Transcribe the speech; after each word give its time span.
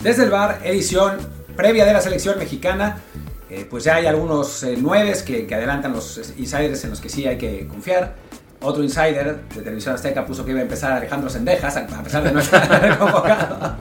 Desde 0.00 0.24
el 0.24 0.30
bar, 0.30 0.60
edición 0.64 1.18
previa 1.54 1.84
de 1.84 1.92
la 1.92 2.00
selección 2.00 2.38
mexicana. 2.38 3.02
Eh, 3.50 3.66
pues 3.68 3.84
ya 3.84 3.96
hay 3.96 4.06
algunos 4.06 4.62
eh, 4.62 4.76
nueves 4.78 5.22
que, 5.22 5.46
adelantan 5.54 5.92
los 5.92 6.32
insiders 6.38 6.84
en 6.84 6.90
los 6.90 7.00
que 7.00 7.10
sí 7.10 7.26
hay 7.26 7.36
que 7.36 7.68
confiar. 7.68 8.14
Otro 8.62 8.82
insider 8.82 9.42
de 9.54 9.62
Televisión 9.62 9.94
Azteca 9.94 10.24
puso 10.24 10.44
que 10.44 10.52
iba 10.52 10.60
a 10.60 10.62
empezar 10.62 10.92
Alejandro 10.92 11.28
Sendejas, 11.28 11.76
a 11.76 12.02
pesar 12.02 12.22
de 12.22 12.32
no 12.32 12.40
estar 12.40 12.98
convocado. 12.98 13.76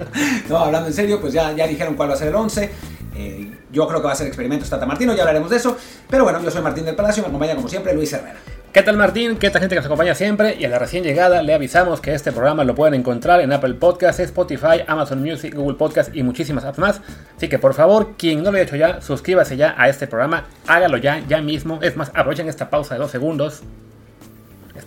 No, 0.49 0.57
hablando 0.57 0.87
en 0.87 0.93
serio, 0.93 1.21
pues 1.21 1.31
ya, 1.31 1.53
ya 1.53 1.65
dijeron 1.67 1.95
cuál 1.95 2.09
va 2.09 2.15
a 2.15 2.17
ser 2.17 2.29
el 2.29 2.35
11. 2.35 2.69
Eh, 3.15 3.51
yo 3.71 3.87
creo 3.87 4.01
que 4.01 4.07
va 4.07 4.13
a 4.13 4.15
ser 4.15 4.27
experimento 4.27 4.65
Tata 4.67 4.85
Martino, 4.85 5.13
ya 5.13 5.21
hablaremos 5.21 5.49
de 5.49 5.57
eso. 5.57 5.77
Pero 6.09 6.25
bueno, 6.25 6.41
yo 6.41 6.51
soy 6.51 6.61
Martín 6.61 6.83
del 6.83 6.95
Palacio, 6.95 7.23
me 7.23 7.29
acompaña 7.29 7.55
como 7.55 7.69
siempre 7.69 7.93
Luis 7.93 8.11
Herrera. 8.11 8.39
¿Qué 8.71 8.83
tal 8.83 8.97
Martín? 8.97 9.37
¿Qué 9.37 9.49
tal 9.49 9.61
gente 9.61 9.73
que 9.73 9.79
nos 9.79 9.87
acompaña 9.87 10.13
siempre? 10.13 10.55
Y 10.59 10.63
a 10.63 10.69
la 10.69 10.77
recién 10.77 11.03
llegada 11.03 11.41
le 11.41 11.55
avisamos 11.55 12.01
que 12.01 12.13
este 12.13 12.31
programa 12.31 12.63
lo 12.63 12.75
pueden 12.75 12.93
encontrar 12.93 13.41
en 13.41 13.51
Apple 13.51 13.73
Podcasts, 13.73 14.19
Spotify, 14.19 14.83
Amazon 14.85 15.23
Music, 15.23 15.55
Google 15.55 15.75
Podcasts 15.75 16.15
y 16.15 16.21
muchísimas 16.21 16.63
apps 16.65 16.77
más. 16.77 17.01
Así 17.35 17.49
que 17.49 17.57
por 17.57 17.73
favor, 17.73 18.13
quien 18.15 18.43
no 18.43 18.51
lo 18.51 18.57
haya 18.57 18.65
hecho 18.65 18.75
ya, 18.75 19.01
suscríbase 19.01 19.57
ya 19.57 19.73
a 19.75 19.89
este 19.89 20.05
programa, 20.05 20.45
hágalo 20.67 20.97
ya, 20.97 21.19
ya 21.27 21.41
mismo. 21.41 21.79
Es 21.81 21.97
más, 21.97 22.11
aprovechen 22.13 22.47
esta 22.47 22.69
pausa 22.69 22.93
de 22.93 22.99
dos 22.99 23.09
segundos, 23.09 23.63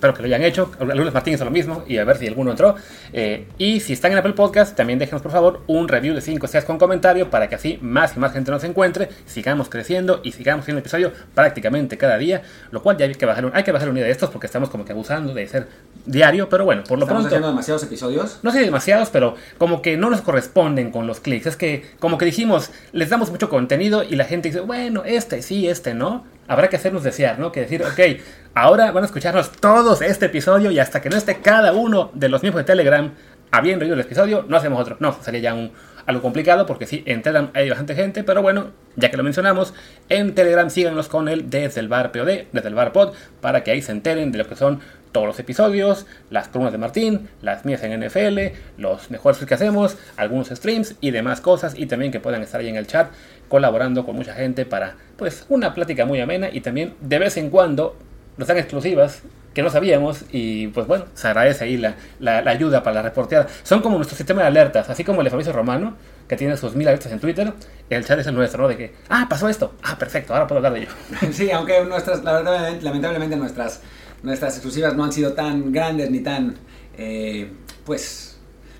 Espero 0.03 0.15
que 0.15 0.23
lo 0.23 0.27
hayan 0.27 0.43
hecho. 0.43 0.69
Algunos 0.81 1.15
Martín 1.15 1.35
hizo 1.35 1.45
lo 1.45 1.53
mismo 1.53 1.85
y 1.87 1.99
a 1.99 2.05
ver 2.05 2.17
si 2.17 2.27
alguno 2.27 2.51
entró. 2.51 2.75
Eh, 3.13 3.47
y 3.57 3.79
si 3.79 3.93
están 3.93 4.11
en 4.11 4.19
Apple 4.19 4.33
Podcast, 4.33 4.77
también 4.77 4.99
déjenos 4.99 5.23
por 5.23 5.31
favor 5.31 5.61
un 5.69 5.87
review 5.87 6.13
de 6.13 6.21
5 6.21 6.45
estrellas 6.45 6.65
con 6.65 6.77
comentario 6.77 7.31
para 7.31 7.49
que 7.49 7.55
así 7.55 7.79
más 7.81 8.17
y 8.17 8.19
más 8.19 8.33
gente 8.33 8.51
nos 8.51 8.65
encuentre, 8.65 9.11
sigamos 9.27 9.69
creciendo 9.69 10.21
y 10.25 10.33
sigamos 10.33 10.65
haciendo 10.65 10.81
episodio 10.81 11.13
prácticamente 11.37 11.99
cada 11.99 12.19
día. 12.19 12.43
Lo 12.73 12.83
cual 12.83 12.97
ya 12.97 13.07
hay 13.07 13.15
que 13.15 13.27
bajar, 13.27 13.49
hay 13.55 13.63
que 13.63 13.71
bajar 13.71 13.91
un 13.91 13.95
día 13.95 14.05
de 14.05 14.11
estos 14.11 14.29
porque 14.31 14.49
estamos 14.49 14.71
como 14.71 14.85
que 14.85 14.91
abusando 14.91 15.35
de 15.35 15.47
ser 15.47 15.69
diario. 16.05 16.49
Pero 16.49 16.65
bueno, 16.65 16.83
por 16.83 16.99
lo 16.99 17.05
¿Estamos 17.05 17.23
pronto. 17.23 17.37
haciendo 17.37 17.47
demasiados 17.47 17.85
episodios? 17.85 18.41
No 18.43 18.51
sé 18.51 18.59
demasiados, 18.59 19.09
pero 19.11 19.37
como 19.57 19.83
que 19.83 19.97
no 19.97 20.11
nos 20.11 20.23
corresponden 20.23 20.91
con 20.91 21.07
los 21.07 21.21
clics. 21.21 21.47
Es 21.47 21.57
que 21.57 21.87
como 22.01 22.19
que 22.19 22.25
dijimos, 22.25 22.73
les 22.91 23.09
damos 23.09 23.31
mucho 23.31 23.49
contenido 23.49 24.03
y 24.03 24.17
la 24.17 24.25
gente 24.25 24.49
dice, 24.49 24.63
bueno, 24.63 25.05
este 25.05 25.43
sí, 25.43 25.69
este 25.69 25.95
no 25.95 26.25
habrá 26.49 26.69
que 26.69 26.77
hacernos 26.77 27.03
desear, 27.03 27.39
¿no? 27.39 27.53
Que 27.53 27.61
decir, 27.61 27.83
ok, 27.83 28.21
ahora 28.55 28.91
van 28.93 29.05
a 29.05 29.07
escucharnos 29.07 29.53
todos 29.53 30.03
este 30.03 30.27
episodio 30.27 30.71
y 30.71 30.79
hasta 30.79 31.01
que 31.01 31.11
no 31.11 31.17
esté 31.17 31.41
cada 31.41 31.73
uno 31.73 32.11
de 32.15 32.29
los 32.29 32.43
miembros 32.43 32.65
de 32.65 32.73
Telegram 32.73 33.13
habiendo 33.51 33.85
oído 33.85 33.95
el 33.95 34.01
episodio, 34.01 34.45
no 34.49 34.57
hacemos 34.57 34.81
otro. 34.81 34.97
No, 34.99 35.17
sería 35.23 35.41
ya 35.41 35.55
un, 35.55 35.73
algo 36.07 36.23
complicado 36.23 36.67
porque 36.67 36.87
sí, 36.87 37.03
en 37.07 37.23
hay 37.55 37.69
bastante 37.69 37.95
gente, 37.95 38.25
pero 38.25 38.43
bueno, 38.43 38.71
ya 38.97 39.11
que 39.11 39.17
lo 39.17 39.23
mencionamos, 39.23 39.75
en 40.09 40.35
Telegram 40.35 40.69
síganos 40.71 41.09
con 41.09 41.29
el 41.29 41.51
desde 41.51 41.81
el 41.81 41.89
bar 41.89 42.13
POD, 42.13 42.47
desde 42.53 42.69
el 42.69 42.75
bar 42.75 42.93
pod, 42.93 43.15
para 43.41 43.63
que 43.63 43.71
ahí 43.71 43.83
se 43.83 43.93
enteren 43.93 44.33
de 44.33 44.39
lo 44.39 44.49
que 44.49 44.57
son 44.57 44.81
todos 45.13 45.27
los 45.27 45.39
episodios, 45.39 46.07
las 46.31 46.49
columnas 46.49 46.73
de 46.73 46.79
Martín, 46.79 47.29
las 47.41 47.65
mías 47.65 47.83
en 47.85 48.01
NFL, 48.05 48.57
los 48.79 49.11
mejores 49.11 49.45
que 49.45 49.55
hacemos, 49.55 49.97
algunos 50.17 50.49
streams 50.49 50.97
y 51.01 51.11
demás 51.11 51.41
cosas 51.41 51.75
y 51.77 51.87
también 51.87 52.11
que 52.11 52.21
puedan 52.21 52.43
estar 52.43 52.61
ahí 52.61 52.69
en 52.69 52.77
el 52.77 52.87
chat 52.87 53.11
colaborando 53.49 54.05
con 54.05 54.17
mucha 54.17 54.35
gente 54.35 54.65
para 54.65 54.97
pues 55.17 55.45
una 55.49 55.75
plática 55.75 56.07
muy 56.07 56.21
amena 56.21 56.49
y 56.51 56.63
también 56.63 56.95
de 57.01 57.19
vez 57.19 57.37
en 57.37 57.51
cuando 57.51 57.97
nos 58.37 58.49
dan 58.49 58.59
exclusivas 58.59 59.23
que 59.55 59.63
no 59.63 59.71
sabíamos 59.71 60.25
y 60.33 60.69
pues 60.69 60.87
bueno, 60.87 61.05
se 61.15 61.29
agradece 61.29 61.65
ahí 61.65 61.77
la, 61.77 62.39
ayuda 62.47 62.83
para 62.83 62.95
la 62.95 63.03
reporteada. 63.03 63.47
Son 63.63 63.83
como 63.83 63.97
nuestro 63.97 64.17
sistema 64.17 64.43
de 64.43 64.49
alertas, 64.49 64.89
así 64.89 65.05
como 65.05 65.21
el 65.21 65.25
de 65.25 65.31
Fabricio 65.31 65.53
Romano, 65.53 65.97
que 66.27 66.37
tiene 66.37 66.57
sus 66.57 66.75
mil 66.75 66.89
alertas 66.89 67.13
en 67.13 67.21
Twitter, 67.21 67.53
el 67.91 68.05
chat 68.05 68.19
es 68.19 68.27
el 68.27 68.35
nuestro, 68.35 68.63
¿no? 68.63 68.69
De 68.69 68.77
que, 68.77 68.95
ah, 69.11 69.27
pasó 69.29 69.49
esto, 69.49 69.75
ah, 69.83 69.97
perfecto, 69.99 70.33
ahora 70.33 70.47
puedo 70.47 70.59
hablar 70.59 70.73
de 70.73 70.81
ello. 70.81 70.91
Sí, 71.33 71.51
aunque 71.51 71.85
nuestras, 71.85 72.23
lamentablemente 72.25 73.37
nuestras, 73.37 73.83
nuestras 74.23 74.55
exclusivas 74.55 74.97
no 74.97 75.05
han 75.05 75.13
sido 75.13 75.33
tan 75.33 75.73
grandes 75.73 76.11
ni 76.11 76.21
tan, 76.21 76.55
eh, 76.97 77.51
pues 77.85 78.33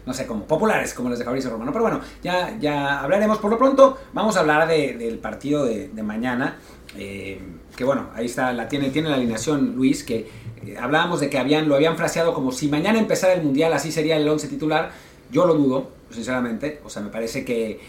no 0.05 0.13
sé, 0.13 0.27
como 0.27 0.45
populares, 0.47 0.95
como 0.95 1.09
los 1.09 1.19
de 1.19 1.25
Fabricio 1.25 1.51
Romano. 1.51 1.73
Pero 1.73 1.83
bueno, 1.85 2.01
ya, 2.23 2.57
ya 2.59 3.01
hablaremos. 3.01 3.39
Por 3.39 3.51
lo 3.51 3.59
pronto, 3.59 3.99
vamos 4.13 4.37
a 4.37 4.41
hablar 4.41 4.67
del 4.67 5.19
partido 5.19 5.65
de, 5.65 5.91
mañana. 6.03 6.57
Eh, 6.97 7.41
que 7.77 7.85
bueno, 7.85 8.09
ahí 8.15 8.27
está, 8.27 8.53
la 8.53 8.69
tiene, 8.69 8.91
tiene 8.91 9.09
la 9.09 9.15
alineación 9.15 9.75
Luis, 9.77 10.05
que 10.05 10.29
eh, 10.67 10.77
hablábamos 10.79 11.21
de 11.21 11.31
que 11.31 11.39
habían, 11.39 11.69
lo 11.69 11.75
habían 11.75 11.97
fraseado 11.97 12.35
como 12.35 12.53
si 12.53 12.69
mañana 12.69 12.99
empezara 12.99 13.33
el 13.33 13.43
Mundial, 13.43 13.73
así 13.73 13.93
sería 13.93 14.17
el 14.17 14.29
11 14.29 14.49
titular. 14.49 14.91
Yo 15.31 15.47
lo 15.47 15.55
dudo, 15.55 15.91
sinceramente. 16.11 16.81
O 16.85 16.91
sea, 16.91 17.01
me 17.03 17.11
parece 17.11 17.45
que, 17.45 17.81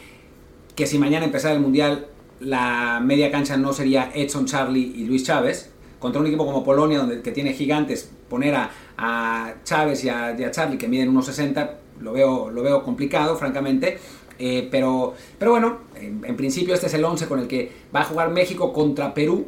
que 0.75 0.85
si 0.85 0.99
mañana 0.99 1.25
empezara 1.25 1.55
el 1.55 1.59
Mundial, 1.59 2.07
la 2.39 3.01
media 3.03 3.31
cancha 3.31 3.57
no 3.57 3.73
sería 3.73 4.11
Edson 4.13 4.45
Charlie 4.45 4.93
y 4.95 5.05
Luis 5.05 5.23
Chávez. 5.23 5.72
Contra 6.03 6.19
un 6.19 6.27
equipo 6.27 6.45
como 6.45 6.65
Polonia, 6.65 6.97
donde, 6.97 7.21
que 7.21 7.31
tiene 7.31 7.53
gigantes, 7.53 8.11
poner 8.27 8.55
a, 8.55 8.69
a 8.97 9.53
Chávez 9.63 10.03
y 10.03 10.09
a, 10.09 10.37
y 10.37 10.51
Charlie, 10.51 10.77
que 10.77 10.89
miden 10.89 11.15
1,60, 11.15 11.75
lo 12.01 12.11
veo, 12.11 12.49
lo 12.49 12.61
veo 12.61 12.83
complicado, 12.83 13.37
francamente. 13.37 13.99
Eh, 14.37 14.67
pero, 14.69 15.13
pero 15.39 15.51
bueno, 15.51 15.77
en, 15.95 16.35
principio 16.35 16.73
este 16.73 16.87
es 16.87 16.93
el 16.95 17.05
11 17.05 17.27
con 17.27 17.39
el 17.39 17.47
que 17.47 17.71
va 17.95 18.01
a 18.01 18.03
jugar 18.03 18.31
México 18.31 18.73
contra 18.73 19.13
Perú. 19.13 19.47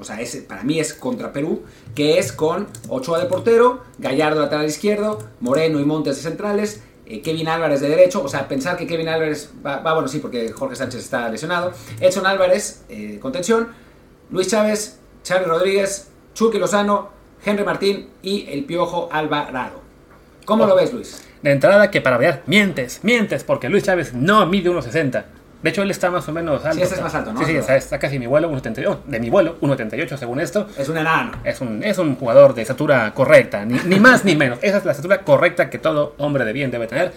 O 0.00 0.04
sea, 0.04 0.22
ese, 0.22 0.40
para 0.40 0.62
mí 0.62 0.80
es 0.80 0.94
contra 0.94 1.34
Perú, 1.34 1.64
que 1.94 2.18
es 2.18 2.32
con 2.32 2.66
Ochoa 2.88 3.18
de 3.18 3.26
portero, 3.26 3.82
Gallardo 3.98 4.40
lateral 4.40 4.64
izquierdo, 4.64 5.18
Moreno 5.40 5.80
y 5.80 5.84
Montes 5.84 6.16
de 6.16 6.22
centrales, 6.22 6.82
eh, 7.04 7.20
Kevin 7.20 7.46
Álvarez 7.46 7.82
de 7.82 7.90
derecho. 7.90 8.24
O 8.24 8.28
sea, 8.28 8.48
pensar 8.48 8.78
que 8.78 8.86
Kevin 8.86 9.08
Álvarez 9.10 9.50
va, 9.66 9.82
bueno, 9.92 10.08
sí, 10.08 10.18
porque 10.18 10.50
Jorge 10.50 10.76
Sánchez 10.76 11.02
está 11.02 11.28
lesionado. 11.28 11.72
Edson 12.00 12.24
Álvarez, 12.24 12.86
eh, 12.88 13.18
contención, 13.20 13.68
Luis 14.30 14.48
Chávez, 14.48 14.98
Charlie 15.28 15.46
Rodríguez, 15.46 16.08
Chucky 16.32 16.58
Lozano, 16.58 17.10
Henry 17.44 17.62
Martín 17.62 18.08
y 18.22 18.48
el 18.48 18.64
Piojo 18.64 19.10
Alvarado. 19.12 19.82
¿Cómo 20.46 20.64
lo 20.64 20.74
ves, 20.74 20.90
Luis? 20.94 21.22
De 21.42 21.52
entrada, 21.52 21.90
que 21.90 22.00
para 22.00 22.16
ver, 22.16 22.40
mientes, 22.46 23.00
mientes, 23.02 23.44
porque 23.44 23.68
Luis 23.68 23.84
Chávez 23.84 24.14
no 24.14 24.46
mide 24.46 24.70
1,60. 24.70 25.24
De 25.62 25.68
hecho, 25.68 25.82
él 25.82 25.90
está 25.90 26.10
más 26.10 26.26
o 26.30 26.32
menos 26.32 26.64
alto. 26.64 26.78
Sí, 26.78 26.82
ese 26.82 26.94
es 26.94 27.02
más 27.02 27.14
alto, 27.14 27.34
¿no? 27.34 27.40
Sí, 27.40 27.44
sí, 27.44 27.56
está, 27.56 27.98
casi 27.98 28.18
mi 28.18 28.26
vuelo, 28.26 28.50
1,78. 28.50 29.04
De 29.04 29.20
mi 29.20 29.28
vuelo, 29.28 29.60
1,78 29.60 30.16
según 30.16 30.40
esto. 30.40 30.66
Es 30.78 30.88
un 30.88 30.96
enano. 30.96 31.32
Es 31.44 31.60
un, 31.60 31.84
es 31.84 31.98
un 31.98 32.16
jugador 32.16 32.54
de 32.54 32.62
estatura 32.62 33.12
correcta, 33.12 33.66
ni, 33.66 33.78
ni 33.84 34.00
más 34.00 34.24
ni 34.24 34.34
menos. 34.34 34.58
Esa 34.62 34.78
es 34.78 34.86
la 34.86 34.92
estatura 34.92 35.24
correcta 35.24 35.68
que 35.68 35.78
todo 35.78 36.14
hombre 36.16 36.46
de 36.46 36.54
bien 36.54 36.70
debe 36.70 36.86
tener. 36.86 37.12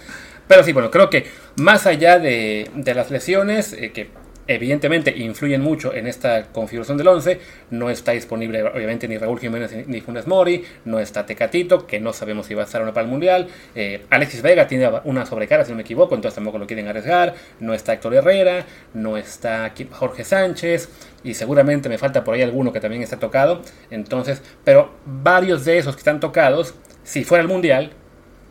Pero 0.49 0.65
sí, 0.65 0.73
bueno, 0.73 0.91
creo 0.91 1.09
que 1.09 1.31
más 1.55 1.87
allá 1.87 2.19
de, 2.19 2.69
de 2.75 2.93
las 2.93 3.09
lesiones, 3.09 3.71
eh, 3.71 3.93
que 3.93 4.09
evidentemente 4.55 5.15
influyen 5.17 5.61
mucho 5.61 5.93
en 5.93 6.07
esta 6.07 6.43
configuración 6.51 6.97
del 6.97 7.07
11. 7.07 7.39
No 7.71 7.89
está 7.89 8.11
disponible, 8.11 8.63
obviamente, 8.63 9.07
ni 9.07 9.17
Raúl 9.17 9.39
Jiménez 9.39 9.87
ni 9.87 10.01
Funes 10.01 10.27
Mori, 10.27 10.63
no 10.85 10.99
está 10.99 11.25
Tecatito, 11.25 11.85
que 11.87 11.99
no 11.99 12.13
sabemos 12.13 12.47
si 12.47 12.53
va 12.53 12.63
a 12.63 12.65
estar 12.65 12.81
o 12.81 12.85
no 12.85 12.93
para 12.93 13.05
el 13.05 13.11
Mundial. 13.11 13.47
Eh, 13.75 14.05
Alexis 14.09 14.41
Vega 14.41 14.67
tiene 14.67 14.89
una 15.05 15.25
sobrecarga, 15.25 15.65
si 15.65 15.71
no 15.71 15.77
me 15.77 15.83
equivoco, 15.83 16.15
entonces 16.15 16.35
tampoco 16.35 16.57
lo 16.57 16.67
quieren 16.67 16.87
arriesgar. 16.87 17.35
No 17.59 17.73
está 17.73 17.93
Héctor 17.93 18.15
Herrera, 18.15 18.65
no 18.93 19.17
está 19.17 19.73
Jorge 19.91 20.23
Sánchez, 20.23 20.89
y 21.23 21.33
seguramente 21.33 21.89
me 21.89 21.97
falta 21.97 22.23
por 22.23 22.35
ahí 22.35 22.41
alguno 22.41 22.71
que 22.73 22.79
también 22.79 23.03
está 23.03 23.17
tocado. 23.17 23.61
Entonces, 23.89 24.41
pero 24.63 24.91
varios 25.05 25.65
de 25.65 25.77
esos 25.77 25.95
que 25.95 25.99
están 25.99 26.19
tocados, 26.19 26.73
si 27.03 27.23
fuera 27.23 27.41
el 27.41 27.47
Mundial, 27.47 27.91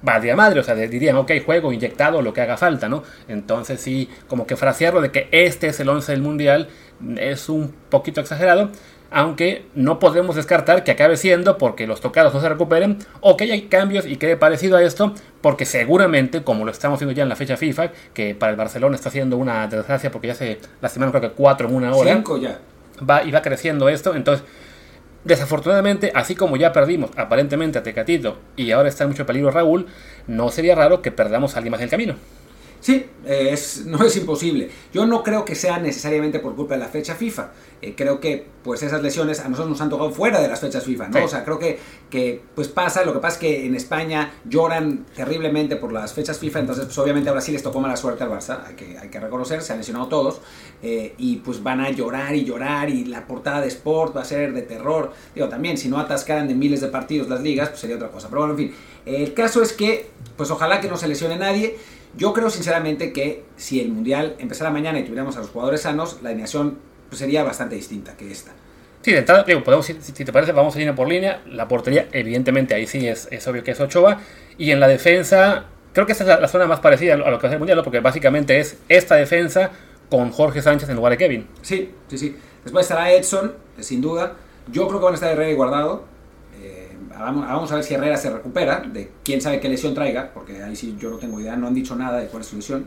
valdría 0.03 0.37
madre, 0.37 0.61
o 0.61 0.63
sea, 0.63 0.75
dirían, 0.75 1.17
ok, 1.17 1.33
juego 1.45 1.73
inyectado, 1.73 2.23
lo 2.23 2.33
que 2.33 2.41
haga 2.41 2.57
falta, 2.57 2.89
¿no? 2.89 3.03
Entonces 3.29 3.81
sí, 3.81 4.09
como 4.29 4.47
que 4.47 4.57
frasearlo 4.57 5.01
de 5.01 5.11
que 5.11 5.29
este 5.33 5.69
es 5.69 5.81
el 5.81 5.89
11 5.89 6.13
del 6.13 6.23
Mundial 6.23 6.69
es 7.17 7.49
un 7.49 7.75
poquito 7.89 8.21
exagerado, 8.21 8.71
aunque 9.11 9.67
no 9.75 9.99
podemos 9.99 10.37
descartar 10.37 10.85
que 10.85 10.93
acabe 10.93 11.17
siendo 11.17 11.59
porque 11.59 11.87
los 11.87 12.01
tocados 12.01 12.33
no 12.33 12.41
se 12.41 12.49
recuperen 12.49 12.99
o 13.21 13.37
que 13.37 13.45
haya 13.45 13.69
cambios 13.69 14.07
y 14.07 14.17
quede 14.17 14.37
parecido 14.37 14.77
a 14.77 14.83
esto, 14.83 15.15
porque 15.41 15.67
seguramente, 15.67 16.43
como 16.43 16.65
lo 16.65 16.71
estamos 16.71 17.01
viendo 17.01 17.13
ya 17.13 17.25
en 17.25 17.29
la 17.29 17.37
fecha 17.37 17.57
FIFA, 17.57 17.91
que 18.15 18.35
para 18.35 18.51
el 18.51 18.57
Barcelona 18.57 18.95
está 18.95 19.09
haciendo 19.09 19.37
una 19.37 19.67
desgracia 19.67 20.11
porque 20.11 20.29
ya 20.29 20.35
se 20.35 20.59
la 20.81 20.89
semana 20.89 21.11
creo 21.11 21.23
que 21.23 21.31
cuatro 21.31 21.69
en 21.69 21.75
una 21.75 21.95
hora. 21.95 22.13
Cinco 22.15 22.39
ya. 22.39 22.59
Va, 23.09 23.25
y 23.25 23.31
va 23.31 23.43
creciendo 23.43 23.89
esto, 23.89 24.15
entonces 24.15 24.45
Desafortunadamente, 25.25 26.13
así 26.15 26.35
como 26.35 26.57
ya 26.57 26.73
perdimos 26.73 27.11
aparentemente 27.17 27.79
a 27.79 27.83
Tecatito 27.83 28.39
y 28.57 28.71
ahora 28.71 28.89
está 28.89 29.05
en 29.05 29.11
mucho 29.11 29.27
peligro 29.27 29.51
Raúl, 29.51 29.87
no 30.27 30.49
sería 30.51 30.75
raro 30.75 31.03
que 31.03 31.13
perdamos 31.13 31.55
a 31.55 31.59
alguien 31.59 31.73
más 31.73 31.81
del 31.81 31.91
camino. 31.91 32.15
Sí, 32.81 33.07
eh, 33.27 33.51
es, 33.53 33.85
no 33.87 34.05
es 34.05 34.17
imposible. 34.17 34.71
Yo 34.93 35.07
no 35.07 35.23
creo 35.23 35.45
que 35.45 35.55
sea 35.55 35.79
necesariamente 35.79 36.41
por 36.41 36.57
culpa 36.57 36.75
de 36.75 36.81
la 36.81 36.89
fecha 36.89 37.15
FIFA. 37.15 37.51
Eh, 37.83 37.95
creo 37.97 38.21
que 38.21 38.47
pues 38.63 38.83
esas 38.83 39.03
lesiones 39.03 39.41
a 39.41 39.49
nosotros 39.49 39.71
nos 39.71 39.81
han 39.81 39.89
tocado 39.89 40.11
fuera 40.11 40.41
de 40.41 40.49
las 40.49 40.61
fechas 40.61 40.85
FIFA, 40.85 41.09
¿no? 41.09 41.25
O 41.25 41.29
sea, 41.29 41.45
creo 41.45 41.59
que, 41.59 41.79
que 42.11 42.43
pues 42.55 42.69
pasa, 42.69 43.05
lo 43.05 43.15
que 43.15 43.21
pasa 43.21 43.37
es 43.37 43.41
que 43.41 43.67
en 43.67 43.75
España 43.75 44.35
lloran 44.45 45.07
terriblemente 45.15 45.77
por 45.77 45.91
las 45.91 46.13
fechas 46.13 46.39
FIFA, 46.39 46.61
entonces 46.61 46.85
pues 46.85 46.99
obviamente 46.99 47.31
ahora 47.31 47.41
sí 47.41 47.53
les 47.53 47.63
tocó 47.63 47.81
mala 47.81 47.97
suerte 47.97 48.23
al 48.23 48.31
Barça, 48.31 48.67
hay 48.67 48.75
que, 48.75 48.99
hay 48.99 49.09
que 49.09 49.19
reconocer, 49.19 49.63
se 49.63 49.73
han 49.73 49.79
lesionado 49.79 50.09
todos, 50.09 50.43
eh, 50.83 51.15
y 51.17 51.37
pues 51.37 51.63
van 51.63 51.81
a 51.81 51.89
llorar 51.89 52.35
y 52.35 52.45
llorar 52.45 52.91
y 52.91 53.07
la 53.07 53.27
portada 53.27 53.63
de 53.63 53.69
Sport 53.69 54.15
va 54.15 54.23
a 54.23 54.27
ser 54.27 54.53
de 54.53 54.61
terror. 54.61 55.13
Digo, 55.35 55.49
también 55.49 55.79
si 55.79 55.89
no 55.89 55.99
atascaran 55.99 56.49
de 56.49 56.55
miles 56.55 56.83
de 56.83 56.89
partidos 56.89 57.31
las 57.31 57.41
ligas, 57.41 57.71
pues 57.71 57.81
sería 57.81 57.97
otra 57.97 58.09
cosa. 58.09 58.29
Pero 58.29 58.41
bueno, 58.41 58.53
en 58.53 58.59
fin, 58.59 58.75
el 59.07 59.33
caso 59.33 59.63
es 59.63 59.73
que 59.73 60.11
pues 60.37 60.51
ojalá 60.51 60.81
que 60.83 60.89
no 60.89 60.99
se 60.99 61.09
lesione 61.09 61.37
nadie. 61.37 61.77
Yo 62.17 62.33
creo 62.33 62.51
sinceramente 62.51 63.13
que 63.13 63.45
si 63.57 63.81
el 63.81 63.89
Mundial 63.91 64.37
empezara 64.39 64.71
mañana 64.71 64.99
y 64.99 65.05
tuviéramos 65.05 65.37
a 65.37 65.41
los 65.41 65.51
jugadores 65.51 65.83
sanos, 65.83 66.19
la 66.23 66.31
alineación 66.31 66.79
pues, 67.09 67.19
sería 67.19 67.43
bastante 67.45 67.77
distinta 67.77 68.17
que 68.17 68.31
esta. 68.31 68.53
Sí, 69.03 69.13
de 69.13 69.19
entrada, 69.19 69.45
digo, 69.45 69.65
podemos, 69.65 69.87
si, 69.87 69.95
te 69.95 70.33
parece, 70.33 70.53
vamos 70.53 70.75
a 70.75 70.79
línea 70.79 70.95
por 70.95 71.09
línea. 71.09 71.43
La 71.47 71.69
portería, 71.69 72.09
evidentemente, 72.13 72.75
ahí 72.75 72.87
sí 72.87 73.07
es, 73.07 73.29
es 73.31 73.47
obvio 73.49 73.65
que 73.65 73.71
es 73.71 73.81
Ochoa. 73.81 74.21
Y 74.59 74.73
en 74.73 74.81
la 74.81 74.89
defensa, 74.89 75.67
creo 75.93 76.05
que 76.05 76.13
esa 76.13 76.25
es 76.25 76.29
la, 76.29 76.41
la 76.41 76.49
zona 76.49 76.67
más 76.67 76.81
parecida 76.81 77.15
a 77.15 77.17
lo 77.17 77.39
que 77.39 77.47
ser 77.47 77.55
el 77.55 77.59
Mundial, 77.59 77.79
¿no? 77.79 77.85
porque 77.85 78.01
básicamente 78.01 78.59
es 78.59 78.77
esta 78.89 79.15
defensa 79.15 79.71
con 80.11 80.33
Jorge 80.33 80.61
Sánchez 80.61 80.89
en 80.89 80.97
lugar 80.97 81.13
de 81.13 81.19
Kevin. 81.19 81.47
Sí, 81.63 81.95
sí, 82.09 82.19
sí. 82.19 82.37
Después 82.65 82.85
estará 82.85 83.11
Edson, 83.11 83.55
sin 83.79 84.01
duda. 84.03 84.37
Yo 84.71 84.87
creo 84.89 85.01
que 85.01 85.05
van 85.05 85.15
a 85.15 85.17
estar 85.17 85.33
Herrera 85.33 85.51
y 85.51 85.55
Guardado. 85.55 86.05
Vamos, 87.11 87.47
vamos 87.47 87.73
a 87.73 87.75
ver 87.75 87.85
si 87.85 87.95
Herrera 87.95 88.17
se 88.17 88.31
recupera, 88.31 88.81
de 88.81 89.11
quién 89.25 89.41
sabe 89.41 89.61
qué 89.61 89.69
lesión 89.69 89.95
traiga, 89.95 90.31
porque 90.33 90.63
ahí 90.63 90.77
sí 90.77 90.97
yo 90.99 91.11
no 91.11 91.17
tengo 91.17 91.41
idea, 91.41 91.57
no 91.57 91.67
han 91.67 91.75
dicho 91.75 91.97
nada 91.97 92.19
de 92.19 92.29
cuál 92.29 92.43
es 92.43 92.49
su 92.49 92.57
lesión. 92.57 92.87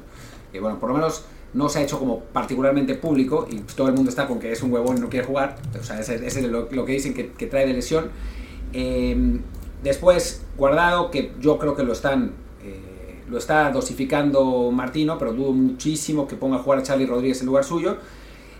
Eh, 0.54 0.60
bueno, 0.60 0.80
por 0.80 0.90
lo 0.90 0.96
menos 0.96 1.26
no 1.54 1.70
se 1.70 1.80
ha 1.80 1.82
hecho 1.84 2.00
como 2.00 2.20
particularmente 2.20 2.96
público 2.96 3.48
y 3.50 3.60
todo 3.60 3.88
el 3.88 3.94
mundo 3.94 4.10
está 4.10 4.28
con 4.28 4.40
que 4.40 4.52
es 4.52 4.64
un 4.64 4.72
huevón 4.72 4.98
y 4.98 5.02
no 5.02 5.10
quiere 5.10 5.26
jugar. 5.26 5.58
O 5.80 5.84
sea, 5.84 6.00
ese, 6.00 6.16
ese 6.16 6.40
es 6.40 6.46
lo, 6.48 6.70
lo 6.72 6.86
que 6.86 6.94
dicen 6.94 7.14
que, 7.14 7.32
que 7.32 7.48
trae 7.48 7.68
de 7.68 7.74
lesión. 7.74 8.10
Eh, 8.72 9.40
después, 9.84 10.44
Guardado, 10.58 11.12
que 11.12 11.34
yo 11.40 11.60
creo 11.60 11.76
que 11.76 11.84
lo 11.84 11.94
están 11.94 12.32
eh, 12.64 13.24
lo 13.30 13.38
está 13.38 13.72
dosificando 13.72 14.72
Martino, 14.72 15.18
pero 15.18 15.34
dudo 15.34 15.52
muchísimo 15.52 16.28
que 16.28 16.36
ponga 16.36 16.58
a 16.58 16.60
jugar 16.60 16.80
a 16.80 16.84
Charlie 16.84 17.06
Rodríguez 17.06 17.42
en 17.42 17.48
lugar 17.48 17.64
suyo. 17.64 17.98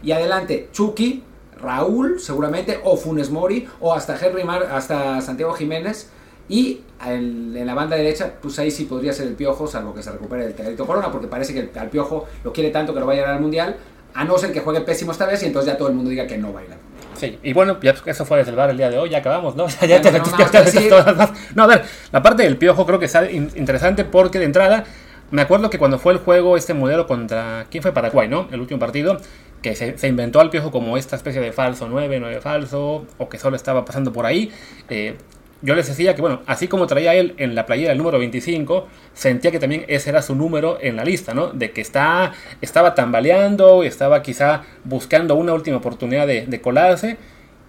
Y 0.04 0.12
adelante, 0.12 0.70
Chucky, 0.72 1.24
Raúl, 1.64 2.20
seguramente, 2.20 2.80
o 2.84 2.98
Funes 2.98 3.30
Mori, 3.32 3.68
o 3.80 3.94
hasta 3.94 4.18
Henry 4.24 4.44
Mar, 4.44 4.64
hasta 4.72 5.22
Santiago 5.22 5.54
Jiménez. 5.54 6.10
Y 6.50 6.82
en, 7.06 7.56
en 7.56 7.66
la 7.66 7.74
banda 7.74 7.96
derecha, 7.96 8.34
pues 8.42 8.60
ahí 8.60 8.70
sí 8.70 8.84
podría 8.84 9.14
ser 9.14 9.28
el 9.28 9.34
Piojo, 9.34 9.66
salvo 9.66 9.94
que 9.96 10.04
se 10.04 10.12
recupere 10.12 10.46
el 10.46 10.54
Tegarito 10.54 10.86
Corona, 10.86 11.10
porque 11.12 11.28
parece 11.28 11.54
que 11.54 11.62
el, 11.62 11.70
al 11.80 11.90
Piojo 11.90 12.28
lo 12.44 12.52
quiere 12.52 12.70
tanto 12.70 12.94
que 12.94 13.00
lo 13.00 13.06
va 13.08 13.14
a 13.14 13.16
llevar 13.16 13.32
al 13.32 13.42
Mundial, 13.42 13.78
a 14.14 14.26
no 14.26 14.38
ser 14.38 14.52
que 14.52 14.60
juegue 14.60 14.82
pésimo 14.82 15.12
esta 15.14 15.26
vez 15.26 15.42
y 15.42 15.46
entonces 15.48 15.72
ya 15.72 15.78
todo 15.78 15.88
el 15.88 15.96
mundo 15.96 16.10
diga 16.12 16.28
que 16.28 16.38
no 16.38 16.52
baila. 16.54 16.76
Sí, 17.16 17.40
y 17.44 17.54
bueno, 17.54 17.78
ya 17.82 17.96
eso 18.06 18.26
fue 18.26 18.40
desde 18.40 18.52
el 18.52 18.58
bar 18.58 18.70
el 18.70 18.78
día 18.78 18.90
de 18.90 18.98
hoy, 18.98 19.10
ya 19.10 19.20
acabamos, 19.20 19.56
¿no? 19.56 19.68
Ya, 19.82 19.88
Ya 19.88 20.02
te 20.02 20.12
no 20.12 20.24
ya 20.38 20.50
te 20.52 20.90
todas 20.90 21.16
las- 21.18 21.32
No, 21.56 21.64
a 21.64 21.68
ver, 21.68 21.84
la 22.12 22.22
parte 22.22 22.44
del 22.44 22.58
piojo 22.58 22.86
creo 22.86 23.00
que 23.00 23.08
in- 23.32 23.52
interesante 23.56 24.04
porque 24.04 24.38
de 24.40 24.46
entrada, 24.46 24.84
me 25.32 25.42
acuerdo 25.42 25.70
que 25.70 25.80
cuando 25.80 25.98
fue 25.98 26.12
el 26.14 26.20
juego 26.20 26.58
este 26.58 26.74
modelo 26.74 27.08
contra, 27.08 27.66
¿quién 27.72 27.82
fue? 27.82 27.94
Paraguay, 27.94 28.28
¿no? 28.28 28.48
El 28.52 28.60
último 28.60 28.80
partido, 28.80 29.18
que 29.64 29.76
se, 29.76 30.08
inventó 30.08 30.40
al 30.40 30.52
piojo 30.52 30.70
como 30.70 30.98
esta 30.98 31.16
especie 31.16 31.42
de 31.42 31.52
falso 31.52 31.88
9, 31.90 32.20
9 32.20 32.42
falso, 32.42 33.08
o 33.18 33.30
que 33.30 33.40
solo 33.40 33.56
estaba 33.56 33.86
pasando 33.86 34.14
por 34.14 34.28
ahí. 34.28 34.52
eh, 34.90 35.16
yo 35.64 35.76
les 35.76 35.88
decía 35.88 36.14
que, 36.14 36.22
bueno, 36.22 36.42
así 36.46 36.68
como 36.68 36.88
traía 36.88 37.16
él 37.16 37.36
en 37.38 37.56
la 37.56 37.66
playera 37.66 37.94
el 37.94 37.98
número 37.98 38.20
25, 38.20 38.86
sentía 39.14 39.50
que 39.50 39.60
también 39.60 39.86
ese 39.88 40.10
era 40.10 40.22
su 40.22 40.36
número 40.36 40.78
en 40.82 40.98
la 40.98 41.06
lista, 41.06 41.34
¿no? 41.34 41.48
De 41.48 41.72
que 41.72 41.80
está, 41.80 42.34
estaba 42.60 42.96
tambaleando, 42.96 43.84
estaba 43.84 44.22
quizá 44.22 44.64
buscando 44.84 45.36
una 45.36 45.54
última 45.54 45.78
oportunidad 45.78 46.28
de 46.28 46.62
colarse. 46.62 47.18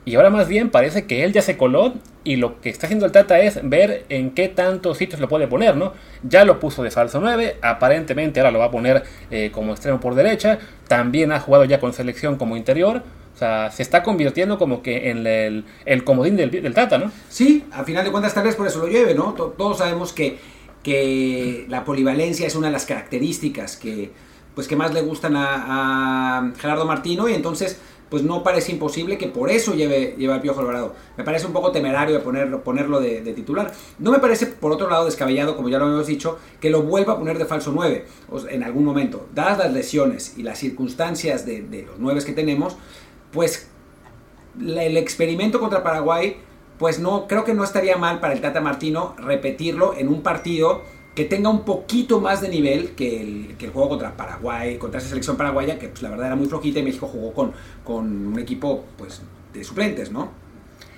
Y 0.07 0.17
ahora 0.17 0.29
más 0.31 0.49
bien 0.49 0.71
parece 0.71 1.07
que 1.07 1.25
él 1.25 1.33
ya 1.33 1.41
se 1.43 1.57
coló 1.57 1.95
y 2.25 2.37
lo 2.37 2.61
que 2.61 2.69
está 2.69 2.87
haciendo 2.87 3.07
el 3.07 3.13
Tata 3.13 3.39
es 3.41 3.61
ver 3.63 4.05
en 4.11 4.31
qué 4.33 4.49
tantos 4.49 4.99
sitios 4.99 5.21
lo 5.21 5.29
puede 5.29 5.47
poner, 5.49 5.77
¿no? 5.77 5.93
Ya 6.23 6.45
lo 6.45 6.61
puso 6.61 6.83
de 6.83 6.91
falso 6.91 7.21
9, 7.21 7.57
aparentemente 7.63 8.41
ahora 8.41 8.51
lo 8.51 8.59
va 8.59 8.67
a 8.67 8.71
poner 8.71 9.03
eh, 9.31 9.51
como 9.53 9.73
extremo 9.73 10.01
por 10.01 10.15
derecha, 10.15 10.59
también 10.89 11.33
ha 11.33 11.41
jugado 11.41 11.65
ya 11.65 11.81
con 11.81 11.93
selección 11.95 12.37
como 12.37 12.57
interior, 12.57 13.03
o 13.35 13.39
sea, 13.39 13.71
se 13.71 13.83
está 13.83 14.03
convirtiendo 14.03 14.59
como 14.59 14.83
que 14.83 15.11
en 15.11 15.27
el, 15.27 15.65
el 15.87 16.05
comodín 16.05 16.37
del, 16.37 16.51
del 16.51 16.75
Tata, 16.75 16.99
¿no? 16.99 17.11
Sí, 17.29 17.65
a 17.73 17.83
final 17.85 18.05
de 18.05 18.11
cuentas 18.11 18.33
tal 18.35 18.45
vez 18.45 18.55
por 18.57 18.67
eso 18.67 18.79
lo 18.81 18.89
lleve, 18.89 19.15
¿no? 19.15 19.33
To- 19.35 19.55
Todos 19.57 19.79
sabemos 19.79 20.13
que, 20.13 20.39
que 20.83 21.65
la 21.69 21.85
polivalencia 21.85 22.47
es 22.47 22.55
una 22.55 22.69
de 22.69 22.73
las 22.75 22.87
características 22.87 23.77
que, 23.77 24.13
pues, 24.55 24.69
que 24.69 24.77
más 24.77 24.95
le 24.95 25.01
gustan 25.03 25.35
a, 25.37 26.39
a 26.39 26.53
Gerardo 26.59 26.85
Martino 26.87 27.29
y 27.29 27.35
entonces 27.35 27.81
pues 28.15 28.23
no 28.23 28.45
parece 28.45 28.71
imposible 28.71 29.19
que 29.19 29.27
por 29.27 29.51
eso 29.51 29.75
lleve, 29.75 30.15
lleve 30.17 30.35
al 30.35 30.41
Piojo 30.41 30.61
Alvarado. 30.61 30.95
Me 31.17 31.25
parece 31.25 31.49
un 31.49 31.53
poco 31.53 31.73
temerario 31.73 32.15
de 32.15 32.21
ponerlo, 32.21 32.63
ponerlo 32.63 33.01
de, 33.01 33.21
titular. 33.35 33.73
No 33.99 34.13
me 34.13 34.21
parece, 34.21 34.47
por 34.47 34.71
otro 34.71 34.89
lado, 34.89 35.07
descabellado, 35.07 35.57
como 35.57 35.69
ya 35.69 35.81
lo 35.81 35.87
habíamos 35.87 36.07
dicho, 36.07 36.39
que 36.61 36.71
lo 36.71 36.83
vuelva 36.83 37.15
a 37.15 37.19
poner 37.19 37.39
de 37.39 37.45
falso 37.45 37.73
9 37.75 38.07
o 38.31 38.39
sea, 38.39 38.53
en 38.53 38.63
algún 38.63 38.85
momento. 38.85 39.27
Dadas 39.35 39.59
las 39.59 39.73
lesiones 39.73 40.35
y 40.39 40.45
las 40.45 40.61
circunstancias 40.61 41.45
de, 41.45 41.63
de 41.63 41.83
los 41.83 41.99
9 41.99 42.23
que 42.25 42.33
tenemos, 42.33 42.77
pues 43.33 43.69
el 44.61 44.97
experimento 44.97 45.59
contra 45.59 45.83
Paraguay, 45.83 46.37
pues 46.79 47.01
no, 47.01 47.27
creo 47.27 47.43
que 47.43 47.53
no 47.53 47.65
estaría 47.65 47.97
mal 47.97 48.21
para 48.21 48.33
el 48.33 48.41
Tata 48.41 48.61
Martino 48.61 49.17
repetirlo 49.19 49.97
en 49.97 50.07
un 50.07 50.23
partido 50.23 50.83
que 51.15 51.25
tenga 51.25 51.49
un 51.51 51.65
poquito 51.65 52.21
más 52.21 52.41
de 52.41 52.49
nivel 52.49 52.91
que 52.91 53.21
el, 53.21 53.57
juego 53.73 53.91
contra 53.91 54.17
Paraguay, 54.17 54.79
contra 54.79 54.99
esa 55.01 55.09
selección 55.09 55.37
paraguaya, 55.37 55.79
que 55.79 55.89
pues 55.89 56.03
la 56.03 56.11
verdad 56.11 56.27
era 56.27 56.37
muy 56.37 56.47
flojita 56.47 56.81
y 56.81 56.83
México 56.83 57.07
jugó 57.07 57.33
con, 57.33 57.53
con 57.85 58.27
un 58.27 58.39
equipo 58.39 58.85
pues 58.99 59.23
de 59.53 59.65
suplentes, 59.65 60.11
¿no? 60.11 60.31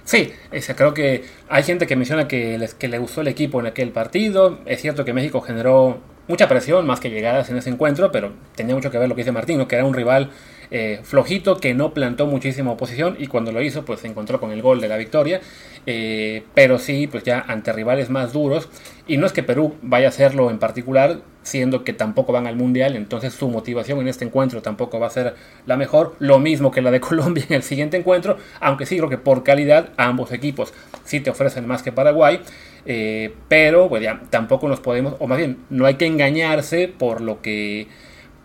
Sí, 0.04 0.32
sea, 0.60 0.76
creo 0.76 0.94
que 0.94 1.24
hay 1.48 1.62
gente 1.64 1.86
que 1.86 1.96
menciona 1.96 2.28
que, 2.28 2.58
les- 2.58 2.74
que 2.74 2.88
le 2.88 2.98
gustó 2.98 3.22
el 3.22 3.28
equipo 3.28 3.58
en 3.60 3.66
aquel 3.66 3.90
partido. 3.90 4.60
Es 4.64 4.80
cierto 4.80 5.04
que 5.04 5.12
México 5.12 5.40
generó 5.40 5.98
mucha 6.28 6.48
presión, 6.48 6.86
más 6.86 7.00
que 7.00 7.10
llegadas 7.10 7.50
en 7.50 7.56
ese 7.56 7.70
encuentro, 7.70 8.12
pero 8.12 8.32
tenía 8.54 8.74
mucho 8.74 8.90
que 8.90 8.98
ver 8.98 9.08
lo 9.08 9.14
que 9.16 9.22
dice 9.22 9.32
Martín, 9.32 9.64
que 9.66 9.74
era 9.76 9.84
un 9.84 9.94
rival 9.94 10.30
eh, 10.70 11.00
flojito 11.02 11.58
que 11.58 11.74
no 11.74 11.92
plantó 11.94 12.26
muchísima 12.26 12.72
oposición 12.72 13.16
y 13.18 13.26
cuando 13.28 13.52
lo 13.52 13.62
hizo 13.62 13.84
pues 13.84 14.00
se 14.00 14.08
encontró 14.08 14.40
con 14.40 14.50
el 14.52 14.62
gol 14.62 14.80
de 14.80 14.88
la 14.88 14.96
victoria. 14.96 15.40
Eh, 15.86 16.42
pero 16.54 16.78
sí, 16.78 17.06
pues 17.06 17.22
ya 17.22 17.44
ante 17.46 17.72
rivales 17.72 18.10
más 18.10 18.32
duros. 18.32 18.68
Y 19.06 19.16
no 19.16 19.26
es 19.26 19.32
que 19.32 19.42
Perú 19.42 19.76
vaya 19.82 20.06
a 20.06 20.08
hacerlo 20.08 20.50
en 20.50 20.58
particular, 20.58 21.20
siendo 21.42 21.84
que 21.84 21.92
tampoco 21.92 22.32
van 22.32 22.48
al 22.48 22.56
Mundial, 22.56 22.96
entonces 22.96 23.32
su 23.32 23.48
motivación 23.48 24.00
en 24.00 24.08
este 24.08 24.24
encuentro 24.24 24.62
tampoco 24.62 24.98
va 24.98 25.06
a 25.06 25.10
ser 25.10 25.34
la 25.64 25.76
mejor. 25.76 26.16
Lo 26.18 26.40
mismo 26.40 26.72
que 26.72 26.82
la 26.82 26.90
de 26.90 27.00
Colombia 27.08 27.44
en 27.48 27.54
el 27.54 27.62
siguiente 27.62 27.96
encuentro, 27.96 28.36
aunque 28.60 28.84
sí 28.84 28.96
creo 28.96 29.08
que 29.08 29.18
por 29.18 29.44
calidad 29.44 29.90
ambos 29.96 30.32
equipos 30.32 30.74
sí 31.04 31.20
te 31.20 31.30
ofrecen 31.30 31.66
más 31.66 31.82
que 31.82 31.92
Paraguay. 31.92 32.40
eh, 32.84 33.32
pero 33.48 33.88
pues 33.88 34.02
ya 34.02 34.20
tampoco 34.30 34.68
nos 34.68 34.80
podemos, 34.80 35.14
o 35.18 35.26
más 35.26 35.38
bien, 35.38 35.58
no 35.70 35.86
hay 35.86 35.94
que 35.94 36.06
engañarse 36.06 36.88
por 36.88 37.20
lo 37.20 37.40
que 37.42 37.88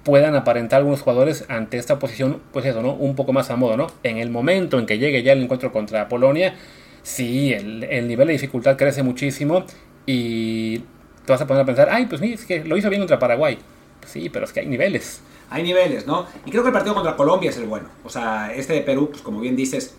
puedan 0.04 0.36
aparentar 0.36 0.80
algunos 0.80 1.02
jugadores 1.02 1.46
ante 1.48 1.78
esta 1.78 2.00
posición, 2.00 2.40
pues 2.52 2.66
eso. 2.66 2.80
Un 2.80 3.16
poco 3.16 3.34
más 3.34 3.50
a 3.52 3.56
modo, 3.56 3.78
¿no? 3.78 3.88
En 4.04 4.18
el 4.18 4.30
momento 4.30 4.80
en 4.80 4.86
que 4.86 4.98
llegue 4.98 5.24
ya 5.24 5.34
el 5.34 5.44
encuentro 5.44 5.72
contra 5.72 6.08
Polonia, 6.10 6.56
sí, 7.03 7.53
el, 7.53 7.83
el 7.83 8.07
nivel 8.07 8.27
de 8.27 8.33
dificultad 8.33 8.77
crece 8.77 9.03
muchísimo 9.03 9.65
y 10.06 10.80
te 11.25 11.31
vas 11.31 11.42
a 11.42 11.48
poner 11.48 11.63
a 11.63 11.65
pensar, 11.65 11.89
ay, 11.92 12.06
pues 12.07 12.21
mira, 12.21 12.36
es 12.36 12.45
que 12.45 12.63
lo 12.63 12.77
hizo 12.77 12.89
bien 12.89 13.01
contra 13.01 13.19
Paraguay. 13.19 13.57
Sí, 14.06 14.30
pero 14.30 14.45
es 14.45 14.53
que 14.53 14.62
hay 14.62 14.68
niveles. 14.68 15.21
Hay 15.50 15.63
niveles, 15.63 16.07
¿no? 16.07 16.25
Y 16.45 16.51
creo 16.51 16.63
que 16.63 16.69
el 16.69 16.74
partido 16.74 16.95
contra 16.95 17.15
Colombia 17.15 17.50
es 17.50 17.58
el 17.58 17.65
bueno. 17.65 17.89
O 18.03 18.10
sea, 18.10 18.53
este 18.53 18.74
de 18.74 18.81
Perú, 18.81 19.10
pues 19.10 19.22
como 19.22 19.39
bien 19.39 19.55
dices. 19.55 19.96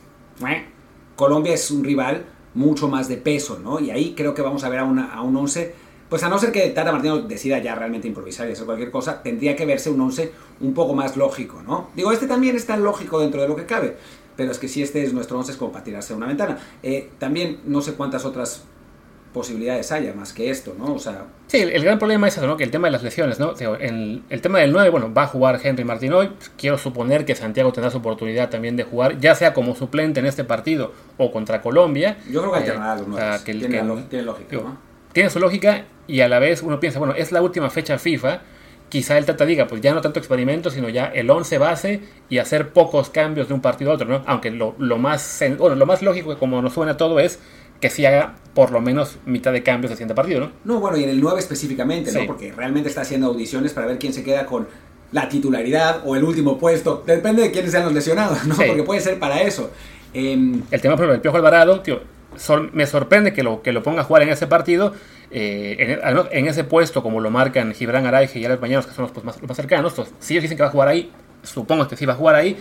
Colombia 1.15 1.55
es 1.55 1.71
un 1.71 1.85
rival 1.85 2.25
mucho 2.55 2.89
más 2.89 3.09
de 3.09 3.17
peso, 3.17 3.59
¿no? 3.59 3.79
Y 3.79 3.91
ahí 3.91 4.15
creo 4.17 4.35
que 4.35 4.43
vamos 4.43 4.65
a 4.65 4.69
ver 4.69 4.81
a, 4.81 4.85
una, 4.85 5.13
a 5.13 5.23
un 5.23 5.37
11, 5.37 5.75
pues 6.09 6.23
a 6.23 6.29
no 6.29 6.39
ser 6.39 6.53
que 6.53 6.69
Tata 6.71 6.91
Martino 6.91 7.21
decida 7.21 7.59
ya 7.59 7.75
realmente 7.75 8.09
improvisar 8.09 8.49
y 8.49 8.53
hacer 8.53 8.67
cualquier 8.67 8.91
cosa, 8.91 9.23
tendría 9.23 9.55
que 9.55 9.65
verse 9.65 9.91
un 9.91 10.01
11 10.01 10.33
un 10.61 10.75
poco 10.75 10.95
más 10.95 11.17
lógico, 11.17 11.63
¿no? 11.63 11.91
Digo, 11.95 12.13
este 12.13 12.27
también 12.27 12.57
está 12.57 12.77
lógico 12.77 13.21
dentro 13.21 13.41
de 13.41 13.49
lo 13.49 13.57
que 13.57 13.67
cabe, 13.67 13.97
pero 14.37 14.51
es 14.51 14.59
que 14.59 14.69
si 14.69 14.83
este 14.83 15.03
es 15.05 15.13
nuestro 15.13 15.39
11 15.39 15.53
es 15.53 15.59
como 15.59 15.73
para 15.73 15.85
tirarse 15.85 16.13
a 16.13 16.17
una 16.17 16.27
ventana. 16.27 16.59
Eh, 16.83 17.11
también 17.19 17.61
no 17.67 17.81
sé 17.83 17.95
cuántas 17.95 18.25
otras 18.25 18.65
posibilidades 19.33 19.91
haya 19.93 20.13
más 20.13 20.35
que 20.35 20.51
esto, 20.51 20.75
¿no? 20.79 20.93
O 20.95 20.99
sea, 20.99 21.25
Sí, 21.47 21.59
el, 21.59 21.71
el 21.71 21.83
gran 21.85 21.99
problema 21.99 22.29
es 22.29 22.37
eso, 22.37 22.47
¿no? 22.47 22.57
Que 22.59 22.65
el 22.65 22.71
tema 22.71 22.89
de 22.89 22.93
las 22.93 23.03
lesiones, 23.03 23.39
¿no? 23.41 23.55
El, 23.81 24.23
el 24.29 24.41
tema 24.43 24.59
del 24.59 24.73
9, 24.73 24.91
bueno, 24.91 25.13
va 25.15 25.23
a 25.23 25.27
jugar 25.27 25.59
Henry 25.63 25.85
Martín 25.85 26.13
hoy. 26.13 26.31
Quiero 26.59 26.77
suponer 26.77 27.25
que 27.25 27.35
Santiago 27.35 27.73
tendrá 27.73 27.91
su 27.91 27.99
oportunidad 27.99 28.51
también 28.51 28.77
de 28.77 28.85
jugar, 28.85 29.19
ya 29.19 29.35
sea 29.35 29.55
como 29.55 29.75
suplente 29.75 30.21
en 30.21 30.27
este 30.27 30.45
partido 30.45 30.93
o 31.17 31.33
contra 31.33 31.63
Colombia. 31.63 32.19
yo 32.31 32.41
creo 32.43 32.53
que 32.53 32.59
hay 32.59 32.69
Eh, 32.69 32.75
los 32.75 33.09
o 33.09 33.17
sea, 33.17 33.39
que 33.43 33.55
tiene, 33.55 33.69
que- 33.81 34.03
tiene 34.11 34.25
lógica, 34.27 34.49
digo, 34.51 34.63
¿no? 34.65 34.77
tiene 35.15 35.31
su 35.31 35.39
lógica 35.41 35.85
y 36.07 36.21
a 36.21 36.29
la 36.29 36.39
vez 36.39 36.63
uno 36.63 36.79
piensa, 36.81 36.99
bueno, 36.99 37.15
es 37.15 37.33
la 37.33 37.41
última 37.43 37.71
fecha 37.71 37.99
FIFA, 37.99 38.41
quizá 38.93 39.17
el 39.17 39.25
Tata 39.25 39.47
diga, 39.47 39.67
pues 39.67 39.81
ya 39.81 39.95
no 39.95 40.03
tanto 40.03 40.19
experimento, 40.19 40.71
sino 40.71 40.91
ya 40.91 41.07
el 41.07 41.31
11 41.31 41.57
base 41.57 42.01
y 42.29 42.37
hacer 42.37 42.75
pocos 42.75 43.09
cambios 43.09 43.49
de 43.49 43.55
un 43.55 43.63
partido 43.63 43.91
a 43.91 43.95
otro, 43.95 44.07
¿no? 44.07 44.23
Aunque 44.27 44.51
lo, 44.51 44.75
lo 44.77 44.99
más, 44.99 45.43
bueno, 45.57 45.77
lo 45.77 45.87
más 45.87 46.03
lógico, 46.03 46.37
como 46.37 46.61
nos 46.61 46.75
suena 46.75 46.99
todo, 46.99 47.19
es 47.19 47.39
que 47.81 47.89
sí 47.89 48.05
haga 48.05 48.35
por 48.53 48.71
lo 48.71 48.83
menos 48.83 49.17
mitad 49.25 49.51
de 49.51 49.63
cambios 49.63 49.89
del 49.89 49.97
siguiente 49.97 50.15
partido, 50.15 50.41
¿no? 50.41 50.53
No, 50.67 50.79
bueno, 50.79 50.99
y 50.99 51.05
en 51.05 51.09
el 51.09 51.23
9 51.23 51.41
específicamente, 51.41 52.13
¿no? 52.13 52.21
Sí. 52.21 52.27
Porque 52.27 52.53
realmente 52.53 52.91
está 52.91 53.01
haciendo 53.01 53.29
audiciones 53.29 53.73
para 53.73 53.87
ver 53.87 53.99
quién 53.99 54.13
se 54.13 54.23
queda 54.23 54.45
con 54.45 54.69
la 55.11 55.27
titularidad 55.27 56.03
o 56.05 56.15
el 56.15 56.23
último 56.23 56.59
puesto. 56.59 57.03
Depende 57.07 57.41
de 57.41 57.51
quiénes 57.51 57.71
sean 57.71 57.85
los 57.85 57.95
lesionados, 57.95 58.45
¿no? 58.45 58.55
Sí. 58.55 58.65
Porque 58.67 58.83
puede 58.83 59.01
ser 59.01 59.19
para 59.19 59.41
eso. 59.41 59.71
Em, 60.13 60.61
El 60.71 60.81
tema, 60.83 60.97
por 60.97 61.05
ejemplo, 61.05 61.13
del 61.13 61.23
Piojo 61.23 61.39
Alvarado, 61.39 61.81
tío, 61.81 62.03
me 62.75 62.87
sorprende 62.87 63.33
que 63.33 63.43
lo, 63.43 63.63
que 63.63 63.73
lo 63.73 63.83
ponga 63.83 64.03
a 64.03 64.05
jugar 64.05 64.25
en 64.25 64.29
ese 64.29 64.47
partido, 64.47 64.93
eh, 65.33 65.99
en, 66.05 66.19
en 66.31 66.47
ese 66.47 66.65
puesto, 66.65 67.03
como 67.03 67.21
lo 67.21 67.31
marcan 67.31 67.73
Gibran 67.75 68.07
Araige 68.07 68.39
y 68.39 68.45
Alex 68.45 68.61
Bañanos, 68.61 68.87
que 68.87 68.93
son 68.93 69.05
los, 69.05 69.13
pues, 69.13 69.25
más, 69.25 69.43
más 69.43 69.57
cercanos. 69.57 69.95
Si 70.19 70.35
ellos 70.35 70.43
dicen 70.43 70.57
que 70.57 70.63
va 70.63 70.69
a 70.69 70.73
jugar 70.73 70.89
ahí, 70.89 71.11
supongo 71.43 71.89
que 71.89 71.97
sí 71.97 72.05
va 72.05 72.13
a 72.13 72.17
jugar 72.17 72.35
ahí, 72.35 72.57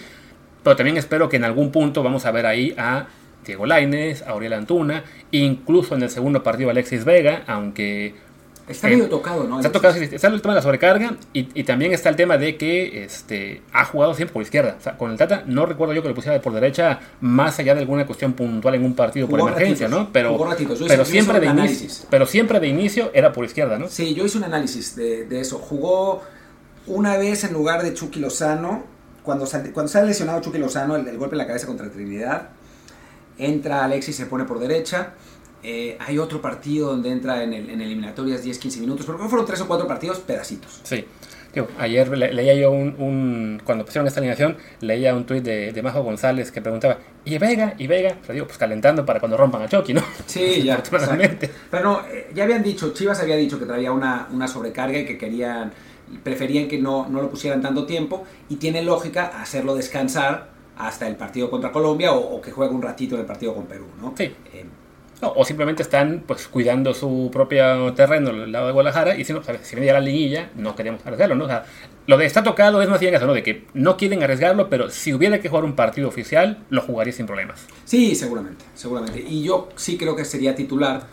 pero 0.64 0.76
también 0.76 0.98
espero 0.98 1.28
que 1.28 1.38
en 1.38 1.44
algún 1.44 1.72
punto 1.72 2.02
vamos 2.02 2.26
a 2.26 2.32
ver 2.32 2.46
ahí 2.46 2.74
a 2.78 3.08
Diego 3.46 3.66
Laines, 3.66 4.22
a 4.22 4.32
Auriel 4.32 4.54
Antuna, 4.54 5.04
incluso 5.32 5.96
en 5.96 6.04
el 6.04 6.10
segundo 6.10 6.44
partido 6.44 6.70
Alexis 6.70 7.04
Vega, 7.04 7.44
aunque 7.48 8.16
Está 8.72 8.88
medio 8.88 9.08
tocado, 9.10 9.44
¿no? 9.46 9.58
Está 9.58 9.72
tocado, 9.72 9.94
está 9.96 10.28
el 10.28 10.42
tema 10.42 10.54
de 10.54 10.60
la 10.60 10.62
sobrecarga 10.62 11.16
y, 11.34 11.48
y, 11.54 11.64
también 11.64 11.94
está 11.94 12.10
el 12.10 12.16
tema 12.16 12.38
de 12.38 12.58
que 12.58 13.04
este, 13.04 13.62
ha 13.74 13.86
jugado 13.86 14.14
siempre 14.14 14.34
por 14.34 14.42
izquierda. 14.42 14.76
O 14.80 14.82
sea, 14.84 14.98
con 14.98 15.12
el 15.12 15.18
Tata 15.18 15.44
no 15.46 15.66
recuerdo 15.66 15.94
yo 15.94 16.02
que 16.02 16.10
lo 16.10 16.16
pusiera 16.16 16.42
por 16.42 16.54
derecha 16.54 17.00
más 17.22 17.60
allá 17.60 17.74
de 17.76 17.82
alguna 17.82 18.06
cuestión 18.06 18.34
puntual 18.34 18.76
en 18.76 18.84
un 18.86 18.96
partido 18.96 19.28
Jugó 19.28 19.40
por 19.40 19.52
emergencia, 19.52 19.88
ratitos, 19.88 20.06
¿no? 20.08 20.14
Pero, 20.14 20.32
jugó 20.34 20.46
ratitos. 20.46 20.80
Yo 20.80 20.86
hice- 20.86 20.94
pero, 20.94 21.04
yo 21.04 21.10
siempre 21.12 21.38
hice 21.38 21.46
de 21.46 21.52
un 21.52 21.60
inicio, 21.60 21.78
análisis. 21.82 22.08
pero 22.10 22.26
siempre 22.26 22.60
de 22.60 22.68
inicio 22.68 23.12
era 23.14 23.32
por 23.34 23.46
izquierda, 23.46 23.78
¿no? 23.78 23.88
Sí, 23.90 24.14
yo 24.16 24.26
hice 24.26 24.38
un 24.38 24.44
análisis 24.46 24.96
de, 24.96 25.26
de 25.26 25.40
eso. 25.42 25.58
Jugó 25.60 26.22
una 26.88 27.18
vez 27.18 27.44
en 27.44 27.54
lugar 27.54 27.84
de 27.84 27.94
Chucky 27.94 28.20
Lozano. 28.20 28.84
Cuando, 29.24 29.46
sal- 29.46 29.72
cuando 29.72 29.92
sale 29.92 30.08
lesionado 30.08 30.42
Chucky 30.42 30.58
Lozano, 30.58 30.96
el, 30.96 31.08
el 31.08 31.18
golpe 31.18 31.36
en 31.36 31.40
la 31.40 31.46
cabeza 31.48 31.68
contra 31.68 31.90
Trinidad, 31.92 32.50
entra 33.38 33.84
Alexis, 33.86 34.16
se 34.16 34.26
pone 34.26 34.46
por 34.46 34.60
derecha. 34.60 35.14
Eh, 35.64 35.96
hay 36.00 36.18
otro 36.18 36.42
partido 36.42 36.90
donde 36.90 37.12
entra 37.12 37.44
en, 37.44 37.54
el, 37.54 37.70
en 37.70 37.82
eliminatorias 37.82 38.44
10-15 38.46 38.80
minutos, 38.80 39.06
pero 39.06 39.18
creo 39.18 39.28
que 39.28 39.30
fueron 39.30 39.46
tres 39.46 39.62
o 39.62 39.68
cuatro 39.68 39.88
partidos 39.88 40.20
pedacitos. 40.20 40.82
Sí. 40.84 41.06
Digo, 41.54 41.68
ayer 41.78 42.08
le- 42.18 42.34
leía 42.34 42.54
yo 42.56 42.72
un, 42.72 42.96
un- 42.98 43.62
Cuando 43.66 43.84
pusieron 43.86 44.08
esta 44.08 44.22
alineación, 44.22 44.56
leía 44.80 45.14
un 45.14 45.26
tuit 45.26 45.44
de, 45.44 45.74
de 45.74 45.82
Majo 45.84 46.02
González 46.02 46.50
que 46.52 46.62
preguntaba: 46.62 46.98
¿y 47.26 47.38
Vega? 47.38 47.74
¿y 47.78 47.88
Vega? 47.88 48.16
Pero 48.22 48.34
digo, 48.34 48.46
pues 48.48 48.58
calentando 48.58 49.06
para 49.06 49.20
cuando 49.20 49.36
rompan 49.38 49.62
a 49.64 49.68
Chucky, 49.68 49.94
¿no? 49.94 50.02
Sí, 50.26 50.64
ya. 50.64 50.82
Pero 51.70 51.84
no, 51.84 52.02
eh, 52.08 52.30
ya 52.34 52.46
habían 52.46 52.64
dicho, 52.64 52.94
Chivas 52.94 53.20
había 53.20 53.36
dicho 53.36 53.60
que 53.60 53.66
traía 53.66 53.92
una, 53.92 54.30
una 54.32 54.48
sobrecarga 54.48 54.98
y 55.00 55.06
que 55.06 55.18
querían, 55.18 55.74
preferían 56.24 56.70
que 56.70 56.80
no, 56.80 57.08
no 57.10 57.22
lo 57.22 57.30
pusieran 57.30 57.62
tanto 57.62 57.86
tiempo 57.86 58.24
y 58.50 58.56
tiene 58.56 58.82
lógica 58.82 59.26
hacerlo 59.42 59.76
descansar 59.76 60.50
hasta 60.78 61.06
el 61.08 61.18
partido 61.18 61.50
contra 61.52 61.72
Colombia 61.74 62.14
o, 62.14 62.38
o 62.38 62.42
que 62.42 62.52
juegue 62.52 62.74
un 62.74 62.82
ratito 62.82 63.16
en 63.16 63.22
el 63.22 63.28
partido 63.28 63.54
con 63.54 63.66
Perú, 63.66 63.88
¿no? 64.02 64.14
Sí. 64.18 64.24
Eh, 64.54 64.66
No, 65.22 65.34
o 65.36 65.46
simplemente 65.46 65.84
están 65.84 66.24
pues 66.26 66.48
cuidando 66.48 66.96
su 66.96 67.30
propio 67.32 67.94
terreno 67.94 68.30
al 68.30 68.52
lado 68.52 68.68
de 68.68 68.74
Guadalajara 68.74 69.16
y 69.16 69.24
no, 69.26 69.44
¿sabes? 69.44 69.62
si 69.64 69.76
venía 69.76 69.94
la 69.94 70.00
liguilla, 70.00 70.50
no 70.56 70.76
queremos 70.76 71.06
arriesgarlo, 71.06 71.36
¿no? 71.36 71.46
O 71.46 71.48
sea, 71.48 71.64
lo 72.08 72.18
de 72.18 72.26
está 72.26 72.42
tocado 72.42 72.82
es 72.82 72.90
más 72.90 73.00
bien 73.00 73.14
eso, 73.14 73.28
¿no? 73.28 73.34
De 73.34 73.44
que 73.44 73.68
no 73.76 73.98
quieren 73.98 74.24
arriesgarlo, 74.24 74.68
pero 74.68 74.90
si 74.90 75.14
hubiera 75.14 75.40
que 75.40 75.48
jugar 75.48 75.64
un 75.64 75.76
partido 75.76 76.08
oficial, 76.08 76.64
lo 76.72 76.82
jugaría 76.82 77.14
sin 77.14 77.28
problemas. 77.28 77.68
sí, 77.86 78.16
seguramente, 78.16 78.66
seguramente. 78.74 79.22
Y 79.22 79.44
yo 79.44 79.70
sí 79.76 79.96
creo 79.96 80.16
que 80.16 80.26
sería 80.26 80.56
titular, 80.56 81.04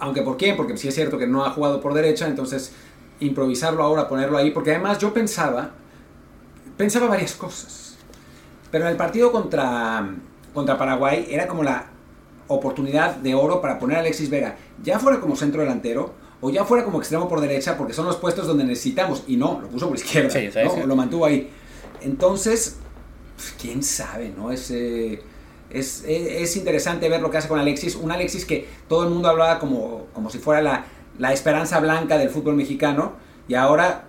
aunque 0.00 0.22
¿por 0.22 0.36
qué? 0.36 0.54
Porque 0.54 0.76
sí 0.76 0.88
es 0.88 0.94
cierto 0.96 1.16
que 1.16 1.28
no 1.28 1.44
ha 1.44 1.50
jugado 1.50 1.80
por 1.80 1.94
derecha, 1.94 2.26
entonces 2.26 2.74
improvisarlo 3.20 3.84
ahora, 3.84 4.08
ponerlo 4.08 4.36
ahí, 4.38 4.50
porque 4.50 4.72
además 4.72 4.98
yo 4.98 5.14
pensaba, 5.14 5.70
pensaba 6.76 7.06
varias 7.06 7.34
cosas. 7.34 7.96
Pero 8.72 8.86
en 8.86 8.90
el 8.90 8.96
partido 8.96 9.30
contra, 9.30 10.04
contra 10.52 10.76
Paraguay 10.76 11.28
era 11.30 11.46
como 11.46 11.62
la 11.62 11.93
oportunidad 12.48 13.16
de 13.16 13.34
oro 13.34 13.60
para 13.60 13.78
poner 13.78 13.96
a 13.96 14.00
Alexis 14.00 14.30
Vega, 14.30 14.56
ya 14.82 14.98
fuera 14.98 15.20
como 15.20 15.36
centro 15.36 15.60
delantero 15.62 16.12
o 16.40 16.50
ya 16.50 16.64
fuera 16.64 16.84
como 16.84 16.98
extremo 16.98 17.28
por 17.28 17.40
derecha, 17.40 17.76
porque 17.78 17.92
son 17.94 18.06
los 18.06 18.16
puestos 18.16 18.46
donde 18.46 18.64
necesitamos. 18.64 19.24
Y 19.26 19.36
no, 19.36 19.60
lo 19.62 19.68
puso 19.68 19.88
por 19.88 19.96
izquierda. 19.96 20.30
Sí, 20.30 20.48
¿no? 20.62 20.70
sí. 20.74 20.80
Lo 20.86 20.94
mantuvo 20.96 21.24
ahí. 21.24 21.48
Entonces, 22.02 22.76
pues, 23.36 23.54
quién 23.60 23.82
sabe, 23.82 24.32
¿no? 24.36 24.50
Es, 24.52 24.70
eh, 24.70 25.20
es, 25.70 26.04
es- 26.06 26.42
es 26.42 26.56
interesante 26.56 27.08
ver 27.08 27.20
lo 27.20 27.30
que 27.30 27.38
hace 27.38 27.48
con 27.48 27.58
Alexis. 27.58 27.96
Un 27.96 28.10
Alexis 28.12 28.44
que 28.44 28.68
todo 28.88 29.04
el 29.04 29.10
mundo 29.10 29.28
hablaba 29.28 29.58
como, 29.58 30.06
como 30.12 30.28
si 30.30 30.38
fuera 30.38 30.60
la, 30.60 30.84
la 31.18 31.32
esperanza 31.32 31.80
blanca 31.80 32.18
del 32.18 32.28
fútbol 32.30 32.56
mexicano 32.56 33.12
y 33.48 33.54
ahora 33.54 34.04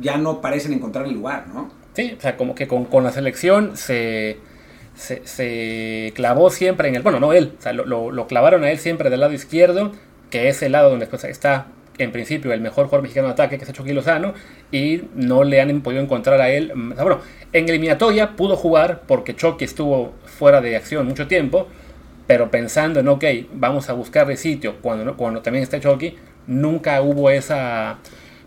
ya 0.00 0.16
no 0.18 0.40
parecen 0.40 0.72
encontrar 0.74 1.06
el 1.06 1.14
lugar, 1.14 1.46
¿no? 1.48 1.70
Sí, 1.94 2.14
o 2.16 2.20
sea, 2.20 2.36
como 2.36 2.54
que 2.54 2.68
con, 2.68 2.84
con 2.84 3.02
la 3.02 3.10
selección 3.12 3.76
se, 3.76 4.38
se, 4.98 5.22
se 5.26 6.12
clavó 6.14 6.50
siempre 6.50 6.88
en 6.88 6.96
el. 6.96 7.02
Bueno, 7.02 7.20
no 7.20 7.32
él, 7.32 7.52
lo, 7.84 8.26
clavaron 8.26 8.64
a 8.64 8.70
él 8.70 8.78
siempre 8.78 9.10
del 9.10 9.20
lado 9.20 9.32
izquierdo, 9.32 9.92
que 10.30 10.48
es 10.48 10.60
el 10.62 10.72
lado 10.72 10.90
donde 10.90 11.08
está 11.22 11.68
en 11.98 12.12
principio 12.12 12.52
el 12.52 12.60
mejor 12.60 12.86
jugador 12.86 13.02
mexicano 13.02 13.28
de 13.28 13.32
ataque, 13.32 13.58
que 13.58 13.64
es 13.64 13.72
Chucky 13.72 13.92
Lozano, 13.92 14.34
y 14.70 15.02
no 15.14 15.44
le 15.44 15.60
han 15.60 15.80
podido 15.80 16.02
encontrar 16.02 16.40
a 16.40 16.50
él. 16.50 16.72
mm, 16.74 16.94
bueno, 16.96 17.20
en 17.52 17.68
eliminatoria 17.68 18.36
pudo 18.36 18.56
jugar 18.56 19.02
porque 19.06 19.34
Chucky 19.34 19.64
estuvo 19.64 20.14
fuera 20.24 20.60
de 20.60 20.76
acción 20.76 21.06
mucho 21.06 21.26
tiempo, 21.26 21.68
pero 22.26 22.50
pensando 22.50 23.00
en, 23.00 23.08
ok, 23.08 23.24
vamos 23.52 23.88
a 23.88 23.92
buscarle 23.94 24.36
sitio 24.36 24.76
cuando, 24.82 25.16
cuando 25.16 25.42
también 25.42 25.62
está 25.62 25.80
Chucky, 25.80 26.16
nunca 26.46 27.00
hubo 27.02 27.30
esa, 27.30 27.98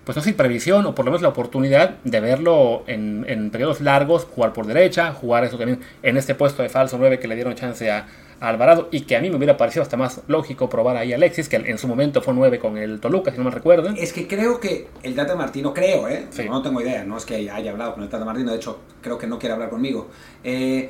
pues 0.04 0.16
no 0.16 0.24
sé 0.24 0.30
si 0.30 0.34
previsión 0.34 0.86
o 0.86 0.96
por 0.96 1.06
lo 1.06 1.12
menos 1.12 1.22
la 1.22 1.30
oportunidad 1.30 1.98
de 2.04 2.20
verlo 2.20 2.84
en, 2.88 3.26
en 3.28 3.52
periodos 3.52 3.82
largos, 3.82 4.26
jugar 4.26 4.52
por 4.54 4.66
derecha, 4.66 5.14
jugar 5.14 5.44
eso 5.44 5.58
también 5.58 5.80
en 6.02 6.18
este 6.18 6.34
puesto 6.36 6.64
de 6.64 6.70
falso 6.70 6.98
9 6.98 7.20
que 7.20 7.28
le 7.28 7.36
dieron 7.36 7.54
chance 7.54 7.90
a, 7.90 8.08
a 8.40 8.50
Alvarado 8.50 8.90
y 8.92 9.02
que 9.02 9.16
a 9.16 9.22
mí 9.22 9.30
me 9.30 9.36
hubiera 9.36 9.56
parecido 9.56 9.84
hasta 9.84 9.98
más 9.98 10.22
lógico 10.28 10.68
probar 10.68 10.98
ahí 10.98 11.14
a 11.14 11.16
Alexis, 11.16 11.48
que 11.48 11.58
en 11.58 11.78
su 11.78 11.88
momento 11.88 12.22
fue 12.22 12.34
9 12.34 12.58
con 12.58 12.78
el 12.78 13.00
Toluca, 13.00 13.32
si 13.32 13.38
no 13.38 13.44
me 13.44 13.52
recuerdo. 13.52 13.90
Es 13.96 14.12
que 14.12 14.28
creo 14.28 14.60
que 14.60 14.88
el 15.04 15.14
Tata 15.16 15.36
Martino, 15.36 15.74
creo, 15.74 16.08
¿eh? 16.08 16.26
Sí. 16.32 16.46
No, 16.50 16.62
tengo 16.64 16.82
idea, 16.82 17.04
no 17.04 17.18
es 17.18 17.26
que 17.26 17.36
haya 17.52 17.72
hablado 17.72 17.94
con 17.94 18.04
el 18.04 18.10
Tata 18.10 18.26
Martino, 18.26 18.50
de 18.52 18.58
hecho, 18.58 18.80
creo 19.02 19.20
que 19.20 19.28
no 19.28 19.38
quiere 19.38 19.54
hablar 19.54 19.70
conmigo. 19.70 20.10
Eh, 20.44 20.90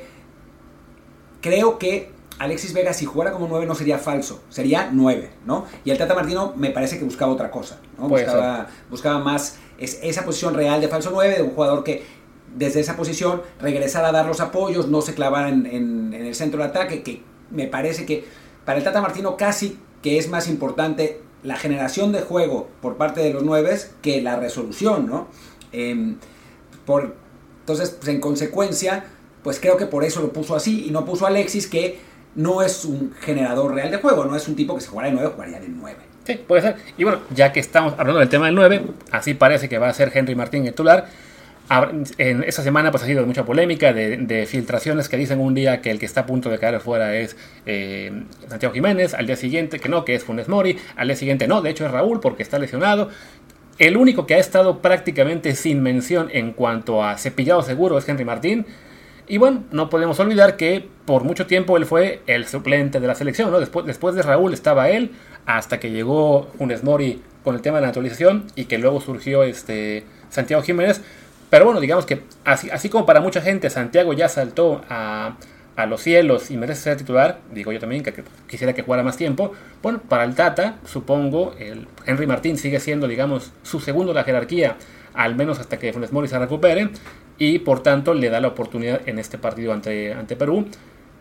creo 1.42 1.78
que 1.78 2.10
Alexis 2.38 2.72
Vega, 2.72 2.92
si 2.92 3.04
jugara 3.04 3.32
como 3.32 3.46
9, 3.48 3.66
no 3.66 3.74
sería 3.74 3.98
falso, 3.98 4.42
sería 4.48 4.88
9, 4.92 5.30
¿no? 5.46 5.66
Y 5.84 5.90
el 5.90 5.98
Tata 5.98 6.14
Martino 6.14 6.52
me 6.56 6.70
parece 6.70 6.98
que 6.98 7.04
buscaba 7.04 7.32
otra 7.32 7.50
cosa, 7.50 7.78
¿no? 7.98 8.08
Puede 8.08 8.24
Buscaba, 8.24 8.66
buscaba 8.90 9.18
más 9.20 9.56
es- 9.78 9.98
esa 10.02 10.24
posición 10.24 10.54
real 10.54 10.80
de 10.80 10.88
falso 10.88 11.10
9, 11.12 11.36
de 11.36 11.42
un 11.42 11.50
jugador 11.50 11.84
que 11.84 12.02
desde 12.56 12.80
esa 12.80 12.96
posición 12.96 13.42
regresara 13.60 14.08
a 14.08 14.12
dar 14.12 14.26
los 14.26 14.40
apoyos, 14.40 14.88
no 14.88 15.02
se 15.02 15.14
clavara 15.14 15.48
en, 15.48 15.66
en- 15.66 16.14
en 16.14 16.26
el 16.26 16.34
centro 16.34 16.60
de 16.62 16.68
ataque, 16.68 17.02
que 17.02 17.22
me 17.50 17.66
parece 17.66 18.06
que 18.06 18.24
para 18.64 18.78
el 18.78 18.84
Tata 18.84 19.00
Martino 19.00 19.36
casi 19.36 19.78
que 20.02 20.18
es 20.18 20.28
más 20.28 20.48
importante 20.48 21.20
la 21.42 21.56
generación 21.56 22.12
de 22.12 22.20
juego 22.22 22.68
por 22.80 22.96
parte 22.96 23.20
de 23.20 23.32
los 23.32 23.42
nueves 23.42 23.92
que 24.02 24.20
la 24.22 24.36
resolución, 24.36 25.06
¿no? 25.06 25.28
Em, 25.72 26.16
por, 26.86 27.14
entonces, 27.60 27.90
pues, 27.90 28.08
en 28.08 28.20
consecuencia, 28.20 29.04
pues 29.42 29.58
creo 29.60 29.76
que 29.76 29.86
por 29.86 30.04
eso 30.04 30.20
lo 30.20 30.32
puso 30.32 30.54
así 30.54 30.86
y 30.86 30.90
no 30.90 31.04
puso 31.04 31.24
a 31.24 31.28
Alexis, 31.28 31.66
que 31.66 31.98
no 32.34 32.62
es 32.62 32.84
un 32.84 33.14
generador 33.20 33.74
real 33.74 33.90
de 33.90 33.98
juego, 33.98 34.24
no 34.24 34.36
es 34.36 34.48
un 34.48 34.56
tipo 34.56 34.74
que 34.74 34.80
se 34.80 34.88
jugará 34.88 35.08
de 35.08 35.14
9, 35.14 35.30
jugaría 35.34 35.60
de 35.60 35.68
9. 35.68 35.96
Sí, 36.24 36.40
puede 36.46 36.62
ser. 36.62 36.76
Y 36.96 37.04
bueno, 37.04 37.20
ya 37.34 37.52
que 37.52 37.60
estamos 37.60 37.94
hablando 37.98 38.20
del 38.20 38.28
tema 38.28 38.46
del 38.46 38.54
9, 38.54 38.82
así 39.10 39.34
parece 39.34 39.68
que 39.68 39.78
va 39.78 39.88
a 39.88 39.94
ser 39.94 40.10
Henry 40.14 40.34
Martín 40.34 40.64
el 40.64 40.72
titular. 40.72 41.06
En 42.18 42.44
esta 42.44 42.62
semana 42.62 42.90
pues 42.90 43.02
ha 43.02 43.06
sido 43.06 43.24
mucha 43.24 43.44
polémica 43.44 43.94
de, 43.94 44.18
de 44.18 44.46
filtraciones 44.46 45.08
que 45.08 45.16
dicen 45.16 45.40
un 45.40 45.54
día 45.54 45.80
que 45.80 45.90
el 45.90 45.98
que 45.98 46.04
está 46.04 46.22
a 46.22 46.26
punto 46.26 46.50
de 46.50 46.58
caer 46.58 46.80
fuera 46.80 47.16
es 47.16 47.34
eh, 47.64 48.24
Santiago 48.48 48.74
Jiménez, 48.74 49.14
al 49.14 49.26
día 49.26 49.36
siguiente 49.36 49.78
que 49.78 49.88
no, 49.88 50.04
que 50.04 50.14
es 50.14 50.24
Funes 50.24 50.48
Mori, 50.48 50.76
al 50.96 51.08
día 51.08 51.16
siguiente 51.16 51.48
no, 51.48 51.62
de 51.62 51.70
hecho 51.70 51.86
es 51.86 51.92
Raúl 51.92 52.20
porque 52.20 52.42
está 52.42 52.58
lesionado. 52.58 53.08
El 53.78 53.96
único 53.96 54.26
que 54.26 54.34
ha 54.34 54.38
estado 54.38 54.82
prácticamente 54.82 55.54
sin 55.54 55.82
mención 55.82 56.28
en 56.32 56.52
cuanto 56.52 57.02
a 57.02 57.16
cepillado 57.16 57.62
seguro 57.62 57.96
es 57.96 58.06
Henry 58.06 58.24
Martín. 58.24 58.66
Y 59.28 59.38
bueno, 59.38 59.64
no 59.70 59.88
podemos 59.88 60.18
olvidar 60.20 60.56
que 60.56 60.88
por 61.04 61.24
mucho 61.24 61.46
tiempo 61.46 61.76
él 61.76 61.86
fue 61.86 62.22
el 62.26 62.46
suplente 62.46 63.00
de 63.00 63.06
la 63.06 63.14
selección, 63.14 63.50
¿no? 63.50 63.60
Después, 63.60 63.86
después 63.86 64.14
de 64.14 64.22
Raúl 64.22 64.52
estaba 64.52 64.90
él, 64.90 65.12
hasta 65.46 65.80
que 65.80 65.90
llegó 65.90 66.48
Funes 66.58 66.84
Mori 66.84 67.22
con 67.44 67.54
el 67.54 67.62
tema 67.62 67.78
de 67.78 67.82
la 67.82 67.88
naturalización 67.88 68.46
y 68.54 68.66
que 68.66 68.78
luego 68.78 69.00
surgió 69.00 69.42
este 69.42 70.04
Santiago 70.30 70.62
Jiménez. 70.62 71.02
Pero 71.50 71.64
bueno, 71.64 71.80
digamos 71.80 72.06
que 72.06 72.22
así, 72.44 72.70
así 72.70 72.88
como 72.88 73.06
para 73.06 73.20
mucha 73.20 73.40
gente 73.40 73.68
Santiago 73.70 74.12
ya 74.12 74.28
saltó 74.28 74.82
a, 74.88 75.36
a 75.76 75.86
los 75.86 76.02
cielos 76.02 76.50
y 76.50 76.56
merece 76.56 76.82
ser 76.82 76.96
titular, 76.96 77.40
digo 77.52 77.72
yo 77.72 77.78
también 77.78 78.02
que, 78.02 78.12
quisiera 78.48 78.72
que 78.72 78.82
jugara 78.82 79.02
más 79.02 79.16
tiempo, 79.16 79.52
bueno, 79.82 80.00
para 80.00 80.24
el 80.24 80.34
Tata, 80.34 80.76
supongo, 80.84 81.54
el 81.58 81.88
Henry 82.06 82.26
Martín 82.26 82.58
sigue 82.58 82.80
siendo, 82.80 83.08
digamos, 83.08 83.52
su 83.62 83.80
segundo 83.80 84.12
la 84.12 84.24
jerarquía, 84.24 84.76
al 85.14 85.34
menos 85.34 85.58
hasta 85.58 85.78
que 85.78 85.92
Funes 85.92 86.12
Mori 86.12 86.28
se 86.28 86.38
recupere, 86.38 86.90
y 87.38 87.58
por 87.60 87.82
tanto 87.82 88.14
le 88.14 88.30
da 88.30 88.40
la 88.40 88.48
oportunidad 88.48 89.00
en 89.06 89.18
este 89.18 89.38
partido 89.38 89.72
ante, 89.72 90.12
ante 90.12 90.36
Perú, 90.36 90.66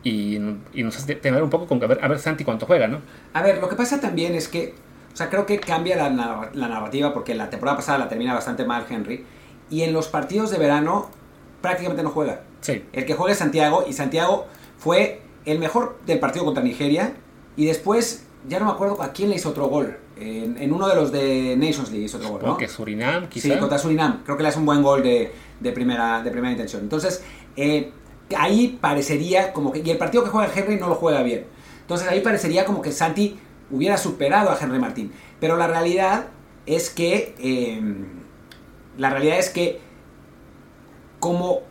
y, 0.04 0.38
y 0.74 0.84
nos 0.84 0.98
hace 0.98 1.16
tener 1.16 1.44
un 1.44 1.50
poco 1.50 1.68
con 1.68 1.80
que 1.80 1.86
a 1.86 1.88
ver, 1.88 2.00
a 2.04 2.08
ver 2.08 2.20
Santi 2.20 2.44
cuánto 2.44 2.66
juega, 2.66 2.88
¿no? 2.88 3.00
A 3.34 3.42
ver, 3.42 3.60
lo 3.60 3.70
que 3.70 3.76
pasa 3.76 4.00
también 4.00 4.34
es 4.36 4.48
que, 4.48 4.74
o 5.14 5.16
sea, 5.16 5.30
creo 5.30 5.46
que 5.46 5.60
cambia 5.60 5.96
la, 5.96 6.50
la 6.54 6.68
narrativa 6.68 7.14
porque 7.14 7.36
la 7.36 7.50
temporada 7.50 7.78
pasada 7.78 7.98
la 8.00 8.10
termina 8.10 8.34
bastante 8.34 8.66
mal 8.66 8.86
Henry 8.90 9.26
y 9.70 9.84
en 9.84 9.94
los 9.94 10.08
partidos 10.08 10.52
de 10.52 10.58
verano 10.58 11.10
prácticamente 11.62 12.04
no 12.04 12.10
juega. 12.10 12.42
Sí, 12.62 12.84
El 12.94 13.06
que 13.06 13.14
juega 13.14 13.32
es 13.32 13.40
Santiago 13.40 13.86
y 13.88 13.94
Santiago 13.94 14.48
fue 14.78 15.22
el 15.46 15.60
mejor 15.60 16.00
del 16.06 16.20
partido 16.20 16.46
contra 16.46 16.64
Nigeria 16.64 17.14
y 17.56 17.66
después 17.66 18.26
ya 18.48 18.60
no 18.60 18.66
me 18.66 18.72
acuerdo 18.72 19.02
a 19.02 19.14
quién 19.14 19.30
le 19.30 19.36
hizo 19.36 19.50
otro 19.50 19.68
gol. 19.68 19.98
En, 20.22 20.58
en 20.62 20.72
uno 20.72 20.88
de 20.88 20.96
los 20.96 21.12
de 21.12 21.56
Nations 21.58 21.90
League 21.92 22.06
hizo 22.06 22.18
otro 22.18 22.30
gol, 22.30 22.42
¿no? 22.46 22.58
que 22.58 22.68
Surinam, 22.68 23.24
Sí, 23.24 23.42
quizá. 23.42 23.58
contra 23.60 23.78
Surinam. 23.80 24.22
Creo 24.24 24.38
que 24.38 24.44
le 24.44 24.50
hace 24.50 24.60
un 24.60 24.66
buen 24.66 24.84
gol 24.84 25.02
de, 25.02 25.32
de 25.60 25.72
primera, 25.72 26.22
de 26.22 26.30
primera 26.32 26.52
intención. 26.52 26.82
Entonces, 26.82 27.24
eh, 27.56 27.92
ahí 28.38 28.78
parecería 28.80 29.52
como 29.54 29.72
que... 29.72 29.80
Y 29.84 29.90
el 29.90 29.98
partido 29.98 30.24
que 30.24 30.30
juega 30.30 30.52
Henry 30.54 30.78
no 30.78 30.88
lo 30.90 30.96
juega 30.96 31.24
bien. 31.24 31.46
Entonces 31.82 32.08
ahí 32.08 32.22
parecería 32.22 32.66
como 32.66 32.82
que 32.82 32.92
Santi 32.92 33.38
hubiera 33.72 33.98
superado 33.98 34.50
a 34.52 34.58
Henry 34.60 34.80
Martín. 34.80 35.12
Pero 35.40 35.58
la 35.58 35.68
realidad 35.68 36.28
es 36.66 36.90
que... 36.90 37.36
eh, 37.40 37.82
la 38.98 39.10
realidad 39.10 39.40
es 39.40 39.50
que 39.50 39.80
como 41.20 41.62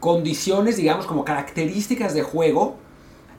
condiciones, 0.00 0.76
digamos, 0.76 1.06
como 1.06 1.24
características 1.24 2.14
de 2.14 2.22
juego, 2.22 2.76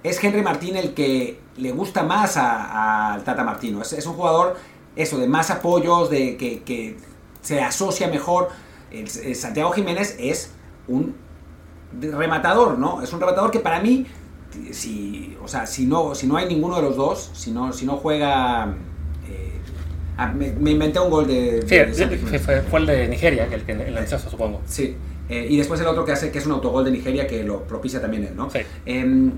es 0.04 0.24
Henry 0.24 0.42
Martín 0.42 0.76
el 0.78 0.94
que 0.94 1.40
le 1.58 1.72
gusta 1.72 2.04
más 2.04 2.38
al 2.38 3.24
Tata 3.24 3.44
Martino. 3.44 3.82
Es, 3.82 3.94
es 3.94 4.06
un 4.06 4.14
jugador 4.14 4.56
eso, 4.96 5.18
de 5.18 5.28
más 5.28 5.50
apoyos, 5.52 6.10
de 6.10 6.36
que, 6.38 6.62
que 6.64 6.98
se 7.42 7.62
asocia 7.62 8.08
mejor. 8.08 8.50
El, 8.92 9.08
el 9.24 9.36
Santiago 9.36 9.72
Jiménez 9.72 10.16
es 10.20 10.52
un 10.88 11.16
rematador, 12.00 12.78
¿no? 12.78 13.02
Es 13.02 13.12
un 13.14 13.20
rematador 13.20 13.52
que 13.52 13.60
para 13.60 13.80
mí, 13.82 14.06
si, 14.72 15.38
o 15.44 15.48
sea, 15.48 15.66
si 15.66 15.86
no, 15.86 16.16
si 16.16 16.28
no 16.28 16.38
hay 16.38 16.48
ninguno 16.48 16.76
de 16.78 16.82
los 16.82 16.96
dos, 16.96 17.32
si 17.34 17.52
no, 17.52 17.72
si 17.74 17.86
no 17.86 17.98
juega... 17.98 18.74
eh, 19.30 19.52
ah, 20.18 20.28
me, 20.28 20.52
me 20.54 20.72
inventé 20.72 21.00
un 21.00 21.10
gol 21.10 21.28
de... 21.28 21.62
De 21.62 21.68
fue, 21.68 21.94
Jiménez. 21.94 22.42
fue- 22.42 22.62
fue 22.62 22.80
el 22.80 22.86
de 22.86 23.08
Nigeria, 23.08 23.48
el 23.52 23.64
que 23.64 23.74
lanzazo, 23.92 24.30
supongo. 24.30 24.62
Sí. 24.66 24.96
Eh, 25.30 25.46
y 25.50 25.58
después 25.58 25.80
el 25.82 25.88
otro 25.88 26.04
que 26.06 26.12
hace, 26.12 26.32
que 26.32 26.40
es 26.40 26.46
un 26.46 26.54
autogol 26.54 26.84
de 26.86 26.92
Nigeria, 26.92 27.28
que 27.28 27.44
lo 27.44 27.64
propicia 27.64 28.02
también 28.02 28.24
él, 28.26 28.36
¿no? 28.36 28.50
Sí. 28.50 28.60
Em, 28.86 29.32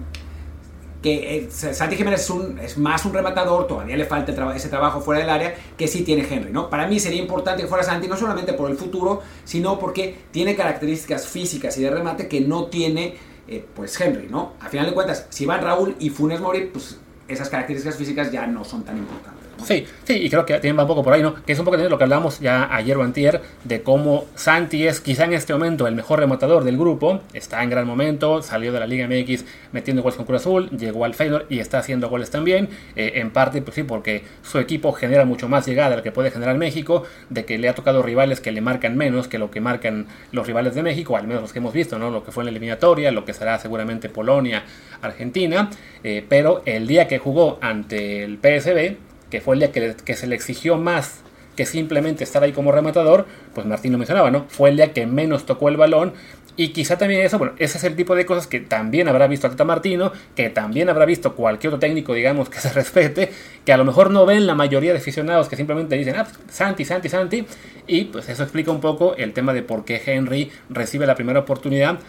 que 1.01 1.37
eh, 1.37 1.47
Santi 1.49 1.95
Jiménez 1.95 2.29
es, 2.61 2.77
más 2.77 3.05
un 3.05 3.13
rematador, 3.13 3.67
todavía 3.67 3.97
le 3.97 4.05
falta 4.05 4.31
ese 4.55 4.69
trabajo 4.69 5.01
fuera 5.01 5.21
del 5.21 5.29
área 5.29 5.55
que 5.77 5.87
sí 5.87 6.03
tiene 6.03 6.27
Henry, 6.29 6.51
¿no? 6.51 6.69
Para 6.69 6.87
mí 6.87 6.99
sería 6.99 7.19
importante 7.19 7.63
que 7.63 7.67
fuera 7.67 7.83
Santi, 7.83 8.07
no 8.07 8.15
solamente 8.15 8.53
por 8.53 8.69
el 8.69 8.77
futuro, 8.77 9.21
sino 9.43 9.79
porque 9.79 10.15
tiene 10.31 10.55
características 10.55 11.27
físicas 11.27 11.77
y 11.77 11.81
de 11.81 11.89
remate 11.89 12.27
que 12.27 12.41
no 12.41 12.65
tiene, 12.65 13.15
eh, 13.47 13.65
pues, 13.75 13.99
Henry, 13.99 14.27
¿no? 14.29 14.53
A 14.59 14.69
final 14.69 14.85
de 14.85 14.93
cuentas, 14.93 15.25
si 15.29 15.45
van 15.45 15.61
Raúl 15.61 15.95
y 15.99 16.09
Funes 16.11 16.39
Mori, 16.39 16.69
pues 16.71 16.99
esas 17.27 17.49
características 17.49 17.97
físicas 17.97 18.31
ya 18.31 18.45
no 18.45 18.63
son 18.63 18.83
tan 18.83 18.97
importantes. 18.97 19.40
Sí, 19.63 19.85
sí, 20.03 20.13
y 20.13 20.29
creo 20.29 20.45
que 20.45 20.73
va 20.73 20.83
un 20.83 20.87
poco 20.87 21.03
por 21.03 21.13
ahí, 21.13 21.21
¿no? 21.21 21.35
Que 21.35 21.53
es 21.53 21.59
un 21.59 21.65
poco 21.65 21.77
lo 21.77 21.97
que 21.97 22.03
hablamos 22.03 22.39
ya 22.39 22.73
ayer 22.73 22.97
o 22.97 23.03
antier, 23.03 23.41
de 23.63 23.81
cómo 23.83 24.25
Santi 24.35 24.87
es 24.87 24.99
quizá 24.99 25.25
en 25.25 25.33
este 25.33 25.53
momento 25.53 25.87
el 25.87 25.95
mejor 25.95 26.19
rematador 26.19 26.63
del 26.63 26.77
grupo, 26.77 27.21
está 27.33 27.61
en 27.63 27.69
gran 27.69 27.87
momento, 27.87 28.41
salió 28.41 28.71
de 28.71 28.79
la 28.79 28.87
Liga 28.87 29.07
MX 29.07 29.45
metiendo 29.71 30.01
goles 30.01 30.17
con 30.17 30.25
Cruz 30.25 30.41
Azul, 30.41 30.69
llegó 30.69 31.05
al 31.05 31.13
Feyenoord 31.13 31.45
y 31.49 31.59
está 31.59 31.79
haciendo 31.79 32.09
goles 32.09 32.31
también, 32.31 32.69
eh, 32.95 33.13
en 33.15 33.31
parte, 33.31 33.61
pues 33.61 33.75
sí, 33.75 33.83
porque 33.83 34.23
su 34.43 34.59
equipo 34.59 34.91
genera 34.93 35.25
mucho 35.25 35.47
más 35.47 35.65
llegada 35.65 35.91
de 35.91 35.97
lo 35.97 36.03
que 36.03 36.11
puede 36.11 36.31
generar 36.31 36.57
México, 36.57 37.03
de 37.29 37.45
que 37.45 37.57
le 37.57 37.69
ha 37.69 37.75
tocado 37.75 38.01
rivales 38.01 38.41
que 38.41 38.51
le 38.51 38.61
marcan 38.61 38.97
menos 38.97 39.27
que 39.27 39.37
lo 39.37 39.51
que 39.51 39.61
marcan 39.61 40.07
los 40.31 40.47
rivales 40.47 40.75
de 40.75 40.83
México, 40.83 41.17
al 41.17 41.27
menos 41.27 41.41
los 41.41 41.53
que 41.53 41.59
hemos 41.59 41.73
visto, 41.73 41.99
¿no? 41.99 42.09
Lo 42.09 42.23
que 42.23 42.31
fue 42.31 42.43
en 42.43 42.45
la 42.45 42.51
eliminatoria, 42.51 43.11
lo 43.11 43.25
que 43.25 43.33
será 43.33 43.59
seguramente 43.59 44.09
Polonia, 44.09 44.63
Argentina, 45.01 45.69
eh, 46.03 46.25
pero 46.27 46.61
el 46.65 46.87
día 46.87 47.07
que 47.07 47.19
jugó 47.19 47.59
ante 47.61 48.23
el 48.23 48.37
PSB, 48.37 49.10
que 49.31 49.41
fue 49.41 49.55
el 49.55 49.61
día 49.61 49.71
que, 49.71 50.15
se 50.15 50.27
le 50.27 50.35
exigió 50.35 50.77
más 50.77 51.21
que 51.55 51.65
simplemente 51.65 52.23
estar 52.23 52.43
ahí 52.43 52.51
como 52.51 52.71
rematador, 52.71 53.25
pues 53.55 53.65
Martín 53.65 53.91
lo 53.91 53.97
mencionaba, 53.97 54.29
¿no? 54.29 54.45
Fue 54.47 54.69
el 54.69 54.77
día 54.77 54.93
que 54.93 55.07
menos 55.07 55.45
tocó 55.45 55.69
el 55.69 55.77
balón. 55.77 56.13
Y 56.57 56.69
quizá 56.69 56.97
también 56.97 57.21
eso, 57.21 57.37
bueno, 57.37 57.53
ese 57.57 57.77
es 57.77 57.83
el 57.85 57.95
tipo 57.95 58.13
de 58.13 58.25
cosas 58.25 58.45
que 58.45 58.59
también 58.59 59.07
habrá 59.07 59.27
visto 59.27 59.49
Tata 59.49 59.63
Martino, 59.63 60.11
que 60.35 60.49
también 60.49 60.89
habrá 60.89 61.05
visto 61.05 61.33
cualquier 61.33 61.73
otro 61.73 61.79
técnico, 61.79 62.13
digamos, 62.13 62.49
que 62.49 62.59
se 62.59 62.71
respete, 62.73 63.31
que 63.65 63.73
a 63.73 63.77
lo 63.77 63.85
mejor 63.85 64.11
no 64.11 64.25
ven 64.25 64.45
la 64.45 64.53
mayoría 64.53 64.91
de 64.91 64.99
aficionados 64.99 65.47
que 65.47 65.55
simplemente 65.55 65.95
dicen, 65.95 66.15
ah, 66.17 66.25
pues, 66.25 66.37
Santi, 66.53 66.85
Santi, 66.85 67.09
Santi, 67.09 67.45
y 67.87 68.05
pues 68.05 68.27
eso 68.29 68.43
explica 68.43 68.69
un 68.69 68.81
poco 68.81 69.15
el 69.15 69.33
tema 69.33 69.53
de 69.53 69.63
por 69.63 69.85
qué 69.85 70.01
Henry 70.05 70.51
recibe 70.69 71.05
la 71.05 71.15
primera 71.15 71.39
oportunidad 71.39 71.99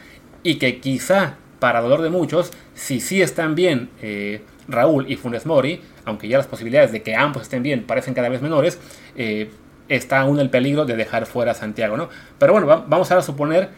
y 0.43 0.57
que 0.57 0.81
quizá, 0.81 1.37
para 1.61 1.81
dolor 1.81 2.03
de 2.03 2.11
muchos, 2.11 2.51
si 2.75 3.01
sí 3.01 3.23
están 3.23 3.55
bien 3.55 3.91
eh, 4.03 4.43
Raúl 4.69 5.11
y 5.11 5.17
Funes 5.17 5.47
Mori, 5.47 5.81
aunque 6.05 6.29
ya 6.29 6.39
las 6.39 6.47
posibilidades 6.47 6.93
de 6.93 7.03
que 7.03 7.15
ambos 7.17 7.43
estén 7.43 7.63
bien 7.63 7.85
parecen 7.85 8.15
cada 8.15 8.29
vez 8.29 8.43
menores, 8.43 8.79
eh, 9.17 9.51
está 9.89 10.21
aún 10.21 10.39
el 10.41 10.51
peligro 10.51 10.85
de 10.85 10.97
dejar 10.97 11.27
fuera 11.27 11.53
a 11.53 11.55
Santiago, 11.55 11.97
¿no? 11.97 12.09
Pero 12.39 12.53
bueno, 12.53 12.67
va- 12.67 12.85
vamos 12.87 13.11
ahora 13.11 13.21
a 13.21 13.25
suponer 13.25 13.69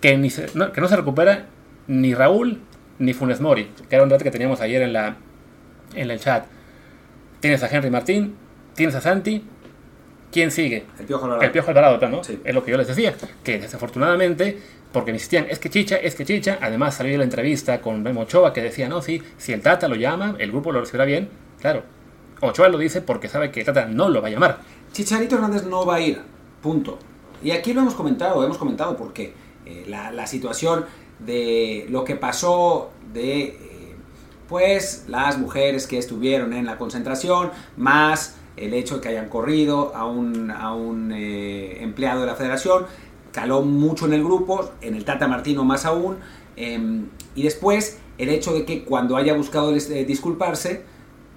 que, 0.00 0.16
no, 0.54 0.72
que 0.72 0.80
no 0.80 0.88
se 0.88 0.96
recupera 0.96 1.46
ni 1.86 2.14
Raúl 2.14 2.60
ni 2.98 3.12
Funes 3.12 3.40
Mori, 3.40 3.70
que 3.88 3.94
era 3.94 4.02
un 4.02 4.08
dato 4.08 4.24
que 4.24 4.30
teníamos 4.30 4.60
ayer 4.60 4.82
en, 4.82 4.92
la, 4.92 5.16
en 5.94 6.10
el 6.10 6.18
chat. 6.20 6.44
Tienes 7.40 7.62
a 7.62 7.68
Henry 7.68 7.90
Martín, 7.90 8.34
tienes 8.74 8.94
a 8.94 9.00
Santi, 9.00 9.44
¿quién 10.32 10.50
sigue? 10.50 10.86
El 10.98 11.06
Piojo 11.06 11.24
Alvarado. 11.24 11.44
El 11.44 11.50
Piojo 11.52 11.68
Alvarado, 11.70 12.08
¿no? 12.08 12.24
Sí. 12.24 12.40
Es 12.44 12.54
lo 12.54 12.64
que 12.64 12.70
yo 12.70 12.76
les 12.76 12.88
decía, 12.88 13.14
que 13.42 13.58
desafortunadamente, 13.58 14.58
porque 14.92 15.12
me 15.12 15.16
insistían, 15.16 15.46
es 15.48 15.58
que 15.58 15.70
Chicha, 15.70 15.96
es 15.96 16.14
que 16.14 16.24
Chicha, 16.24 16.58
además 16.60 16.94
salió 16.94 17.12
de 17.12 17.18
la 17.18 17.24
entrevista 17.24 17.80
con 17.80 18.02
Memo 18.02 18.22
Ochoa 18.22 18.52
que 18.52 18.62
decía, 18.62 18.88
no, 18.88 19.02
sí, 19.02 19.22
si 19.38 19.52
el 19.52 19.60
Tata 19.60 19.88
lo 19.88 19.96
llama, 19.96 20.36
el 20.38 20.50
grupo 20.50 20.72
lo 20.72 20.80
recibirá 20.80 21.04
bien, 21.04 21.28
claro. 21.60 21.82
Ochoa 22.40 22.68
lo 22.68 22.78
dice 22.78 23.02
porque 23.02 23.28
sabe 23.28 23.50
que 23.50 23.60
el 23.60 23.66
Tata 23.66 23.86
no 23.86 24.08
lo 24.08 24.22
va 24.22 24.28
a 24.28 24.30
llamar. 24.30 24.58
Chicharito 24.92 25.36
Hernández 25.36 25.64
no 25.64 25.84
va 25.84 25.96
a 25.96 26.00
ir, 26.00 26.20
punto. 26.62 26.98
Y 27.42 27.52
aquí 27.52 27.72
lo 27.72 27.80
hemos 27.80 27.94
comentado, 27.94 28.44
hemos 28.44 28.58
comentado 28.58 28.96
porque 28.96 29.32
eh, 29.66 29.84
la, 29.86 30.10
la 30.10 30.26
situación 30.26 30.84
de 31.18 31.86
lo 31.90 32.04
que 32.04 32.16
pasó 32.16 32.90
de, 33.12 33.42
eh, 33.42 33.94
pues, 34.48 35.04
las 35.08 35.38
mujeres 35.38 35.86
que 35.86 35.98
estuvieron 35.98 36.52
en 36.52 36.66
la 36.66 36.76
concentración, 36.76 37.50
más 37.76 38.36
el 38.60 38.74
hecho 38.74 38.96
de 38.96 39.00
que 39.00 39.08
hayan 39.08 39.28
corrido 39.28 39.94
a 39.94 40.06
un, 40.06 40.50
a 40.50 40.74
un 40.74 41.12
eh, 41.12 41.82
empleado 41.82 42.20
de 42.20 42.26
la 42.26 42.34
federación, 42.34 42.84
caló 43.32 43.62
mucho 43.62 44.06
en 44.06 44.12
el 44.12 44.22
grupo, 44.22 44.70
en 44.80 44.94
el 44.94 45.04
Tata 45.04 45.26
Martino 45.26 45.64
más 45.64 45.86
aún, 45.86 46.18
eh, 46.56 46.78
y 47.34 47.42
después 47.42 47.98
el 48.18 48.28
hecho 48.28 48.52
de 48.52 48.64
que 48.64 48.84
cuando 48.84 49.16
haya 49.16 49.34
buscado 49.34 49.74
eh, 49.74 50.04
disculparse, 50.04 50.82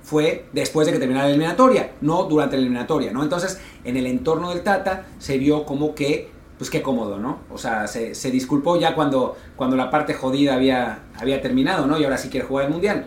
fue 0.04 0.46
después 0.52 0.86
de 0.86 0.92
que 0.92 1.00
terminara 1.00 1.28
la 1.28 1.32
eliminatoria, 1.32 1.94
no 2.02 2.24
durante 2.26 2.58
la 2.58 2.62
eliminatoria, 2.64 3.14
¿no? 3.14 3.24
Entonces, 3.24 3.62
en 3.86 3.96
el 3.96 4.06
entorno 4.06 4.50
del 4.50 4.62
Tata 4.62 5.06
se 5.18 5.38
vio 5.38 5.66
como 5.66 5.96
que, 5.96 6.30
pues 6.58 6.70
qué 6.70 6.82
cómodo, 6.82 7.20
¿no? 7.20 7.40
O 7.50 7.58
sea, 7.58 7.88
se, 7.88 8.14
se 8.14 8.30
disculpó 8.30 8.78
ya 8.78 8.96
cuando, 8.96 9.38
cuando 9.56 9.78
la 9.78 9.90
parte 9.90 10.14
jodida 10.14 10.56
había, 10.56 11.04
había 11.18 11.42
terminado, 11.42 11.88
¿no? 11.88 11.98
Y 11.98 12.04
ahora 12.04 12.18
sí 12.18 12.28
quiere 12.28 12.46
jugar 12.46 12.66
el 12.66 12.72
Mundial. 12.72 13.06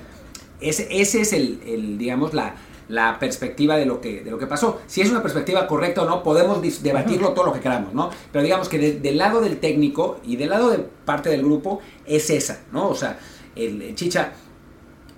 Ese, 0.58 0.88
ese 0.90 1.20
es 1.20 1.34
el, 1.34 1.60
el, 1.66 1.98
digamos, 1.98 2.32
la, 2.32 2.54
la 2.88 3.18
perspectiva 3.18 3.76
de 3.76 3.84
lo, 3.86 4.00
que, 4.00 4.22
de 4.22 4.30
lo 4.30 4.38
que 4.38 4.46
pasó. 4.46 4.80
Si 4.86 5.00
es 5.00 5.10
una 5.10 5.22
perspectiva 5.22 5.66
correcta 5.66 6.02
o 6.02 6.06
no, 6.06 6.22
podemos 6.22 6.60
debatirlo 6.82 7.30
todo 7.32 7.46
lo 7.46 7.52
que 7.52 7.60
queramos, 7.60 7.92
¿no? 7.94 8.10
Pero 8.32 8.44
digamos 8.44 8.68
que 8.68 8.78
de- 8.78 9.00
del 9.00 9.18
lado 9.18 9.40
del 9.40 9.58
técnico 9.58 10.20
y 10.24 10.36
del 10.36 10.50
lado 10.50 10.70
de 10.70 10.78
parte 11.04 11.28
del 11.30 11.42
grupo 11.42 11.80
es 12.06 12.30
esa, 12.30 12.60
¿no? 12.72 12.88
O 12.88 12.94
sea, 12.94 13.18
el, 13.56 13.82
el 13.82 13.94
Chicha, 13.96 14.32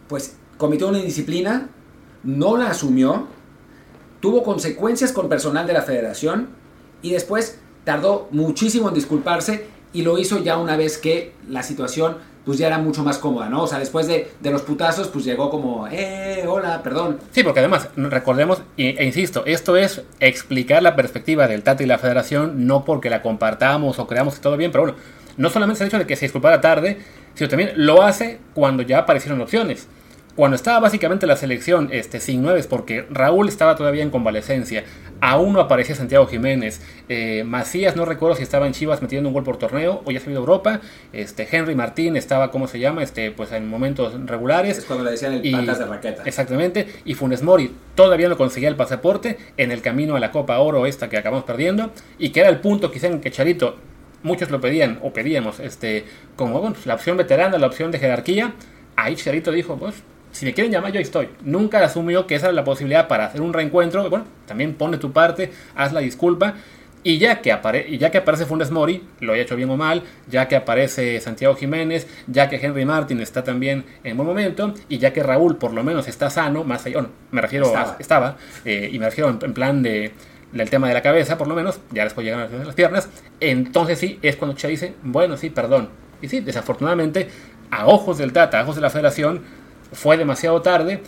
pues 0.08 0.36
cometió 0.56 0.88
una 0.88 0.98
indisciplina, 0.98 1.68
no 2.22 2.56
la 2.56 2.70
asumió, 2.70 3.26
tuvo 4.20 4.42
consecuencias 4.42 5.12
con 5.12 5.28
personal 5.28 5.66
de 5.66 5.72
la 5.74 5.82
federación 5.82 6.48
y 7.02 7.10
después 7.12 7.58
tardó 7.84 8.28
muchísimo 8.30 8.88
en 8.88 8.94
disculparse 8.94 9.66
y 9.92 10.02
lo 10.02 10.18
hizo 10.18 10.38
ya 10.38 10.56
una 10.58 10.76
vez 10.76 10.98
que 10.98 11.32
la 11.48 11.62
situación 11.62 12.16
pues 12.48 12.56
ya 12.56 12.68
era 12.68 12.78
mucho 12.78 13.04
más 13.04 13.18
cómoda, 13.18 13.50
¿no? 13.50 13.64
O 13.64 13.66
sea, 13.66 13.78
después 13.78 14.06
de, 14.06 14.30
de 14.40 14.50
los 14.50 14.62
putazos 14.62 15.08
pues 15.08 15.22
llegó 15.22 15.50
como, 15.50 15.86
eh, 15.86 16.46
hola, 16.48 16.82
perdón. 16.82 17.18
Sí, 17.30 17.42
porque 17.42 17.60
además, 17.60 17.90
recordemos, 17.94 18.62
e, 18.78 19.04
insisto, 19.04 19.42
esto 19.44 19.76
es 19.76 20.00
explicar 20.18 20.82
la 20.82 20.96
perspectiva 20.96 21.46
del 21.46 21.62
Tata 21.62 21.82
y 21.82 21.86
la 21.86 21.98
Federación, 21.98 22.66
no 22.66 22.86
porque 22.86 23.10
la 23.10 23.20
compartamos 23.20 23.98
o 23.98 24.06
creamos 24.06 24.36
que 24.36 24.40
todo 24.40 24.56
bien, 24.56 24.72
pero 24.72 24.84
bueno, 24.84 24.98
no 25.36 25.50
solamente 25.50 25.76
es 25.76 25.80
el 25.82 25.88
hecho 25.88 25.98
de 25.98 26.06
que 26.06 26.16
se 26.16 26.24
disculpara 26.24 26.62
tarde, 26.62 26.96
sino 27.34 27.50
también 27.50 27.72
lo 27.74 28.00
hace 28.00 28.38
cuando 28.54 28.82
ya 28.82 29.00
aparecieron 29.00 29.42
opciones. 29.42 29.86
Cuando 30.38 30.54
estaba 30.54 30.78
básicamente 30.78 31.26
la 31.26 31.34
selección 31.34 31.88
este, 31.90 32.20
sin 32.20 32.42
nueves, 32.42 32.68
porque 32.68 33.04
Raúl 33.10 33.48
estaba 33.48 33.74
todavía 33.74 34.04
en 34.04 34.10
convalecencia, 34.10 34.84
aún 35.20 35.52
no 35.52 35.58
aparecía 35.58 35.96
Santiago 35.96 36.28
Jiménez, 36.28 36.80
eh, 37.08 37.42
Macías 37.44 37.96
no 37.96 38.04
recuerdo 38.04 38.36
si 38.36 38.44
estaba 38.44 38.68
en 38.68 38.72
Chivas 38.72 39.02
metiendo 39.02 39.28
un 39.30 39.32
gol 39.32 39.42
por 39.42 39.56
torneo 39.56 40.00
o 40.04 40.12
ya 40.12 40.20
se 40.20 40.26
había 40.26 40.34
ido 40.34 40.38
a 40.42 40.42
Europa, 40.42 40.80
este, 41.12 41.48
Henry 41.50 41.74
Martín 41.74 42.16
estaba, 42.16 42.52
¿cómo 42.52 42.68
se 42.68 42.78
llama? 42.78 43.02
Este, 43.02 43.32
pues 43.32 43.50
en 43.50 43.68
momentos 43.68 44.14
regulares. 44.26 44.78
Es 44.78 44.84
cuando 44.84 45.04
le 45.06 45.10
decían 45.10 45.32
el 45.32 45.44
Y- 45.44 45.50
patas 45.50 45.80
de 45.80 45.86
raqueta. 45.86 46.22
Exactamente. 46.24 46.86
Y 47.04 47.14
Funes 47.14 47.42
Mori 47.42 47.74
todavía 47.96 48.28
no 48.28 48.36
conseguía 48.36 48.68
el 48.68 48.76
pasaporte 48.76 49.38
en 49.56 49.72
el 49.72 49.82
camino 49.82 50.14
a 50.14 50.20
la 50.20 50.30
Copa 50.30 50.56
Oro 50.60 50.86
esta 50.86 51.08
que 51.08 51.16
acabamos 51.16 51.46
perdiendo. 51.46 51.90
Y 52.16 52.28
que 52.28 52.38
era 52.38 52.48
el 52.48 52.60
punto 52.60 52.92
quizá 52.92 53.08
en 53.08 53.20
que 53.20 53.32
Charito, 53.32 53.74
muchos 54.22 54.52
lo 54.52 54.60
pedían 54.60 55.00
o 55.02 55.12
pedíamos, 55.12 55.58
este, 55.58 56.04
como 56.36 56.60
bueno, 56.60 56.76
la 56.84 56.94
opción 56.94 57.16
veterana, 57.16 57.58
la 57.58 57.66
opción 57.66 57.90
de 57.90 57.98
jerarquía. 57.98 58.54
Ahí 58.94 59.16
Charito 59.16 59.50
dijo, 59.50 59.76
pues, 59.76 59.96
si 60.32 60.46
me 60.46 60.54
quieren 60.54 60.72
llamar, 60.72 60.92
yo 60.92 61.00
estoy. 61.00 61.28
Nunca 61.42 61.84
asumió 61.84 62.26
que 62.26 62.34
esa 62.34 62.46
era 62.46 62.52
la 62.54 62.64
posibilidad 62.64 63.08
para 63.08 63.26
hacer 63.26 63.40
un 63.40 63.52
reencuentro. 63.52 64.08
Bueno, 64.08 64.26
también 64.46 64.74
pone 64.74 64.98
tu 64.98 65.12
parte, 65.12 65.50
haz 65.74 65.92
la 65.92 66.00
disculpa. 66.00 66.54
Y 67.04 67.18
ya, 67.18 67.40
que 67.40 67.52
apare 67.52 67.86
y 67.88 67.96
ya 67.96 68.10
que 68.10 68.18
aparece 68.18 68.44
Funes 68.44 68.70
Mori, 68.70 69.04
lo 69.20 69.32
haya 69.32 69.42
hecho 69.42 69.54
bien 69.54 69.70
o 69.70 69.76
mal, 69.76 70.02
ya 70.26 70.48
que 70.48 70.56
aparece 70.56 71.20
Santiago 71.20 71.54
Jiménez, 71.54 72.08
ya 72.26 72.48
que 72.48 72.56
Henry 72.56 72.84
Martin 72.84 73.20
está 73.20 73.44
también 73.44 73.84
en 74.02 74.16
buen 74.16 74.26
momento, 74.26 74.74
y 74.88 74.98
ya 74.98 75.12
que 75.12 75.22
Raúl 75.22 75.56
por 75.56 75.72
lo 75.72 75.84
menos 75.84 76.08
está 76.08 76.28
sano, 76.28 76.64
más 76.64 76.84
allá, 76.84 76.96
bueno, 76.96 77.10
me 77.30 77.40
refiero 77.40 77.66
Estaba. 77.66 77.92
a 77.92 77.96
estaba, 78.00 78.36
eh, 78.64 78.90
y 78.92 78.98
me 78.98 79.06
refiero 79.06 79.30
en, 79.30 79.38
en 79.40 79.54
plan 79.54 79.82
de 79.82 80.12
del 80.52 80.70
tema 80.70 80.88
de 80.88 80.94
la 80.94 81.02
cabeza, 81.02 81.38
por 81.38 81.46
lo 81.46 81.54
menos, 81.54 81.80
ya 81.92 82.04
después 82.04 82.24
llegan 82.24 82.40
las, 82.40 82.66
las 82.66 82.74
piernas, 82.74 83.08
entonces 83.38 83.98
sí 83.98 84.18
es 84.22 84.36
cuando 84.36 84.56
Che 84.56 84.68
dice, 84.68 84.94
bueno, 85.02 85.36
sí, 85.36 85.50
perdón. 85.50 85.90
Y 86.20 86.28
sí, 86.28 86.40
desafortunadamente, 86.40 87.28
a 87.70 87.86
ojos 87.86 88.18
del 88.18 88.32
Tata, 88.32 88.60
a 88.60 88.62
ojos 88.62 88.76
de 88.76 88.82
la 88.82 88.90
federación, 88.90 89.42
fue 89.92 90.16
demasiado 90.16 90.62
tarde, 90.62 91.02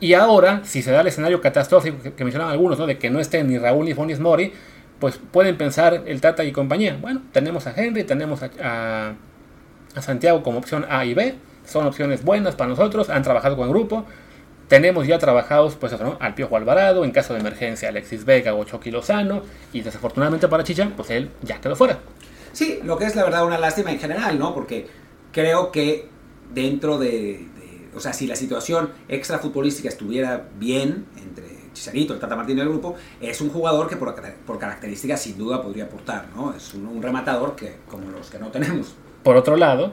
y 0.00 0.12
ahora, 0.14 0.60
si 0.64 0.82
se 0.82 0.90
da 0.92 1.00
el 1.00 1.06
escenario 1.06 1.40
catastrófico 1.40 1.98
que, 2.14 2.24
mencionaban 2.24 2.52
algunos, 2.52 2.78
¿no? 2.78 2.86
de 2.86 2.98
que 2.98 3.08
no 3.10 3.18
estén 3.20 3.48
ni 3.48 3.56
Raúl 3.58 3.86
ni 3.86 3.94
Funes 3.94 4.20
Mori, 4.20 4.52
pues 5.00 5.18
pueden 5.30 5.56
pensar 5.56 6.02
el 6.06 6.20
Tata 6.20 6.44
y 6.44 6.52
compañía. 6.52 6.98
Bueno, 7.00 7.22
tenemos 7.32 7.66
a 7.66 7.72
Henry, 7.74 8.04
tenemos 8.04 8.42
a, 8.42 8.50
a- 8.62 9.14
Santiago 10.02 10.42
como 10.42 10.58
opción 10.58 10.84
A 10.90 11.04
y 11.06 11.14
B, 11.14 11.34
son 11.64 11.86
opciones 11.86 12.22
buenas 12.24 12.54
para 12.54 12.68
nosotros, 12.68 13.08
han 13.08 13.22
trabajado 13.22 13.56
con 13.56 13.66
el 13.68 13.72
grupo, 13.72 14.04
tenemos 14.68 15.06
ya 15.06 15.18
trabajados 15.18 15.76
pues 15.76 15.94
al 16.20 16.34
Piojo 16.34 16.56
Alvarado, 16.56 17.04
en 17.04 17.10
caso 17.12 17.32
de 17.34 17.40
emergencia 17.40 17.88
Alexis 17.88 18.24
Vega 18.26 18.54
o 18.54 18.64
Chucky 18.64 18.90
Lozano, 18.90 19.42
y 19.72 19.80
desafortunadamente 19.80 20.48
para 20.48 20.64
Chicha, 20.64 20.90
pues 20.96 21.08
él 21.10 21.30
ya 21.42 21.60
quedó 21.60 21.74
fuera. 21.76 21.98
Sí, 22.52 22.80
lo 22.84 22.98
que 22.98 23.04
es 23.06 23.16
la 23.16 23.24
verdad 23.24 23.46
una 23.46 23.58
lástima 23.58 23.90
en 23.92 23.98
general, 23.98 24.38
¿no? 24.38 24.52
Porque 24.54 24.86
creo 25.32 25.70
que 25.72 26.08
dentro 26.52 26.98
de, 26.98 27.08
de- 27.08 27.65
o 27.96 28.00
sea, 28.00 28.12
si 28.12 28.26
la 28.26 28.36
situación 28.36 28.90
extra 29.08 29.38
futbolística 29.38 29.88
estuviera 29.88 30.48
bien 30.58 31.06
entre 31.16 31.44
Chicharito, 31.72 32.14
el 32.14 32.20
Tata 32.20 32.36
Martino 32.36 32.60
y 32.60 32.62
el 32.62 32.68
grupo, 32.68 32.94
es 33.20 33.40
un 33.40 33.50
jugador 33.50 33.88
que 33.88 33.96
por, 33.96 34.14
por 34.46 34.58
características 34.58 35.20
sin 35.20 35.36
duda 35.36 35.62
podría 35.62 35.84
aportar, 35.84 36.26
¿no? 36.34 36.54
Es 36.54 36.74
un, 36.74 36.86
un 36.86 37.02
rematador 37.02 37.54
que 37.54 37.76
como 37.88 38.10
los 38.10 38.30
que 38.30 38.38
no 38.38 38.48
tenemos. 38.48 38.94
Por 39.22 39.36
otro 39.36 39.56
lado, 39.56 39.92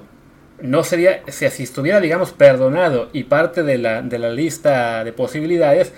no 0.61 0.83
sería, 0.83 1.23
si, 1.27 1.49
si 1.49 1.63
estuviera, 1.63 1.99
digamos, 1.99 2.31
perdonado 2.31 3.09
y 3.13 3.23
parte 3.25 3.63
de 3.63 3.77
la, 3.77 4.01
de 4.01 4.19
la 4.19 4.29
lista 4.29 5.03
de 5.03 5.11
posibilidades, 5.11 5.93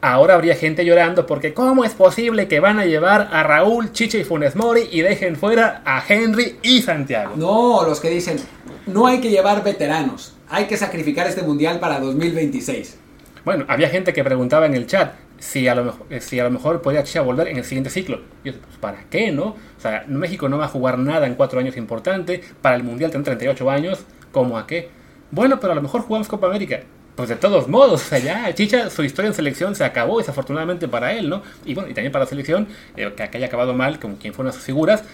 ahora 0.00 0.34
habría 0.34 0.54
gente 0.54 0.84
llorando 0.84 1.26
porque 1.26 1.54
¿cómo 1.54 1.84
es 1.84 1.92
posible 1.92 2.48
que 2.48 2.60
van 2.60 2.78
a 2.78 2.84
llevar 2.84 3.28
a 3.32 3.42
Raúl, 3.42 3.92
Chicha 3.92 4.18
y 4.18 4.24
Funes 4.24 4.56
Mori 4.56 4.88
y 4.90 5.00
dejen 5.02 5.36
fuera 5.36 5.82
a 5.84 6.02
Henry 6.06 6.58
y 6.62 6.82
Santiago? 6.82 7.34
No, 7.36 7.84
los 7.84 8.00
que 8.00 8.10
dicen, 8.10 8.38
no 8.86 9.06
hay 9.06 9.20
que 9.20 9.30
llevar 9.30 9.62
veteranos, 9.62 10.34
hay 10.50 10.66
que 10.66 10.76
sacrificar 10.76 11.26
este 11.26 11.42
mundial 11.42 11.80
para 11.80 12.00
2026. 12.00 12.98
Bueno, 13.44 13.64
había 13.68 13.88
gente 13.88 14.12
que 14.12 14.24
preguntaba 14.24 14.66
en 14.66 14.74
el 14.74 14.86
chat 14.86 15.14
si 15.38 15.68
a 15.68 15.74
lo 15.74 15.84
mejor, 15.84 16.06
eh, 16.10 16.20
si 16.20 16.38
a 16.40 16.44
lo 16.44 16.50
mejor 16.50 16.82
podía 16.82 17.02
Chicha 17.04 17.22
volver 17.22 17.48
en 17.48 17.56
el 17.58 17.64
siguiente 17.64 17.90
ciclo. 17.90 18.22
Y 18.44 18.50
yo, 18.50 18.58
pues, 18.60 18.76
¿para 18.78 19.04
qué, 19.08 19.30
no? 19.30 19.44
O 19.46 19.80
sea, 19.80 20.04
México 20.08 20.48
no 20.48 20.58
va 20.58 20.66
a 20.66 20.68
jugar 20.68 20.98
nada 20.98 21.26
en 21.26 21.34
cuatro 21.34 21.60
años 21.60 21.76
importante, 21.76 22.42
para 22.60 22.76
el 22.76 22.82
Mundial 22.82 23.10
tendrá 23.10 23.36
38 23.36 23.70
años, 23.70 24.04
¿cómo 24.32 24.58
a 24.58 24.66
qué? 24.66 24.90
Bueno, 25.30 25.60
pero 25.60 25.72
a 25.72 25.76
lo 25.76 25.82
mejor 25.82 26.02
jugamos 26.02 26.28
Copa 26.28 26.46
América. 26.46 26.80
Pues 27.14 27.28
de 27.28 27.36
todos 27.36 27.68
modos, 27.68 28.02
o 28.04 28.04
sea, 28.04 28.18
ya 28.18 28.54
Chicha, 28.54 28.90
su 28.90 29.02
historia 29.02 29.28
en 29.28 29.34
selección 29.34 29.74
se 29.74 29.84
acabó, 29.84 30.18
desafortunadamente 30.18 30.88
para 30.88 31.12
él, 31.12 31.28
¿no? 31.28 31.42
Y 31.64 31.74
bueno, 31.74 31.90
y 31.90 31.94
también 31.94 32.12
para 32.12 32.24
la 32.24 32.28
selección, 32.28 32.68
eh, 32.96 33.12
que, 33.16 33.22
haya 33.22 33.46
acabado 33.46 33.74
mal 33.74 33.98
con 33.98 34.16
quien 34.16 34.34
fueron 34.34 34.52
sus 34.52 34.62
figuras. 34.62 35.04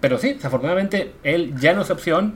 Pero 0.00 0.18
sí, 0.18 0.34
desafortunadamente 0.34 1.12
él 1.24 1.54
ya 1.58 1.72
no 1.72 1.82
es 1.82 1.90
opción. 1.90 2.34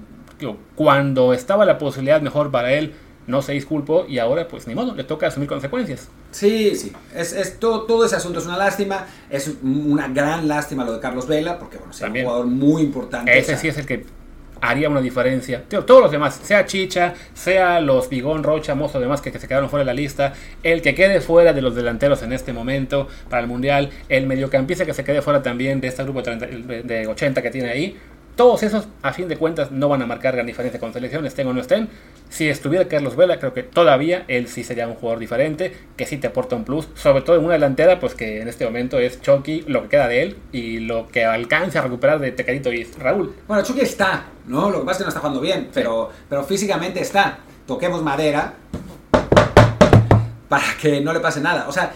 Cuando 0.74 1.32
estaba 1.32 1.64
la 1.64 1.78
posibilidad 1.78 2.20
mejor 2.20 2.50
para 2.50 2.72
él, 2.72 2.94
no 3.26 3.40
se 3.42 3.52
disculpó 3.52 4.04
y 4.08 4.18
ahora 4.18 4.48
pues 4.48 4.66
ni 4.66 4.74
modo, 4.74 4.94
le 4.94 5.04
toca 5.04 5.28
asumir 5.28 5.48
consecuencias. 5.48 6.08
Sí, 6.32 6.74
sí. 6.76 6.92
Es, 7.14 7.32
es 7.32 7.58
todo, 7.58 7.82
todo 7.82 8.04
ese 8.04 8.16
asunto 8.16 8.40
es 8.40 8.46
una 8.46 8.56
lástima. 8.56 9.06
Es 9.30 9.52
una 9.62 10.08
gran 10.08 10.48
lástima 10.48 10.84
lo 10.84 10.92
de 10.92 11.00
Carlos 11.00 11.26
Vela, 11.26 11.58
porque 11.58 11.78
bueno, 11.78 11.92
es 11.92 12.00
un 12.00 12.22
jugador 12.22 12.46
muy 12.46 12.82
importante. 12.82 13.30
o 13.30 13.34
Ese 13.34 13.48
sea, 13.48 13.58
sí 13.58 13.68
es 13.68 13.78
el 13.78 13.86
que 13.86 14.04
haría 14.62 14.88
una 14.88 15.00
diferencia. 15.00 15.64
Tío, 15.68 15.84
todos 15.84 16.00
los 16.00 16.10
demás, 16.10 16.40
sea 16.42 16.64
Chicha, 16.64 17.14
sea 17.34 17.80
los 17.80 18.08
Bigón, 18.08 18.44
Rocha, 18.44 18.74
Mozo, 18.74 19.00
demás 19.00 19.20
que, 19.20 19.32
que 19.32 19.38
se 19.38 19.48
quedaron 19.48 19.68
fuera 19.68 19.82
de 19.82 19.86
la 19.86 19.94
lista, 19.94 20.34
el 20.62 20.80
que 20.82 20.94
quede 20.94 21.20
fuera 21.20 21.52
de 21.52 21.60
los 21.60 21.74
delanteros 21.74 22.22
en 22.22 22.32
este 22.32 22.52
momento 22.52 23.08
para 23.28 23.42
el 23.42 23.48
Mundial, 23.48 23.90
el 24.08 24.26
mediocampista 24.26 24.86
que 24.86 24.94
se 24.94 25.02
quede 25.02 25.20
fuera 25.20 25.42
también 25.42 25.80
de 25.80 25.88
este 25.88 26.04
grupo 26.04 26.22
de, 26.22 26.36
30 26.36 26.82
de 26.82 27.06
80 27.08 27.42
que 27.42 27.50
tiene 27.50 27.70
ahí. 27.70 27.96
Todos 28.36 28.62
esos, 28.62 28.88
a 29.02 29.12
fin 29.12 29.28
de 29.28 29.36
cuentas, 29.36 29.70
no 29.70 29.90
van 29.90 30.00
a 30.00 30.06
marcar 30.06 30.34
gran 30.34 30.46
diferencia 30.46 30.80
con 30.80 30.92
selección, 30.92 31.26
estén 31.26 31.46
o 31.48 31.52
no 31.52 31.60
estén. 31.60 31.90
Si 32.30 32.48
estuviera 32.48 32.88
Carlos 32.88 33.14
Vela, 33.14 33.38
creo 33.38 33.52
que 33.52 33.62
todavía 33.62 34.24
él 34.26 34.48
sí 34.48 34.64
sería 34.64 34.88
un 34.88 34.94
jugador 34.94 35.18
diferente, 35.18 35.76
que 35.98 36.06
sí 36.06 36.16
te 36.16 36.28
aporta 36.28 36.56
un 36.56 36.64
plus, 36.64 36.88
sobre 36.94 37.20
todo 37.22 37.36
en 37.36 37.44
una 37.44 37.54
delantera, 37.54 38.00
pues 38.00 38.14
que 38.14 38.40
en 38.40 38.48
este 38.48 38.64
momento 38.64 38.98
es 38.98 39.20
Chucky, 39.20 39.64
lo 39.66 39.82
que 39.82 39.88
queda 39.90 40.08
de 40.08 40.22
él, 40.22 40.36
y 40.50 40.80
lo 40.80 41.08
que 41.08 41.26
alcance 41.26 41.76
a 41.76 41.82
recuperar 41.82 42.20
de 42.20 42.32
Tecadito 42.32 42.72
y 42.72 42.84
Raúl. 42.84 43.34
Bueno, 43.46 43.62
Chucky 43.62 43.82
está, 43.82 44.24
¿no? 44.46 44.70
Lo 44.70 44.80
que 44.80 44.86
pasa 44.86 44.92
es 44.92 44.98
que 44.98 45.04
no 45.04 45.08
está 45.08 45.20
jugando 45.20 45.40
bien, 45.40 45.68
pero, 45.74 46.10
pero 46.28 46.42
físicamente 46.42 47.00
está. 47.00 47.38
Toquemos 47.66 48.02
madera 48.02 48.54
para 50.48 50.64
que 50.80 51.02
no 51.02 51.12
le 51.12 51.20
pase 51.20 51.40
nada. 51.40 51.66
O 51.68 51.72
sea, 51.72 51.92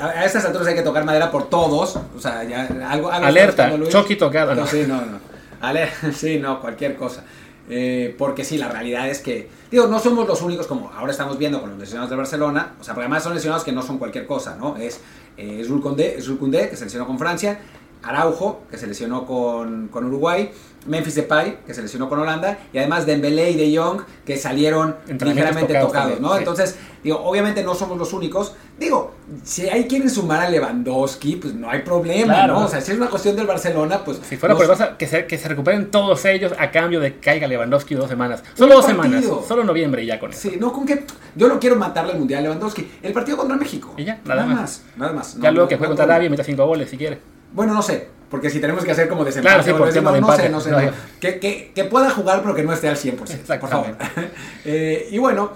a 0.00 0.24
estas 0.24 0.44
alturas 0.44 0.66
hay 0.66 0.74
que 0.74 0.82
tocar 0.82 1.04
madera 1.04 1.30
por 1.30 1.48
todos. 1.48 1.96
O 2.16 2.20
sea, 2.20 2.42
ya 2.42 2.68
algo... 2.90 3.10
Alerta. 3.10 3.72
Chucky 3.88 4.16
tocado, 4.16 4.54
no. 4.54 4.62
No, 4.62 4.66
sí, 4.66 4.84
no, 4.86 4.96
no. 4.96 5.35
Ale- 5.68 5.90
sí, 6.12 6.38
no, 6.38 6.60
cualquier 6.60 6.96
cosa. 6.96 7.24
Eh, 7.68 8.14
porque 8.16 8.44
sí, 8.44 8.58
la 8.58 8.68
realidad 8.68 9.08
es 9.08 9.20
que, 9.20 9.48
digo, 9.70 9.88
no 9.88 9.98
somos 9.98 10.28
los 10.28 10.40
únicos, 10.42 10.66
como 10.68 10.90
ahora 10.92 11.10
estamos 11.10 11.36
viendo 11.36 11.60
con 11.60 11.70
los 11.70 11.78
lesionados 11.78 12.10
de 12.10 12.16
Barcelona, 12.16 12.74
o 12.80 12.84
sea, 12.84 12.94
porque 12.94 13.06
además 13.06 13.24
son 13.24 13.34
lesionados 13.34 13.64
que 13.64 13.72
no 13.72 13.82
son 13.82 13.98
cualquier 13.98 14.26
cosa, 14.26 14.56
¿no? 14.56 14.76
Es 14.76 15.00
eh, 15.36 15.66
Koundé, 15.82 16.68
que 16.70 16.76
se 16.76 16.84
lesionó 16.84 17.06
con 17.06 17.18
Francia, 17.18 17.58
Araujo, 18.02 18.62
que 18.70 18.78
se 18.78 18.86
lesionó 18.86 19.26
con, 19.26 19.88
con 19.88 20.04
Uruguay, 20.04 20.50
Memphis 20.86 21.16
Depay, 21.16 21.58
que 21.66 21.74
se 21.74 21.82
lesionó 21.82 22.08
con 22.08 22.20
Holanda, 22.20 22.58
y 22.72 22.78
además 22.78 23.04
Dembélé 23.04 23.50
y 23.50 23.56
De 23.56 23.76
Jong, 23.76 24.02
que 24.24 24.36
salieron 24.36 24.96
ligeramente 25.08 25.74
tocados 25.74 25.88
tocados, 25.88 26.20
¿no? 26.20 26.32
sí. 26.34 26.38
Entonces, 26.38 26.76
digo, 27.02 27.18
obviamente 27.24 27.64
no 27.64 27.74
somos 27.74 27.98
los 27.98 28.12
únicos. 28.12 28.54
Digo, 28.78 29.14
si 29.42 29.66
hay 29.70 29.86
quienes 29.86 30.12
sumar 30.12 30.40
a 30.44 30.50
Lewandowski, 30.50 31.36
pues 31.36 31.54
no 31.54 31.70
hay 31.70 31.80
problema, 31.80 32.34
Claro. 32.34 32.54
¿no? 32.60 32.66
O 32.66 32.68
sea, 32.68 32.80
si 32.82 32.92
es 32.92 32.98
una 32.98 33.08
cuestión 33.08 33.34
del 33.34 33.46
Barcelona, 33.46 34.04
pues... 34.04 34.18
Si 34.28 34.36
fuera 34.36 34.54
los- 34.54 34.66
por 34.66 34.86
el 34.88 34.96
que 34.98 35.06
se, 35.06 35.26
que 35.26 35.38
se 35.38 35.48
recuperen 35.48 35.90
todos 35.90 36.22
ellos 36.26 36.52
a 36.58 36.70
cambio 36.70 37.00
de 37.00 37.14
que 37.14 37.20
caiga 37.20 37.46
Lewandowski 37.46 37.94
dos 37.94 38.08
semanas. 38.10 38.42
Solo 38.54 38.74
dos 38.74 38.84
partido. 38.84 39.20
semanas, 39.20 39.46
solo 39.48 39.64
noviembre 39.64 40.02
y 40.02 40.06
ya 40.06 40.20
con 40.20 40.30
eso. 40.30 40.40
Sí, 40.50 40.58
no, 40.60 40.72
con 40.74 40.84
que 40.84 41.04
yo 41.34 41.48
no 41.48 41.58
quiero 41.58 41.76
matarle 41.76 42.12
al 42.12 42.18
Mundial 42.18 42.40
a 42.40 42.42
Lewandowski. 42.42 42.86
El 43.02 43.14
partido 43.14 43.38
contra 43.38 43.56
México. 43.56 43.94
Y 43.96 44.04
ya, 44.04 44.20
nada 44.26 44.44
más. 44.44 44.82
Nada 44.96 45.12
más. 45.12 45.36
ya 45.40 45.50
luego 45.50 45.64
no, 45.64 45.68
que 45.70 45.76
juegue 45.76 45.88
no, 45.88 45.96
contra. 45.96 46.04
Arabia 46.04 46.26
y 46.26 46.30
meta 46.30 46.44
cinco 46.44 46.66
goles 46.66 46.90
si 46.90 46.98
quiere. 46.98 47.18
Bueno, 47.52 47.72
no 47.72 47.80
sé, 47.80 48.08
porque 48.28 48.50
si 48.50 48.60
tenemos 48.60 48.84
que 48.84 48.90
hacer 48.90 49.08
como 49.08 49.24
desempate, 49.24 49.54
Claro, 49.54 49.64
sí, 49.64 49.70
por 49.70 50.02
no, 50.02 50.12
de 50.12 50.20
no 50.20 50.36
sé, 50.36 50.48
no 50.50 50.60
sé. 50.60 50.70
No. 50.70 50.78
Que, 51.18 51.38
que, 51.38 51.72
que 51.74 51.84
pueda 51.84 52.10
jugar, 52.10 52.42
pero 52.42 52.54
que 52.54 52.62
no 52.62 52.74
esté 52.74 52.88
al 52.90 52.96
100%, 52.98 53.58
por 53.58 53.70
favor. 53.70 53.96
Eh, 54.66 55.08
y 55.12 55.18
bueno, 55.18 55.52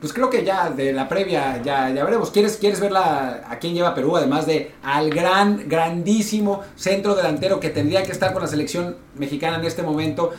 pues 0.00 0.12
creo 0.12 0.30
que 0.30 0.44
ya 0.44 0.70
de 0.70 0.92
la 0.92 1.08
previa 1.08 1.60
ya, 1.62 1.90
ya 1.90 2.04
veremos. 2.04 2.30
¿Quieres, 2.30 2.56
¿Quieres 2.56 2.80
ver 2.80 2.90
la- 2.92 3.42
a 3.48 3.58
quién 3.58 3.74
lleva 3.74 3.94
Perú? 3.94 4.16
Además 4.16 4.46
de 4.46 4.72
al 4.82 5.10
gran, 5.10 5.68
grandísimo 5.68 6.62
centro 6.76 7.14
delantero 7.14 7.60
que 7.60 7.68
tendría 7.70 8.02
que 8.02 8.12
estar 8.12 8.32
con 8.32 8.42
la 8.42 8.48
selección 8.48 8.96
mexicana 9.16 9.58
en 9.58 9.64
este 9.64 9.82
momento 9.82 10.32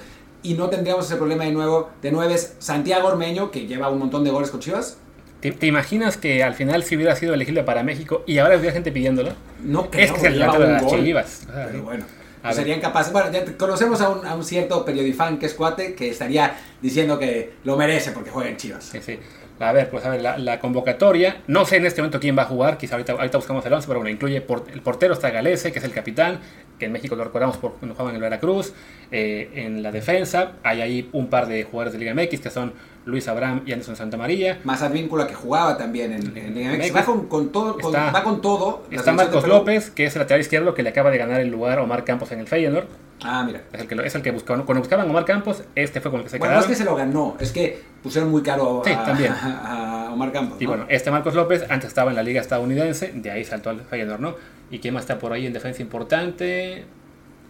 y 0.44 0.56
no 0.56 0.70
tendríamos 0.70 1.06
ese 1.06 1.18
problema 1.18 1.44
de 1.44 1.52
nuevo 1.52 1.90
de 2.02 2.12
nueve 2.12 2.34
es 2.34 2.56
Santiago 2.60 3.08
Ormeño, 3.10 3.52
que 3.52 3.68
lleva 3.68 3.90
un 3.90 4.00
montón 4.00 4.24
de 4.24 4.32
goles 4.32 4.50
con 4.50 4.60
Chivas. 4.60 4.98
¿Te, 5.42 5.52
te 5.52 5.68
imaginas 5.68 6.18
que 6.18 6.44
al 6.44 6.54
final 6.56 6.84
si 6.84 6.96
hubiera 6.96 7.16
sido 7.16 7.34
elegible 7.34 7.64
para 7.64 7.84
México 7.84 8.24
y 8.28 8.40
ahora 8.40 8.58
hubiera 8.58 8.74
gente 8.74 8.92
pidiéndolo? 8.92 9.32
No 9.64 9.90
creo 9.92 10.06
Es 10.06 10.12
que 10.12 10.18
es 10.18 10.24
el 10.26 10.34
lleva 10.40 10.54
un 10.54 10.78
gol. 10.80 11.04
Chivas. 11.04 11.42
O 11.50 11.54
sea, 11.54 11.68
Pero 11.72 11.84
bueno, 11.84 12.06
ver. 12.44 12.54
serían 12.54 12.80
capaces. 12.82 13.12
Bueno, 13.14 13.32
ya 13.32 13.46
conocemos 13.58 14.02
a 14.02 14.10
un, 14.10 14.26
a 14.26 14.36
un 14.36 14.44
cierto 14.44 14.84
periodifán 14.86 15.38
que 15.40 15.46
es 15.48 15.54
cuate 15.54 15.94
que 15.96 16.10
estaría 16.10 16.56
diciendo 16.82 17.18
que 17.20 17.54
lo 17.64 17.76
merece 17.78 18.12
porque 18.12 18.30
juega 18.32 18.50
en 18.50 18.58
Chivas. 18.58 18.84
Sí, 18.86 19.00
sí. 19.04 19.20
A 19.62 19.72
ver, 19.74 19.90
pues 19.90 20.04
a 20.06 20.10
ver, 20.10 20.22
la, 20.22 20.38
la 20.38 20.60
convocatoria, 20.60 21.42
no 21.48 21.66
sé 21.66 21.78
en 21.78 21.86
este 21.86 22.02
momento 22.02 22.20
quién 22.20 22.38
va 22.38 22.44
a 22.44 22.46
jugar, 22.46 22.78
quizá 22.78 22.96
ahorita, 22.96 23.14
ahorita 23.14 23.38
buscamos 23.38 23.66
el 23.66 23.74
11, 23.74 23.88
pero 23.88 24.00
bueno, 24.00 24.10
incluye 24.14 24.42
por- 24.42 24.66
el 24.74 24.82
portero 24.82 25.14
está 25.14 25.30
Galese, 25.30 25.72
que 25.72 25.80
es 25.80 25.86
el 25.86 25.92
capitán, 25.94 26.40
que 26.80 26.86
en 26.86 26.92
México 26.92 27.16
lo 27.16 27.24
recordamos 27.24 27.58
por 27.58 27.74
cuando 27.74 27.94
jugaban 27.94 28.12
en 28.12 28.16
el 28.16 28.22
Veracruz, 28.22 28.74
eh, 29.12 29.52
en 29.56 29.84
la 29.84 29.92
defensa 29.92 30.54
hay 30.64 30.82
ahí 30.82 31.10
un 31.14 31.28
par 31.28 31.48
de 31.48 31.64
jugadores 31.64 31.94
de 31.94 32.00
Liga 32.00 32.14
MX, 32.14 32.40
que 32.40 32.50
son 32.50 32.74
Luis 33.06 33.28
Abraham 33.28 33.62
y 33.66 33.72
Anderson 33.72 33.96
Santamaría, 33.96 34.60
Más 34.64 34.82
Advíncula 34.82 35.26
que 35.28 35.34
jugaba 35.34 35.78
también 35.78 36.12
en, 36.14 36.38
en 36.38 36.54
Liga 36.56 36.72
MX. 36.72 36.80
MX. 36.92 36.96
Va 36.96 37.06
con, 37.06 37.28
con 37.28 37.52
todo, 37.52 37.78
con- 37.78 37.94
Está- 37.96 38.12
va 38.12 38.24
con 38.24 38.42
todo. 38.42 38.84
está 38.92 39.12
Marcos. 39.12 39.48
López, 39.48 39.90
que 39.92 40.06
es 40.06 40.16
el 40.16 40.20
lateral 40.22 40.42
izquierdo 40.42 40.74
que 40.74 40.84
le 40.84 40.90
acaba 40.90 41.12
de 41.12 41.18
ganar 41.18 41.40
el 41.42 41.50
lugar 41.50 41.80
Omar 41.80 42.04
Campos 42.04 42.32
en 42.32 42.40
el 42.40 42.48
Feyenoord, 42.48 42.86
Ah, 43.24 43.44
mira. 43.46 43.62
es 43.72 43.82
el 43.82 43.88
que, 43.88 43.96
es 44.08 44.16
el 44.16 44.22
que 44.24 44.32
buscaban, 44.32 44.66
cuando 44.66 44.82
buscaban 44.82 45.10
Omar 45.10 45.26
Campos, 45.26 45.64
este 45.76 46.02
fue 46.02 46.10
con 46.12 46.22
el 46.22 46.24
que 46.26 46.32
se 46.32 46.38
Bueno, 46.40 46.54
no 46.56 46.60
es 46.60 46.66
quedaron. 46.66 46.70
que 46.78 46.84
se 46.84 46.90
lo 46.90 46.96
ganó, 46.96 47.38
es 47.40 47.52
que 47.52 47.82
pusieron 48.02 48.32
muy 48.32 48.42
caro 48.42 48.82
a, 48.82 48.84
Sí, 48.84 48.92
también. 49.06 49.32
a- 49.32 50.08
a 50.08 50.14
Omar 50.14 50.32
Campos. 50.32 50.60
Y 50.60 50.64
¿no? 50.66 50.70
bueno, 50.72 50.86
este 50.90 51.12
Marcos 51.12 51.36
López 51.36 51.64
antes 51.70 51.88
estaba 51.90 52.10
en 52.10 52.16
la 52.16 52.24
liga 52.24 52.42
estadounidense, 52.42 53.12
de 53.14 53.30
ahí 53.32 53.44
saltó 53.46 53.70
al 53.70 53.82
Feyenoord, 53.82 54.20
¿no? 54.22 54.36
¿Y 54.72 54.80
quién 54.80 54.94
más 54.94 55.04
está 55.04 55.20
por 55.20 55.34
ahí 55.34 55.46
en 55.46 55.54
defensa 55.54 55.82
importante? 55.82 56.86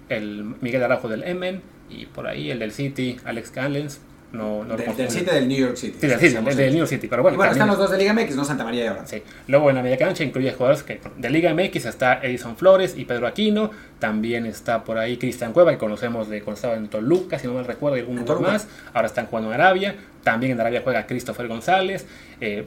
El 0.10 0.56
Miguel 0.60 0.84
Araujo 0.84 1.08
del 1.08 1.24
Emen 1.24 1.62
y 1.90 2.06
por 2.06 2.28
ahí 2.28 2.52
el 2.52 2.60
del 2.60 2.72
City, 2.74 3.18
Alex 3.24 3.52
Callens. 3.52 4.02
No, 4.34 4.63
no 4.63 4.78
lo 4.78 4.78
del, 4.78 5.10
City 5.10 5.26
del 5.26 5.48
New 5.48 5.58
York 5.58 5.76
City. 5.76 5.98
Sí, 6.00 6.08
del 6.08 6.20
City, 6.20 6.34
del, 6.36 6.56
del 6.56 6.70
New 6.70 6.78
York 6.80 6.89
City, 6.89 7.08
pero 7.08 7.22
bueno. 7.22 7.36
Y 7.36 7.38
bueno, 7.38 7.52
también- 7.52 7.67
están 7.67 7.67
los 7.67 7.78
dos 7.78 7.91
de 7.91 7.98
Liga 7.98 8.13
MX, 8.13 8.36
no 8.38 8.46
Santa 8.46 8.63
María 8.63 8.86
y 8.86 8.88
ahora. 8.88 9.06
Sí. 9.06 9.22
Luego 9.48 9.70
en 9.70 9.76
la 9.76 9.84
media 9.84 9.98
cancha 9.98 10.24
incluye 10.24 10.54
jugadores 10.54 10.84
que 10.84 11.02
de 11.17 11.30
Liga 11.30 11.54
MX 11.54 11.86
está 11.86 12.20
Edison 12.24 12.56
Flores 12.56 12.94
y 12.98 13.04
Pedro 13.06 13.28
Aquino. 13.28 13.72
También 14.00 14.46
está 14.46 14.84
por 14.84 14.98
ahí 14.98 15.17
Cristian 15.17 15.52
Cueva, 15.52 15.72
que 15.72 15.78
conocemos 15.78 16.30
de 16.30 16.41
cuando 16.41 16.56
estaba 16.56 16.76
en 16.76 16.88
Toluca, 16.88 17.38
si 17.39 17.48
no 17.48 17.54
mal 17.54 17.65
recuerdo, 17.65 17.98
y 17.98 18.02
algún 18.02 18.24
más. 18.41 18.67
Ahora 18.94 19.08
están 19.08 19.26
jugando 19.26 19.54
en 19.54 19.60
Arabia. 19.60 19.96
También 20.24 20.54
en 20.54 20.60
Arabia 20.60 20.82
juega 20.84 21.06
Christopher 21.06 21.48
González. 21.48 22.06
Eh, 22.39 22.65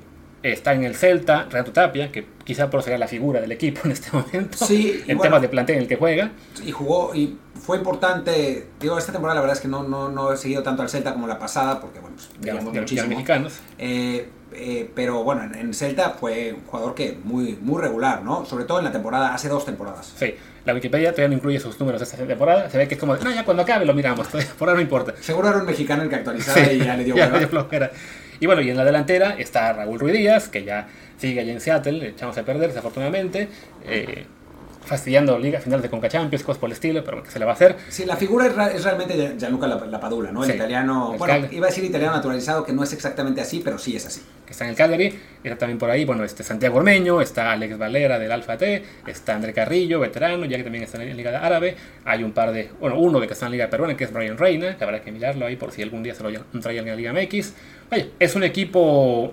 está 0.53 0.75
en 0.75 0.85
el 0.85 0.95
Celta, 0.95 1.47
Renato 1.51 1.73
Tapia, 1.73 2.13
que 2.13 2.27
quizá 2.45 2.69
por 2.71 2.83
ser 2.83 2.99
la 2.99 3.09
figura 3.09 3.41
del 3.41 3.53
equipo 3.53 3.81
en 3.85 3.93
este 3.93 4.09
momento. 4.13 4.65
Sí, 4.67 5.01
en 5.07 5.17
bueno. 5.17 5.23
temas 5.23 5.43
de 5.43 5.49
plantel 5.49 5.77
en 5.77 5.83
el 5.83 5.89
que 5.89 5.97
juega. 5.97 6.31
y 6.65 6.71
jugó 6.71 7.15
y 7.15 7.39
fue 7.61 7.79
importante. 7.79 8.67
Digo, 8.81 8.99
esta 8.99 9.13
temporada 9.13 9.37
la 9.37 9.41
verdad 9.41 9.57
es 9.57 9.63
que 9.63 9.69
no, 9.69 9.83
no, 9.83 10.09
no 10.11 10.33
he 10.33 10.37
seguido 10.37 10.63
tanto 10.63 10.83
al 10.83 10.89
Celta 10.91 11.13
como 11.15 11.27
la 11.27 11.39
pasada, 11.39 11.81
porque 11.81 12.01
bueno, 12.01 12.17
pues 12.17 12.29
Ya, 12.41 12.55
ya- 12.55 12.61
ya 12.73 12.81
muchísimo. 12.81 13.09
mexicanos. 13.09 13.55
Eh, 13.79 14.29
eh, 14.57 14.89
pero 14.95 15.25
bueno, 15.25 15.43
en, 15.45 15.55
en 15.55 15.75
Celta 15.75 16.11
fue 16.11 16.53
un 16.53 16.65
jugador 16.67 16.95
que 16.95 17.19
muy, 17.25 17.59
muy 17.61 17.81
regular, 17.83 18.23
¿no? 18.23 18.45
Sobre 18.45 18.65
todo 18.65 18.79
en 18.79 18.85
la 18.85 18.93
temporada, 18.93 19.35
hace 19.35 19.49
dos 19.49 19.65
temporadas. 19.65 20.13
Sí, 20.17 20.35
la 20.65 20.75
Wikipedia 20.75 21.11
todavía 21.11 21.29
no 21.31 21.35
incluye 21.35 21.59
sus 21.59 21.79
números 21.81 22.01
de 22.01 22.05
esta 22.05 22.17
temporada. 22.25 22.71
Se 22.71 22.79
ve 22.79 22.87
que 22.87 22.95
es 22.95 23.01
como, 23.01 23.17
no, 23.17 23.31
ya 23.33 23.45
cuando 23.45 23.63
acabe 23.65 23.85
lo 23.85 23.95
miramos, 23.95 24.29
por 24.59 24.69
ahora 24.69 24.75
no 24.75 24.81
importa. 24.83 25.15
Seguro 25.21 25.49
era 25.49 25.59
un 25.59 25.67
mexicano 25.67 26.03
el 26.05 26.09
que 26.09 26.15
actualizaba 26.17 26.65
Sí, 26.65 26.71
y 26.73 26.79
ya 26.85 26.97
le 26.97 27.05
dio 27.05 27.17
ya 27.17 27.29
le 27.31 27.39
dio 27.41 27.49
flojera. 27.49 27.91
Y 28.41 28.47
bueno, 28.47 28.63
y 28.63 28.71
en 28.71 28.77
la 28.77 28.85
delantera 28.85 29.37
está 29.39 29.73
Raúl 29.73 29.99
Ruiz 29.99 30.15
Díaz, 30.15 30.49
que 30.49 30.65
ya 30.65 30.89
sigue 31.17 31.41
allá 31.41 31.53
en 31.53 31.61
Seattle, 31.61 31.93
le 31.93 32.09
echamos 32.09 32.37
a 32.37 32.45
perder 32.45 32.69
desafortunadamente. 32.69 33.49
Eh, 33.87 34.27
fastidiando 34.85 35.39
liga 35.39 35.61
final 35.61 35.81
de 35.83 35.89
Conca 35.89 36.09
Champions, 36.09 36.43
cosas 36.45 36.59
por 36.61 36.69
el 36.69 36.73
estilo, 36.75 37.03
pero 37.05 37.23
que 37.23 37.31
se 37.31 37.39
le 37.39 37.45
va 37.45 37.53
a 37.53 37.55
hacer. 37.55 37.77
Sí, 37.89 38.05
la 38.05 38.17
figura 38.17 38.47
es, 38.47 38.75
es 38.77 38.85
realmente 38.85 39.35
Gianluca 39.39 39.67
Lap- 39.67 39.87
Lapadula, 39.91 40.31
¿no? 40.33 40.45
El 40.45 40.51
Sí, 40.51 40.57
italiano, 40.57 41.13
el 41.13 41.19
bueno, 41.19 41.49
iba 41.51 41.67
a 41.67 41.71
decir 41.71 41.85
italiano 41.85 42.15
naturalizado, 42.17 42.65
que 42.65 42.73
no 42.73 42.83
es 42.83 42.93
exactamente 42.93 43.41
así, 43.41 43.61
pero 43.65 43.79
sí 43.79 43.97
es 43.97 44.07
así. 44.07 44.21
que 44.45 44.53
está 44.53 44.65
en 44.65 44.71
el 44.71 44.77
Cagliari, 44.77 45.19
está 45.43 45.59
también 45.59 45.79
por 45.79 45.89
ahí, 45.91 46.05
bueno, 46.05 46.23
este 46.25 46.43
Santiago 46.43 46.77
Ormeño, 46.79 47.21
está 47.23 47.51
Alex 47.53 47.79
Valera 47.79 48.19
del 48.19 48.31
Alfa 48.31 48.59
T, 48.59 48.83
está 49.07 49.35
André 49.35 49.53
Carrillo, 49.55 50.01
veterano, 50.01 50.45
ya 50.45 50.57
que 50.59 50.63
también 50.65 50.85
está 50.85 51.03
en 51.03 51.09
la 51.09 51.15
Liga 51.15 51.39
Árabe, 51.45 51.77
hay 52.05 52.23
un 52.23 52.33
par 52.33 52.53
de, 52.53 52.71
bueno, 52.79 52.99
uno 52.99 53.21
de 53.21 53.27
que 53.27 53.33
está 53.33 53.47
en 53.47 53.53
la 53.53 53.57
Liga 53.57 53.71
Peruana, 53.71 53.97
que 53.97 54.05
es 54.05 54.13
Brian 54.13 54.37
Reina, 54.37 54.77
que 54.77 54.85
habrá 54.85 55.01
que 55.01 55.11
mirarlo 55.11 55.47
ahí 55.47 55.57
por 55.57 55.73
si 55.73 55.81
algún 55.83 56.03
día 56.03 56.15
se 56.15 56.23
lo 56.23 56.31
traen 56.61 56.79
en 56.81 56.87
la 56.87 56.95
Liga 56.97 57.13
MX. 57.13 57.55
Vaya, 57.91 58.07
es 58.19 58.35
un 58.35 58.45
equipo 58.45 59.33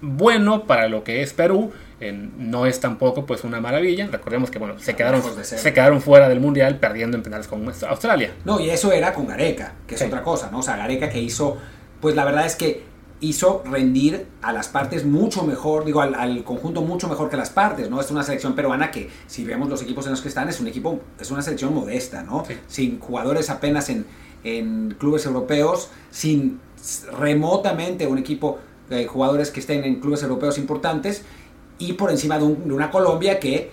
bueno 0.00 0.64
para 0.66 0.88
lo 0.88 1.02
que 1.02 1.22
es 1.22 1.32
Perú, 1.32 1.72
en- 2.08 2.50
no 2.50 2.66
es 2.66 2.80
tampoco 2.80 3.26
pues 3.26 3.44
una 3.44 3.60
maravilla, 3.60 4.08
recordemos 4.10 4.50
que 4.50 4.58
bueno, 4.58 4.78
se 4.78 4.94
quedaron, 4.94 5.22
se 5.44 5.72
quedaron 5.72 6.00
fuera 6.00 6.28
del 6.28 6.40
Mundial 6.40 6.78
perdiendo 6.78 7.16
en 7.16 7.22
penales 7.22 7.46
con 7.48 7.66
Australia. 7.88 8.34
No, 8.44 8.60
y 8.60 8.70
eso 8.70 8.92
era 8.92 9.12
con 9.12 9.26
Gareca, 9.26 9.74
que 9.86 9.94
es 9.94 10.00
Sí. 10.00 10.06
otra 10.06 10.22
cosa, 10.22 10.50
¿no? 10.50 10.58
O 10.58 10.62
sea, 10.62 10.76
Gareca 10.76 11.08
que 11.10 11.20
hizo, 11.20 11.56
pues 12.00 12.14
la 12.14 12.24
verdad 12.24 12.46
es 12.46 12.56
que 12.56 12.82
hizo 13.20 13.62
rendir 13.64 14.26
a 14.42 14.52
las 14.52 14.68
partes 14.68 15.04
mucho 15.06 15.44
mejor, 15.44 15.84
digo, 15.86 16.02
al, 16.02 16.14
al 16.14 16.44
conjunto 16.44 16.82
mucho 16.82 17.08
mejor 17.08 17.30
que 17.30 17.36
las 17.38 17.48
partes, 17.48 17.88
¿no? 17.88 17.98
Es 18.00 18.10
una 18.10 18.22
selección 18.22 18.54
peruana 18.54 18.90
que, 18.90 19.08
si 19.26 19.44
vemos 19.44 19.68
los 19.70 19.80
equipos 19.80 20.04
en 20.04 20.10
los 20.10 20.20
que 20.20 20.28
están, 20.28 20.48
es 20.48 20.60
un 20.60 20.66
equipo, 20.66 21.00
es 21.18 21.30
una 21.30 21.40
selección 21.40 21.72
modesta, 21.74 22.22
¿no? 22.22 22.44
Sí. 22.46 22.54
Sin 22.66 23.00
jugadores 23.00 23.48
apenas 23.48 23.88
en, 23.88 24.04
en 24.42 24.94
clubes 24.98 25.24
europeos, 25.24 25.88
sin 26.10 26.60
remotamente 27.18 28.06
un 28.06 28.18
equipo 28.18 28.58
de 28.90 29.06
jugadores 29.06 29.50
que 29.50 29.60
estén 29.60 29.84
en 29.84 30.00
clubes 30.00 30.22
europeos 30.22 30.58
importantes, 30.58 31.24
y 31.78 31.92
por 31.94 32.10
encima 32.10 32.38
de, 32.38 32.44
un- 32.44 32.68
de 32.68 32.74
una 32.74 32.90
Colombia 32.90 33.38
que 33.40 33.70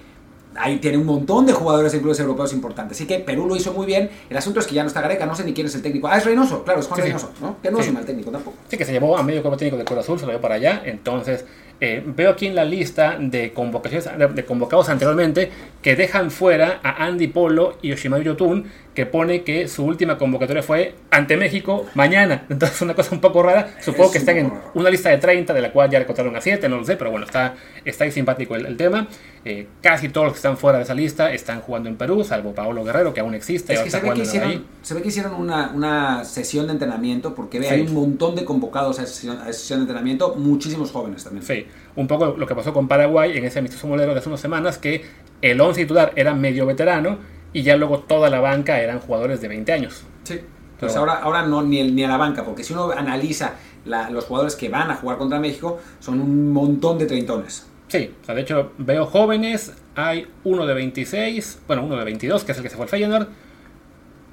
ahí 0.55 0.79
tiene 0.79 0.97
un 0.97 1.05
montón 1.05 1.45
de 1.45 1.53
jugadores 1.53 1.93
en 1.93 2.01
clubes 2.01 2.19
europeos 2.19 2.51
importantes. 2.51 2.97
Así 2.97 3.07
que 3.07 3.19
Perú 3.19 3.47
lo 3.47 3.55
hizo 3.55 3.71
muy 3.73 3.85
bien. 3.85 4.09
El 4.29 4.35
asunto 4.35 4.59
es 4.59 4.67
que 4.67 4.75
ya 4.75 4.83
no 4.83 4.87
está 4.87 4.99
Gareca, 4.99 5.25
no 5.25 5.33
sé 5.33 5.45
ni 5.45 5.53
quién 5.53 5.67
es 5.67 5.75
el 5.75 5.81
técnico. 5.81 6.07
Ah, 6.09 6.17
es 6.17 6.25
Reynoso, 6.25 6.63
claro, 6.65 6.81
es 6.81 6.87
Juan 6.87 6.97
Sí. 6.97 7.03
Reynoso, 7.03 7.31
¿no? 7.39 7.55
Que 7.61 7.71
no 7.71 7.79
es 7.79 7.87
un 7.87 7.93
mal 7.93 8.05
técnico 8.05 8.31
tampoco. 8.31 8.57
Sí, 8.67 8.77
que 8.77 8.83
se 8.85 8.91
llevó 8.91 9.17
a 9.17 9.23
medio 9.23 9.41
cuerpo 9.41 9.57
técnico 9.57 9.77
del 9.77 9.85
Cruz 9.85 9.99
Azul, 9.99 10.19
se 10.19 10.25
lo 10.25 10.31
llevó 10.33 10.41
para 10.41 10.55
allá. 10.55 10.81
Entonces, 10.83 11.45
eh, 11.79 12.03
veo 12.05 12.31
aquí 12.31 12.47
en 12.47 12.55
la 12.55 12.65
lista 12.65 13.17
de 13.19 13.53
convocaciones 13.53 14.09
de- 14.35 14.45
convocados 14.45 14.89
anteriormente 14.89 15.49
que 15.81 15.95
dejan 15.95 16.29
fuera 16.29 16.79
a 16.83 17.05
Andy 17.05 17.27
Polo 17.27 17.77
y 17.81 17.87
Yoshimaru 17.89 18.21
Yotun, 18.23 18.65
que 18.93 19.05
pone 19.05 19.43
que 19.43 19.67
su 19.69 19.85
última 19.85 20.17
convocatoria 20.17 20.61
fue 20.61 20.95
ante 21.11 21.37
México 21.37 21.85
mañana. 21.95 22.45
Entonces, 22.49 22.81
una 22.81 22.93
cosa 22.93 23.15
un 23.15 23.21
poco 23.21 23.41
rara. 23.41 23.75
Supongo 23.79 24.05
Es 24.07 24.11
que 24.11 24.17
están 24.17 24.37
en 24.37 24.53
una 24.73 24.89
lista 24.89 25.09
de 25.09 25.17
30, 25.17 25.53
de 25.53 25.61
la 25.61 25.71
cual 25.71 25.89
ya 25.89 25.99
recortaron 25.99 26.35
a 26.35 26.41
7, 26.41 26.67
no 26.67 26.77
lo 26.77 26.83
sé, 26.83 26.97
pero 26.97 27.09
bueno, 27.09 27.25
está, 27.25 27.55
está 27.85 28.03
ahí 28.03 28.11
simpático 28.11 28.55
el, 28.55 28.65
el 28.65 28.75
tema. 28.75 29.07
Eh, 29.45 29.67
casi 29.81 30.09
todos 30.09 30.25
los 30.25 30.33
que 30.33 30.37
están 30.37 30.57
fuera 30.57 30.77
de 30.77 30.83
esa 30.83 30.93
lista 30.93 31.31
están 31.33 31.61
jugando 31.61 31.87
en 31.89 31.95
Perú, 31.95 32.23
salvo 32.23 32.53
Paolo 32.53 32.83
Guerrero, 32.83 33.13
que 33.13 33.21
aún 33.21 33.33
existe. 33.33 33.73
Es 33.73 33.79
que 33.81 33.89
se 33.89 33.97
ve 34.01 34.03
que, 34.03 34.11
ahí. 34.11 34.21
hicieron, 34.21 34.65
se 34.81 34.93
ve 34.93 35.01
que 35.01 35.07
hicieron 35.07 35.33
una, 35.35 35.71
una 35.73 36.25
sesión 36.25 36.67
de 36.67 36.73
entrenamiento, 36.73 37.33
porque 37.33 37.59
ve, 37.59 37.67
Sí. 37.67 37.73
hay 37.75 37.81
un 37.81 37.93
montón 37.93 38.35
de 38.35 38.43
convocados 38.43 38.99
a 38.99 39.03
esa 39.03 39.13
sesión, 39.13 39.37
a 39.39 39.45
sesión 39.45 39.79
de 39.79 39.83
entrenamiento, 39.83 40.35
muchísimos 40.35 40.91
jóvenes 40.91 41.23
también. 41.23 41.45
Sí, 41.45 41.65
un 41.95 42.07
poco 42.07 42.35
lo 42.37 42.45
que 42.45 42.55
pasó 42.55 42.73
con 42.73 42.87
Paraguay 42.89 43.37
en 43.37 43.45
ese 43.45 43.59
amistoso 43.59 43.87
molero 43.87 44.13
de 44.13 44.19
hace 44.19 44.27
unas 44.29 44.41
semanas, 44.41 44.77
que 44.77 45.05
el 45.41 45.59
11 45.61 45.81
titular 45.81 46.11
era 46.15 46.33
medio 46.35 46.65
veterano 46.65 47.17
y 47.53 47.63
ya 47.63 47.75
luego 47.75 47.99
toda 47.99 48.29
la 48.29 48.39
banca 48.39 48.79
eran 48.81 48.99
jugadores 48.99 49.41
de 49.41 49.47
20 49.47 49.71
años. 49.73 50.03
Sí. 50.23 50.39
Pues 50.79 50.95
ahora, 50.95 51.13
ahora 51.15 51.43
no 51.45 51.61
ni, 51.61 51.79
el- 51.79 51.93
ni 51.95 52.03
a 52.03 52.07
la 52.07 52.17
banca, 52.17 52.43
porque 52.43 52.63
si 52.63 52.73
uno 52.73 52.89
analiza 52.91 53.53
la- 53.85 54.09
los 54.09 54.25
jugadores 54.25 54.55
que 54.55 54.67
van 54.69 54.89
a 54.89 54.95
jugar 54.95 55.17
contra 55.17 55.39
México, 55.39 55.79
son 55.99 56.19
un 56.19 56.51
montón 56.51 56.97
de 56.97 57.05
treintones. 57.05 57.67
Sí, 57.87 58.11
o 58.21 58.25
sea, 58.25 58.33
de 58.35 58.41
hecho 58.41 58.71
veo 58.79 59.05
jóvenes, 59.05 59.73
hay 59.95 60.27
uno 60.43 60.65
de 60.65 60.73
26, 60.73 61.59
bueno, 61.67 61.83
uno 61.83 61.97
de 61.97 62.05
22, 62.05 62.43
que 62.43 62.53
es 62.53 62.57
el 62.57 62.63
que 62.63 62.69
se 62.69 62.75
fue 62.77 62.85
al 62.85 62.89
Feyenoord, 62.89 63.27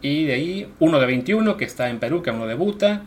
y 0.01 0.25
de 0.27 0.33
ahí 0.35 0.73
uno 0.79 1.01
de 1.01 1.07
21, 1.07 1.57
que 1.57 1.65
está 1.65 1.91
en 1.91 1.99
Perú, 1.99 2.23
que 2.23 2.31
aún 2.31 2.39
no 2.39 2.47
debuta. 2.47 3.03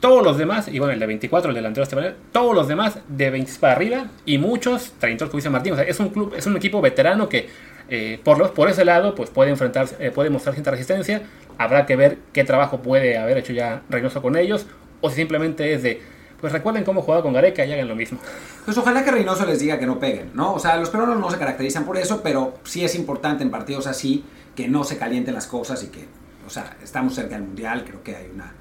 Todos 0.00 0.24
los 0.24 0.36
demás, 0.36 0.66
y 0.68 0.78
bueno, 0.80 0.92
el 0.94 0.98
de 0.98 1.06
24, 1.06 1.50
el 1.50 1.54
delantero 1.54 1.84
Esteban, 1.84 2.14
todos 2.32 2.54
los 2.56 2.66
demás 2.66 2.98
de 3.08 3.30
20 3.30 3.52
para 3.60 3.74
arriba, 3.74 4.06
y 4.26 4.36
muchos, 4.38 4.92
30 4.98 5.26
como 5.26 5.36
dice 5.36 5.48
Martín, 5.50 5.74
o 5.74 5.76
sea, 5.76 5.84
es 5.84 6.00
un 6.00 6.08
club, 6.08 6.34
es 6.36 6.44
un 6.46 6.56
equipo 6.56 6.80
veterano 6.80 7.28
que 7.28 7.48
eh, 7.94 8.18
por, 8.24 8.38
los, 8.38 8.52
por 8.52 8.70
ese 8.70 8.86
lado, 8.86 9.14
pues 9.14 9.28
puede 9.28 9.50
enfrentarse, 9.50 9.96
eh, 10.00 10.10
puede 10.10 10.30
mostrar 10.30 10.54
cierta 10.54 10.70
resistencia. 10.70 11.24
Habrá 11.58 11.84
que 11.84 11.94
ver 11.94 12.16
qué 12.32 12.42
trabajo 12.42 12.80
puede 12.80 13.18
haber 13.18 13.36
hecho 13.36 13.52
ya 13.52 13.82
Reynoso 13.90 14.22
con 14.22 14.34
ellos, 14.34 14.64
o 15.02 15.10
si 15.10 15.16
simplemente 15.16 15.74
es 15.74 15.82
de, 15.82 16.00
pues 16.40 16.54
recuerden 16.54 16.84
cómo 16.84 17.02
jugaba 17.02 17.22
con 17.22 17.34
Gareca 17.34 17.66
y 17.66 17.72
hagan 17.72 17.88
lo 17.88 17.94
mismo. 17.94 18.18
Pues 18.64 18.78
ojalá 18.78 19.04
que 19.04 19.10
Reynoso 19.10 19.44
les 19.44 19.60
diga 19.60 19.78
que 19.78 19.84
no 19.84 20.00
peguen, 20.00 20.30
¿no? 20.32 20.54
O 20.54 20.58
sea, 20.58 20.78
los 20.78 20.88
peruanos 20.88 21.18
no 21.18 21.30
se 21.30 21.36
caracterizan 21.36 21.84
por 21.84 21.98
eso, 21.98 22.22
pero 22.22 22.54
sí 22.64 22.82
es 22.82 22.94
importante 22.94 23.44
en 23.44 23.50
partidos 23.50 23.86
así 23.86 24.24
que 24.56 24.68
no 24.68 24.84
se 24.84 24.96
calienten 24.96 25.34
las 25.34 25.46
cosas 25.46 25.82
y 25.82 25.88
que, 25.88 26.06
o 26.46 26.48
sea, 26.50 26.78
estamos 26.82 27.14
cerca 27.14 27.34
del 27.34 27.44
Mundial, 27.44 27.84
creo 27.86 28.02
que 28.02 28.16
hay 28.16 28.30
una... 28.34 28.54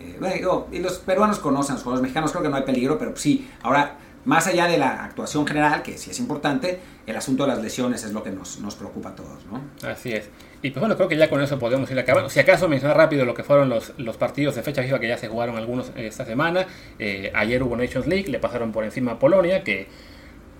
eh, 0.00 0.16
bueno, 0.18 0.68
y 0.72 0.78
los 0.78 1.00
peruanos 1.00 1.38
conocen 1.38 1.76
a 1.76 1.90
los 1.90 2.00
mexicanos, 2.00 2.30
creo 2.32 2.42
que 2.42 2.48
no 2.48 2.56
hay 2.56 2.62
peligro, 2.62 2.96
pero 2.96 3.14
sí, 3.14 3.46
ahora, 3.62 3.98
más 4.24 4.46
allá 4.46 4.66
de 4.66 4.78
la 4.78 5.04
actuación 5.04 5.46
general, 5.46 5.82
que 5.82 5.98
sí 5.98 6.10
es 6.10 6.18
importante, 6.18 6.78
el 7.06 7.16
asunto 7.16 7.44
de 7.44 7.50
las 7.50 7.62
lesiones 7.62 8.04
es 8.04 8.12
lo 8.12 8.22
que 8.22 8.30
nos, 8.30 8.58
nos 8.60 8.74
preocupa 8.74 9.10
a 9.10 9.14
todos, 9.14 9.44
¿no? 9.50 9.60
Así 9.88 10.12
es. 10.12 10.30
Y 10.62 10.70
pues 10.70 10.80
bueno, 10.80 10.96
creo 10.96 11.08
que 11.08 11.16
ya 11.18 11.28
con 11.28 11.42
eso 11.42 11.58
podemos 11.58 11.90
ir 11.90 11.98
acabando. 11.98 12.30
Si 12.30 12.40
acaso 12.40 12.68
mencionar 12.68 12.96
rápido 12.96 13.26
lo 13.26 13.34
que 13.34 13.42
fueron 13.42 13.68
los, 13.68 13.92
los 13.98 14.16
partidos 14.16 14.54
de 14.54 14.62
fecha 14.62 14.82
FIFA 14.82 14.98
que 14.98 15.08
ya 15.08 15.18
se 15.18 15.28
jugaron 15.28 15.56
algunos 15.56 15.90
eh, 15.90 16.06
esta 16.06 16.24
semana. 16.24 16.66
Eh, 16.98 17.30
ayer 17.34 17.62
hubo 17.62 17.76
Nations 17.76 18.06
League, 18.06 18.30
le 18.30 18.38
pasaron 18.38 18.72
por 18.72 18.84
encima 18.84 19.12
a 19.12 19.18
Polonia, 19.18 19.62
que 19.62 19.88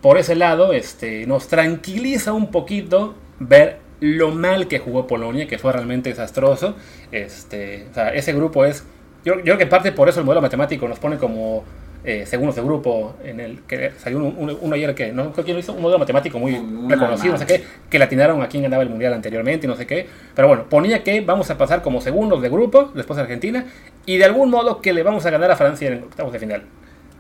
por 0.03 0.19
ese 0.19 0.35
lado 0.35 0.75
este, 0.75 1.27
nos 1.27 1.49
tranquiliza 1.49 2.35
un 2.35 2.51
poquito 2.51 3.15
ver 3.41 3.79
lo 4.01 4.31
mal 4.31 4.69
que 4.69 4.79
jugó 4.79 5.07
Polonia, 5.07 5.49
que 5.49 5.57
fue 5.57 5.73
realmente 5.73 6.11
desastroso. 6.11 6.77
Este, 7.11 7.87
ese 8.13 8.35
grupo 8.35 8.67
es... 8.67 8.85
Yo, 9.25 9.37
yo 9.37 9.43
creo 9.43 9.57
que 9.57 9.63
en 9.63 9.71
parte 9.71 9.91
por 9.93 10.11
eso 10.11 10.21
el 10.21 10.27
modelo 10.27 10.43
matemático 10.43 10.87
nos 10.87 10.99
pone 10.99 11.17
como 11.17 11.65
eh, 12.05 12.27
segundos 12.27 12.55
de 12.57 12.63
grupo 12.63 13.15
en 13.25 13.41
el 13.41 13.63
que 13.63 13.93
salió 13.99 14.19
uno, 14.19 14.35
uno- 14.37 14.59
uno 14.61 14.75
ayer 14.75 14.95
que 14.95 15.11
no 15.13 15.33
creo 15.33 15.45
quién 15.45 15.57
lo 15.57 15.61
hizo 15.61 15.73
un 15.73 15.81
modelo 15.83 15.99
matemático 15.99 16.39
muy 16.39 16.55
Un- 16.55 16.89
reconocido 16.91 17.33
no 17.33 17.39
sé 17.39 17.45
una- 17.45 17.47
qué 17.55 17.65
que 17.89 17.99
le 17.99 18.05
atinaron 18.05 18.43
a 18.43 18.49
quién 18.49 18.63
ganaba 18.63 18.83
el 18.83 18.91
mundial 18.91 19.15
anteriormente 19.15 19.67
y 19.67 19.69
no 19.71 19.77
sé 19.77 19.87
qué. 19.87 20.07
Pero 20.35 20.49
bueno 20.49 20.65
ponía 20.69 21.03
que 21.03 21.21
vamos 21.23 21.51
a 21.51 21.57
pasar 21.59 21.81
como 21.83 22.01
segundos 22.01 22.43
de 22.43 22.49
grupo 22.51 22.91
después 22.95 23.17
de 23.17 23.23
Argentina 23.23 23.65
y 24.07 24.19
de 24.19 24.25
algún 24.25 24.51
modo 24.51 24.81
que 24.83 24.93
le 24.93 25.03
vamos 25.03 25.25
a 25.27 25.31
ganar 25.31 25.51
a 25.51 25.57
Francia 25.57 25.89
en 25.89 26.03
octavos 26.05 26.33
de 26.33 26.39
final. 26.39 26.63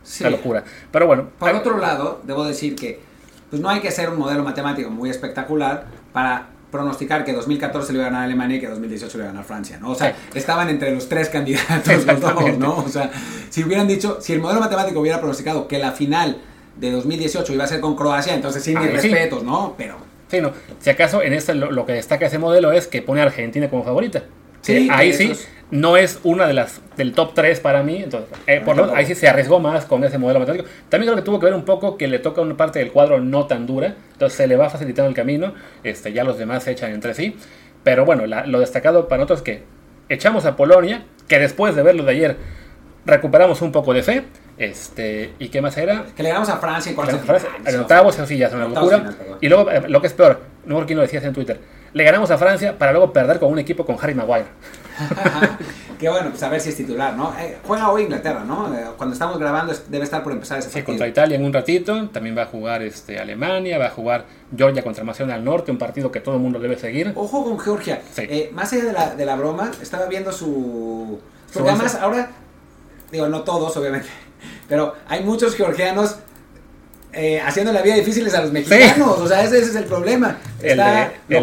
Sí. 0.02 0.22
la 0.22 0.28
locura. 0.28 0.62
Pero 0.92 1.06
bueno 1.06 1.28
Por 1.38 1.48
hay- 1.48 1.56
otro 1.56 1.78
lado, 1.78 2.20
debo 2.24 2.44
decir 2.44 2.76
que 2.76 3.00
pues 3.48 3.62
no 3.62 3.70
hay 3.70 3.80
que 3.80 3.88
hacer 3.88 4.10
un 4.10 4.18
modelo 4.18 4.44
matemático 4.44 4.90
muy 4.90 5.08
espectacular 5.08 5.86
para 6.12 6.48
pronosticar 6.74 7.24
que 7.24 7.32
2014 7.32 7.92
le 7.92 7.98
iba 8.00 8.08
a 8.08 8.10
ganar 8.10 8.24
Alemania 8.24 8.56
y 8.56 8.60
que 8.60 8.66
2018 8.66 9.16
le 9.16 9.22
iba 9.22 9.28
a 9.28 9.32
ganar 9.32 9.46
Francia, 9.46 9.78
¿no? 9.80 9.92
O 9.92 9.94
sea, 9.94 10.16
estaban 10.34 10.68
entre 10.68 10.92
los 10.92 11.08
tres 11.08 11.28
candidatos 11.28 12.04
los 12.04 12.20
dos. 12.20 12.58
¿no? 12.58 12.78
O 12.78 12.88
sea, 12.88 13.12
si 13.48 13.62
hubieran 13.62 13.86
dicho, 13.86 14.18
si 14.20 14.32
el 14.32 14.40
modelo 14.40 14.60
matemático 14.60 14.98
hubiera 14.98 15.20
pronosticado 15.20 15.68
que 15.68 15.78
la 15.78 15.92
final 15.92 16.38
de 16.76 16.90
2018 16.90 17.52
iba 17.52 17.62
a 17.62 17.68
ser 17.68 17.78
con 17.78 17.94
Croacia, 17.94 18.34
entonces 18.34 18.64
sí, 18.64 18.74
mis 18.74 19.00
sí. 19.00 19.08
respetos, 19.08 19.44
¿no? 19.44 19.74
Pero 19.78 19.98
Sí, 20.28 20.40
no. 20.40 20.52
Si 20.80 20.90
acaso 20.90 21.22
en 21.22 21.32
este 21.32 21.54
lo, 21.54 21.70
lo 21.70 21.86
que 21.86 21.92
destaca 21.92 22.26
ese 22.26 22.38
modelo 22.38 22.72
es 22.72 22.88
que 22.88 23.02
pone 23.02 23.20
a 23.20 23.24
Argentina 23.24 23.70
como 23.70 23.84
favorita. 23.84 24.24
Sí, 24.64 24.88
ahí 24.90 25.12
sí 25.12 25.32
no 25.70 25.96
es 25.96 26.20
una 26.22 26.46
de 26.46 26.52
las 26.52 26.80
del 26.96 27.12
top 27.12 27.32
3 27.34 27.58
para 27.60 27.82
mí. 27.82 28.02
Entonces, 28.02 28.30
eh, 28.46 28.60
por 28.64 28.76
lo, 28.76 28.94
ahí 28.94 29.06
sí 29.06 29.14
se 29.14 29.28
arriesgó 29.28 29.58
más 29.60 29.84
con 29.86 30.04
ese 30.04 30.18
modelo 30.18 30.40
matemático. 30.40 30.68
También 30.88 31.08
creo 31.12 31.16
que 31.22 31.26
tuvo 31.26 31.38
que 31.40 31.46
ver 31.46 31.54
un 31.54 31.64
poco 31.64 31.96
que 31.96 32.06
le 32.06 32.18
toca 32.18 32.40
una 32.40 32.56
parte 32.56 32.78
del 32.78 32.92
cuadro 32.92 33.20
no 33.20 33.46
tan 33.46 33.66
dura. 33.66 33.94
Entonces 34.12 34.36
se 34.36 34.46
le 34.46 34.56
va 34.56 34.70
facilitando 34.70 35.08
el 35.08 35.14
camino. 35.14 35.52
Este, 35.82 36.12
ya 36.12 36.22
los 36.24 36.38
demás 36.38 36.62
se 36.64 36.70
echan 36.72 36.92
entre 36.92 37.14
sí. 37.14 37.36
Pero 37.82 38.04
bueno, 38.04 38.26
la- 38.26 38.46
lo 38.46 38.60
destacado 38.60 39.08
para 39.08 39.18
nosotros 39.20 39.40
es 39.40 39.44
que 39.44 39.62
echamos 40.08 40.44
a 40.46 40.54
Polonia, 40.56 41.04
que 41.28 41.38
después 41.38 41.74
de 41.74 41.82
verlo 41.82 42.04
de 42.04 42.12
ayer 42.12 42.36
recuperamos 43.06 43.60
un 43.62 43.72
poco 43.72 43.92
de 43.92 44.02
fe. 44.02 44.24
Este, 44.56 45.32
¿Y 45.40 45.48
qué 45.48 45.60
más 45.60 45.76
era? 45.76 46.04
que 46.16 46.22
le 46.22 46.28
ganamos 46.28 46.48
a 46.48 46.58
Francia 46.58 46.90
en 46.90 46.94
cuartos 46.96 47.16
de 47.20 47.26
final, 47.26 47.42
en 47.66 47.76
¿no? 47.76 47.82
octavos, 47.82 48.14
eso 48.14 48.26
sí, 48.26 48.38
ya 48.38 48.46
es 48.46 48.54
una 48.54 48.68
locura. 48.68 48.98
final, 48.98 49.16
y 49.40 49.48
luego, 49.48 49.68
eh, 49.70 49.82
lo 49.88 50.00
que 50.00 50.06
es 50.06 50.12
peor, 50.12 50.40
no 50.64 50.86
quién 50.86 50.96
lo 50.96 51.02
decías 51.02 51.24
en 51.24 51.32
Twitter, 51.32 51.58
le 51.94 52.04
ganamos 52.04 52.30
a 52.30 52.36
Francia 52.38 52.76
para 52.76 52.92
luego 52.92 53.12
perder 53.12 53.38
con 53.38 53.50
un 53.50 53.58
equipo 53.58 53.86
con 53.86 53.96
Harry 54.00 54.14
Maguire. 54.14 54.46
que 55.98 56.08
bueno, 56.08 56.30
pues 56.30 56.42
a 56.42 56.48
ver 56.48 56.60
si 56.60 56.68
es 56.70 56.76
titular, 56.76 57.14
¿no? 57.16 57.32
Eh, 57.38 57.58
juega 57.64 57.90
hoy 57.90 58.02
Inglaterra, 58.02 58.44
¿no? 58.44 58.72
Eh, 58.74 58.84
cuando 58.96 59.12
estamos 59.14 59.38
grabando 59.38 59.72
debe 59.88 60.04
estar 60.04 60.22
por 60.22 60.32
empezar 60.32 60.58
ese 60.58 60.68
Sí, 60.68 60.74
partido. 60.74 60.86
contra 60.92 61.08
Italia 61.08 61.36
en 61.36 61.44
un 61.44 61.52
ratito, 61.52 62.08
también 62.10 62.36
va 62.36 62.42
a 62.42 62.46
jugar 62.46 62.82
este, 62.82 63.18
Alemania, 63.18 63.78
va 63.78 63.86
a 63.86 63.90
jugar 63.90 64.24
Georgia 64.56 64.82
contra 64.82 65.02
Macedonia 65.04 65.36
del 65.36 65.44
Norte, 65.44 65.70
un 65.70 65.78
partido 65.78 66.10
que 66.12 66.20
todo 66.20 66.34
el 66.36 66.40
mundo 66.40 66.58
debe 66.58 66.76
seguir. 66.78 67.12
Ojo 67.16 67.44
con 67.44 67.58
Georgia. 67.58 68.02
Sí. 68.12 68.22
Eh, 68.28 68.50
más 68.52 68.72
allá 68.72 68.84
de 68.84 68.92
la, 68.92 69.14
de 69.14 69.24
la 69.26 69.36
broma, 69.36 69.70
estaba 69.80 70.06
viendo 70.06 70.30
su... 70.32 71.20
Porque 71.52 71.70
además 71.70 71.94
ahora, 71.96 72.30
digo, 73.12 73.28
no 73.28 73.42
todos 73.42 73.76
obviamente, 73.76 74.08
pero 74.68 74.94
hay 75.08 75.22
muchos 75.24 75.54
georgianos 75.54 76.16
eh, 77.14 77.40
haciendo 77.40 77.72
la 77.72 77.82
vida 77.82 77.94
difíciles 77.94 78.34
a 78.34 78.42
los 78.42 78.52
mexicanos. 78.52 79.18
O 79.18 79.26
sea, 79.28 79.42
ese, 79.42 79.58
ese 79.58 79.70
es 79.70 79.76
el 79.76 79.84
problema. 79.84 80.38
El 80.60 80.70
Está 80.72 81.12
de- 81.28 81.36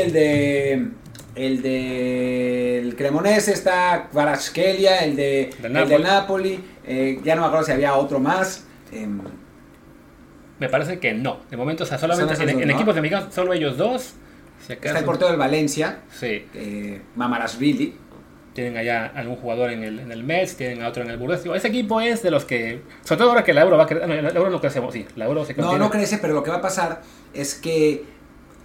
el 0.00 0.12
de- 0.12 0.88
el 1.34 1.62
de... 1.62 2.78
el 2.78 2.96
Cremonese 2.96 3.52
está 3.52 4.08
Kvaratskhelia, 4.10 5.00
el, 5.04 5.16
de, 5.16 5.50
el 5.62 5.88
del 5.88 6.02
Napoli. 6.02 6.58
Eh, 6.86 7.20
ya 7.24 7.34
no 7.34 7.42
me 7.42 7.46
acuerdo 7.48 7.66
si 7.66 7.72
había 7.72 7.94
otro 7.94 8.18
más. 8.20 8.64
em, 8.92 9.20
Me 10.58 10.68
parece 10.68 10.98
que 10.98 11.12
no. 11.12 11.40
De 11.50 11.56
momento, 11.58 11.84
o 11.84 11.86
sea, 11.86 11.98
solamente 11.98 12.32
en, 12.34 12.40
dos, 12.40 12.48
en 12.62 12.68
¿no? 12.68 12.74
equipos 12.74 12.94
de 12.94 13.00
mexicanos, 13.02 13.34
solo 13.34 13.52
ellos 13.52 13.76
dos. 13.76 14.14
Si 14.66 14.72
está 14.72 14.98
el 14.98 15.04
portero 15.04 15.28
del 15.28 15.38
Valencia, 15.38 15.98
Sí, 16.18 16.46
eh, 16.54 17.02
Mamarashvili. 17.14 17.94
Tienen 18.56 18.76
allá 18.76 19.12
algún 19.14 19.36
jugador 19.36 19.70
en 19.70 19.84
el, 19.84 20.00
en 20.00 20.10
el 20.10 20.24
Mets, 20.24 20.56
tienen 20.56 20.82
a 20.82 20.88
otro 20.88 21.04
en 21.04 21.10
el 21.10 21.18
Burdeos. 21.18 21.44
Ese 21.54 21.68
equipo 21.68 22.00
es 22.00 22.22
de 22.22 22.30
los 22.30 22.44
que, 22.44 22.80
sobre 23.04 23.18
todo 23.18 23.28
ahora 23.28 23.44
que 23.44 23.52
la 23.54 23.60
Euro 23.60 23.76
va 23.76 23.84
a 23.84 23.86
crecer, 23.86 24.08
no, 24.08 24.14
la 24.14 24.30
Euro 24.30 24.50
no 24.50 24.60
crece, 24.60 24.82
sí, 24.90 25.06
la 25.14 25.26
Euro 25.26 25.44
se 25.44 25.54
No, 25.54 25.78
no 25.78 25.90
crece, 25.90 26.18
pero 26.18 26.32
lo 26.32 26.42
que 26.42 26.50
va 26.50 26.56
a 26.56 26.62
pasar 26.62 27.02
es 27.34 27.54
que 27.54 28.04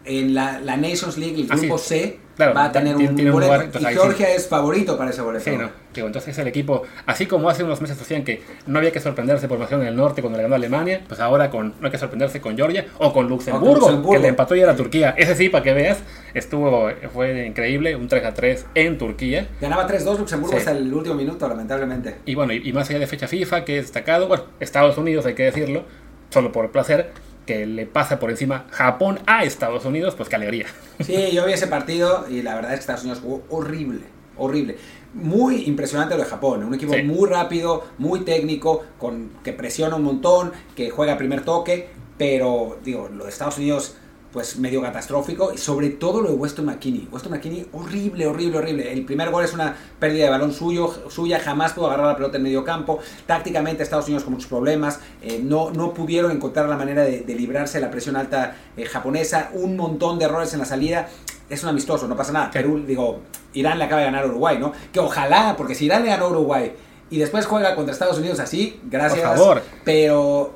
en 0.06 0.34
la, 0.34 0.60
la 0.60 0.78
Nations 0.78 1.18
League, 1.18 1.36
el 1.42 1.48
Ah, 1.50 1.56
sí. 1.58 1.68
grupo 1.68 1.78
C, 1.78 2.20
Claro, 2.36 2.56
va 2.56 2.66
a 2.66 2.72
tener 2.72 2.96
un 2.96 3.14
tiene 3.14 3.30
un 3.30 3.34
boleto. 3.34 3.52
lugar, 3.54 3.66
entonces 3.66 3.82
y 3.84 3.86
ahí 3.86 3.94
sí. 3.94 4.00
Georgia 4.02 4.30
es 4.34 4.48
favorito 4.48 4.98
para 4.98 5.12
ese 5.12 5.22
boleto. 5.22 5.44
Sí, 5.44 5.56
no. 5.58 5.70
Digo, 5.94 6.08
entonces 6.08 6.30
es 6.30 6.40
el 6.40 6.48
equipo, 6.48 6.84
así 7.06 7.28
como 7.28 7.50
hace 7.50 7.64
unos 7.64 7.82
meses 7.82 8.00
decían 8.00 8.24
que 8.24 8.42
no 8.66 8.80
había 8.80 8.92
que 8.92 9.00
sorprenderse 9.00 9.48
por 9.48 9.60
nación 9.60 9.82
en 9.82 9.88
el 9.90 9.96
norte 9.96 10.22
cuando 10.22 10.38
le 10.38 10.44
ganó 10.44 10.56
a 10.56 10.58
Alemania, 10.58 11.02
pues 11.08 11.20
ahora 11.20 11.52
con, 11.52 11.76
no 11.80 11.86
hay 11.86 11.92
que 11.92 11.98
sorprenderse 12.00 12.42
con 12.42 12.56
Georgia 12.56 12.86
o 12.98 13.14
con 13.14 13.28
Luxemburgo, 13.28 13.76
Luxemburgo. 13.76 14.14
que 14.14 14.20
le 14.20 14.28
empató 14.30 14.56
ya 14.56 14.72
a 14.72 14.76
Turquía. 14.76 15.14
Ese 15.18 15.36
sí, 15.36 15.50
para 15.50 15.64
que 15.64 15.74
veas, 15.74 16.00
estuvo, 16.34 16.90
fue 17.14 17.46
increíble, 17.46 17.96
un 17.96 18.08
3 18.08 18.26
a 18.26 18.34
3 18.34 18.66
en 18.74 18.98
Turquía. 18.98 19.50
Ganaba 19.60 19.88
3-2 19.88 20.18
Luxemburgo 20.20 20.54
Sí. 20.54 20.60
hasta 20.60 20.72
el 20.72 20.92
último 20.92 21.16
minuto, 21.16 21.48
lamentablemente. 21.48 22.16
Y 22.26 22.34
bueno, 22.34 22.54
y, 22.54 22.68
y 22.68 22.74
más 22.74 22.90
allá 22.90 23.00
de 23.00 23.08
fecha 23.08 23.28
FIFA, 23.28 23.66
que 23.66 23.78
es 23.78 23.84
destacado, 23.84 24.28
bueno, 24.28 24.46
Estados 24.60 24.98
Unidos, 24.98 25.26
hay 25.28 25.36
que 25.36 25.44
decirlo, 25.44 25.84
solo 26.30 26.52
por 26.52 26.72
placer, 26.72 27.12
que 27.52 27.66
le 27.66 27.86
pasa 27.86 28.18
por 28.18 28.30
encima 28.32 28.66
Japón 28.72 29.20
a 29.26 29.44
Estados 29.44 29.84
Unidos, 29.84 30.16
pues 30.16 30.30
qué 30.30 30.38
alegría. 30.38 30.68
Sí, 31.02 31.32
yo 31.34 31.46
vi 31.46 31.52
ese 31.52 31.68
partido 31.68 32.26
y 32.30 32.42
la 32.44 32.56
verdad 32.56 32.72
es 32.72 32.78
que 32.78 32.82
Estados 32.82 33.02
Unidos 33.04 33.20
jugó 33.22 33.44
horrible, 33.50 34.04
horrible. 34.38 34.78
Muy 35.14 35.64
impresionante 35.66 36.16
lo 36.16 36.24
de 36.24 36.30
Japón, 36.30 36.64
un 36.64 36.74
equipo 36.76 36.94
Sí. 36.94 37.04
muy 37.04 37.28
rápido, 37.28 37.84
muy 37.98 38.22
técnico, 38.22 38.84
con, 38.98 39.32
que 39.44 39.52
presiona 39.52 39.98
un 39.98 40.04
montón, 40.04 40.54
que 40.78 40.90
juega 40.92 41.18
primer 41.18 41.44
toque, 41.44 41.90
pero 42.18 42.80
digo, 42.86 43.10
lo 43.14 43.26
de 43.26 43.30
Estados 43.32 43.58
Unidos 43.58 43.98
pues 44.32 44.58
medio 44.58 44.82
catastrófico 44.82 45.52
y 45.54 45.58
sobre 45.58 45.90
todo 45.90 46.22
lo 46.22 46.30
de 46.30 46.36
Weston 46.36 46.66
McKinney. 46.66 47.08
Weston 47.12 47.32
McKinney 47.34 47.68
horrible, 47.74 48.28
horrible, 48.28 48.58
horrible. 48.58 48.92
El 48.92 49.04
primer 49.06 49.30
gol 49.30 49.44
es 49.44 49.54
una 49.54 49.76
pérdida 50.00 50.26
de 50.26 50.30
balón 50.32 50.54
suyo, 50.54 50.94
suya, 51.10 51.40
jamás 51.40 51.74
pudo 51.74 51.88
agarrar 51.88 52.08
la 52.08 52.16
pelota 52.16 52.38
en 52.38 52.44
medio 52.44 52.64
campo. 52.64 53.00
Tácticamente 53.26 53.84
Estados 53.84 54.06
Unidos 54.06 54.24
con 54.24 54.34
muchos 54.34 54.48
problemas, 54.48 55.00
eh, 55.22 55.42
no, 55.44 55.72
no 55.72 55.94
pudieron 55.94 56.32
encontrar 56.32 56.70
la 56.70 56.78
manera 56.78 57.04
de, 57.04 57.22
de 57.22 57.36
librarse 57.36 57.80
de 57.80 57.86
la 57.86 57.92
presión 57.92 58.16
alta 58.16 58.56
eh, 58.78 58.86
japonesa, 58.86 59.50
un 59.54 59.76
montón 59.76 60.18
de 60.18 60.26
errores 60.26 60.54
en 60.54 60.60
la 60.60 60.66
salida. 60.66 61.10
Es 61.50 61.64
un 61.64 61.70
amistoso, 61.70 62.08
no 62.08 62.16
pasa 62.16 62.32
nada. 62.32 62.50
Perú, 62.52 62.82
digo, 62.88 63.20
Irán 63.54 63.78
le 63.78 63.84
acaba 63.84 64.00
de 64.00 64.06
ganar 64.06 64.24
a 64.24 64.28
Uruguay, 64.28 64.58
¿no? 64.58 64.72
Que 64.94 65.02
ojalá, 65.02 65.56
porque 65.58 65.76
si 65.76 65.86
Irán 65.86 66.04
le 66.04 66.10
ganó 66.10 66.26
a 66.26 66.30
Uruguay 66.30 66.72
y 67.10 67.18
después 67.18 67.46
juega 67.46 67.76
contra 67.76 67.92
Estados 67.92 68.18
Unidos 68.18 68.40
así, 68.40 68.80
gracias. 68.86 69.28
Por 69.28 69.38
favor. 69.38 69.64
Pero, 69.84 70.54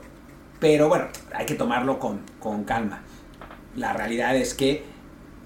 pero 0.61 0.87
bueno, 0.87 1.07
hay 1.33 1.45
que 1.45 1.55
tomarlo 1.55 1.99
con, 1.99 2.21
con 2.39 2.63
calma. 2.63 3.03
La 3.75 3.93
realidad 3.93 4.35
es 4.35 4.53
que 4.53 4.83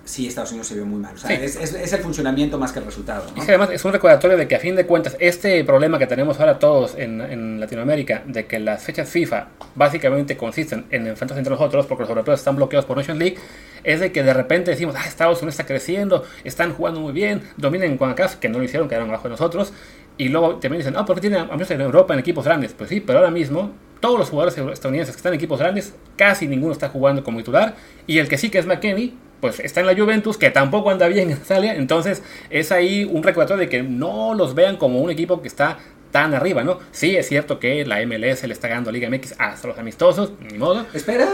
sí, 0.06 0.26
Estados 0.28 0.50
Unidos 0.52 0.68
se 0.68 0.74
vio 0.76 0.86
muy 0.88 1.00
mal. 1.00 1.14
O 1.14 1.18
sea, 1.20 1.30
Sí. 1.30 1.44
es, 1.44 1.56
es- 1.56 1.74
es 1.76 1.94
el 1.94 2.00
funcionamiento 2.02 2.58
más 2.58 2.72
que 2.72 2.80
el 2.80 2.86
resultado. 2.86 3.26
¿no? 3.36 3.36
que 3.46 3.52
además 3.52 3.70
es 3.72 3.86
un 3.86 3.92
recordatorio 3.92 4.38
de 4.38 4.48
que 4.48 4.56
a 4.56 4.60
fin 4.60 4.76
de 4.76 4.86
cuentas 4.88 5.16
este 5.20 5.64
problema 5.64 6.00
que 6.00 6.08
tenemos 6.08 6.40
ahora 6.40 6.58
todos 6.58 6.96
en, 6.98 7.22
en 7.22 7.60
Latinoamérica, 7.60 8.24
de 8.26 8.48
que 8.48 8.58
las 8.60 8.82
fechas 8.84 9.08
FIFA 9.10 9.48
básicamente 9.76 10.36
consisten 10.36 10.86
en 10.90 11.06
enfrentarse 11.06 11.40
entre 11.40 11.52
nosotros 11.54 11.86
porque 11.86 12.02
los 12.04 12.10
europeos 12.10 12.40
están 12.40 12.56
bloqueados 12.56 12.86
por 12.86 12.98
Nation 12.98 13.20
League, 13.20 13.38
es 13.84 14.00
de 14.00 14.12
que 14.12 14.24
de 14.24 14.34
repente 14.34 14.72
decimos, 14.72 14.96
ah, 14.98 15.04
Estados 15.08 15.40
Unidos 15.44 15.54
está 15.54 15.66
creciendo, 15.68 16.24
están 16.44 16.74
jugando 16.74 17.00
muy 17.02 17.14
bien, 17.14 17.44
dominan 17.58 17.90
en 17.92 17.98
CONCACAF, 17.98 18.38
que 18.38 18.50
no 18.50 18.58
lo 18.58 18.64
hicieron, 18.64 18.88
quedaron 18.90 19.10
abajo 19.10 19.26
de 19.26 19.30
nosotros, 19.32 19.74
y 20.18 20.30
luego 20.30 20.56
también 20.56 20.80
dicen, 20.80 20.96
ah, 20.98 21.06
¿por 21.06 21.16
qué 21.18 21.22
tienen 21.22 21.42
amigos 21.42 21.70
en 21.70 21.82
Europa 21.82 22.14
en 22.16 22.20
equipos 22.22 22.46
grandes? 22.46 22.74
Pues 22.74 22.90
sí, 22.90 23.00
pero 23.00 23.20
ahora 23.20 23.32
mismo 23.32 23.72
todos 24.00 24.18
los 24.20 24.30
jugadores 24.30 24.58
estadounidenses 24.74 25.16
que 25.16 25.20
están 25.20 25.34
en 25.34 25.38
equipos 25.38 25.60
grandes, 25.60 25.94
casi 26.18 26.48
ninguno 26.48 26.72
está 26.74 26.90
jugando 26.90 27.24
como 27.24 27.38
titular, 27.40 27.76
y 28.08 28.20
el 28.20 28.28
que 28.28 28.38
sí 28.38 28.50
que 28.50 28.60
es 28.60 28.66
McKenny, 28.66 29.18
pues 29.42 29.60
está 29.60 29.80
en 29.80 29.86
la 29.88 29.96
Juventus, 29.96 30.38
que 30.38 30.50
tampoco 30.52 30.90
anda 30.90 31.08
bien 31.08 31.32
en 31.32 31.38
Italia, 31.38 31.76
entonces 31.76 32.24
es 32.50 32.72
ahí 32.72 33.04
un 33.06 33.24
recordatorio 33.24 33.62
de 33.62 33.70
que 33.70 33.84
no 33.84 34.34
los 34.34 34.56
vean 34.56 34.78
como 34.78 35.00
un 35.00 35.10
equipo 35.10 35.42
que 35.42 35.48
está 35.48 35.78
tan 36.12 36.34
arriba, 36.34 36.64
¿no? 36.64 36.80
Sí, 36.92 37.16
es 37.16 37.28
cierto 37.28 37.60
que 37.60 37.86
la 37.86 38.04
MLS 38.06 38.44
le 38.48 38.54
está 38.54 38.68
ganando 38.68 38.92
Liga 38.92 39.08
MX 39.12 39.36
hasta 39.38 39.68
los 39.68 39.78
amistosos, 39.78 40.32
ni 40.52 40.58
modo, 40.58 40.86
Espera, 40.94 41.28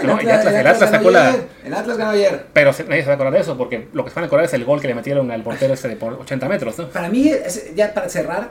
el 0.00 0.06
No, 0.06 0.14
Atlas, 0.14 0.24
el 0.24 0.30
Atlas- 0.30 0.54
el 0.54 0.60
el 0.60 0.66
Atlas 0.66 0.74
Atlas 0.76 0.90
ganó 0.90 0.98
sacó 0.98 1.10
la- 1.10 1.28
ayer. 1.28 1.48
El 1.66 1.74
Atlas 1.74 1.96
ganó 1.98 2.10
ayer. 2.12 2.46
pero 2.54 2.70
nadie 2.88 3.00
se 3.02 3.06
va 3.06 3.12
a 3.12 3.14
acordar 3.16 3.32
de 3.34 3.40
eso, 3.40 3.58
porque 3.58 3.88
lo 3.92 4.04
que 4.04 4.10
se 4.10 4.14
van 4.16 4.24
a 4.24 4.26
acordar 4.28 4.46
es 4.46 4.54
el 4.54 4.64
gol 4.64 4.80
que 4.80 4.88
le 4.88 4.94
metieron 4.94 5.30
al 5.30 5.42
portero 5.42 5.74
este 5.74 5.88
de 5.88 5.96
por 5.96 6.14
80 6.14 6.48
metros, 6.48 6.78
¿no? 6.78 6.88
Para 6.88 7.10
mí, 7.10 7.30
ya 7.74 7.92
para 7.92 8.08
cerrar, 8.08 8.48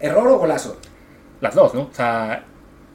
error 0.00 0.26
o 0.28 0.38
golazo. 0.38 0.78
Las 1.42 1.54
dos, 1.54 1.74
¿no? 1.74 1.82
O 1.82 1.90
sea, 1.92 2.44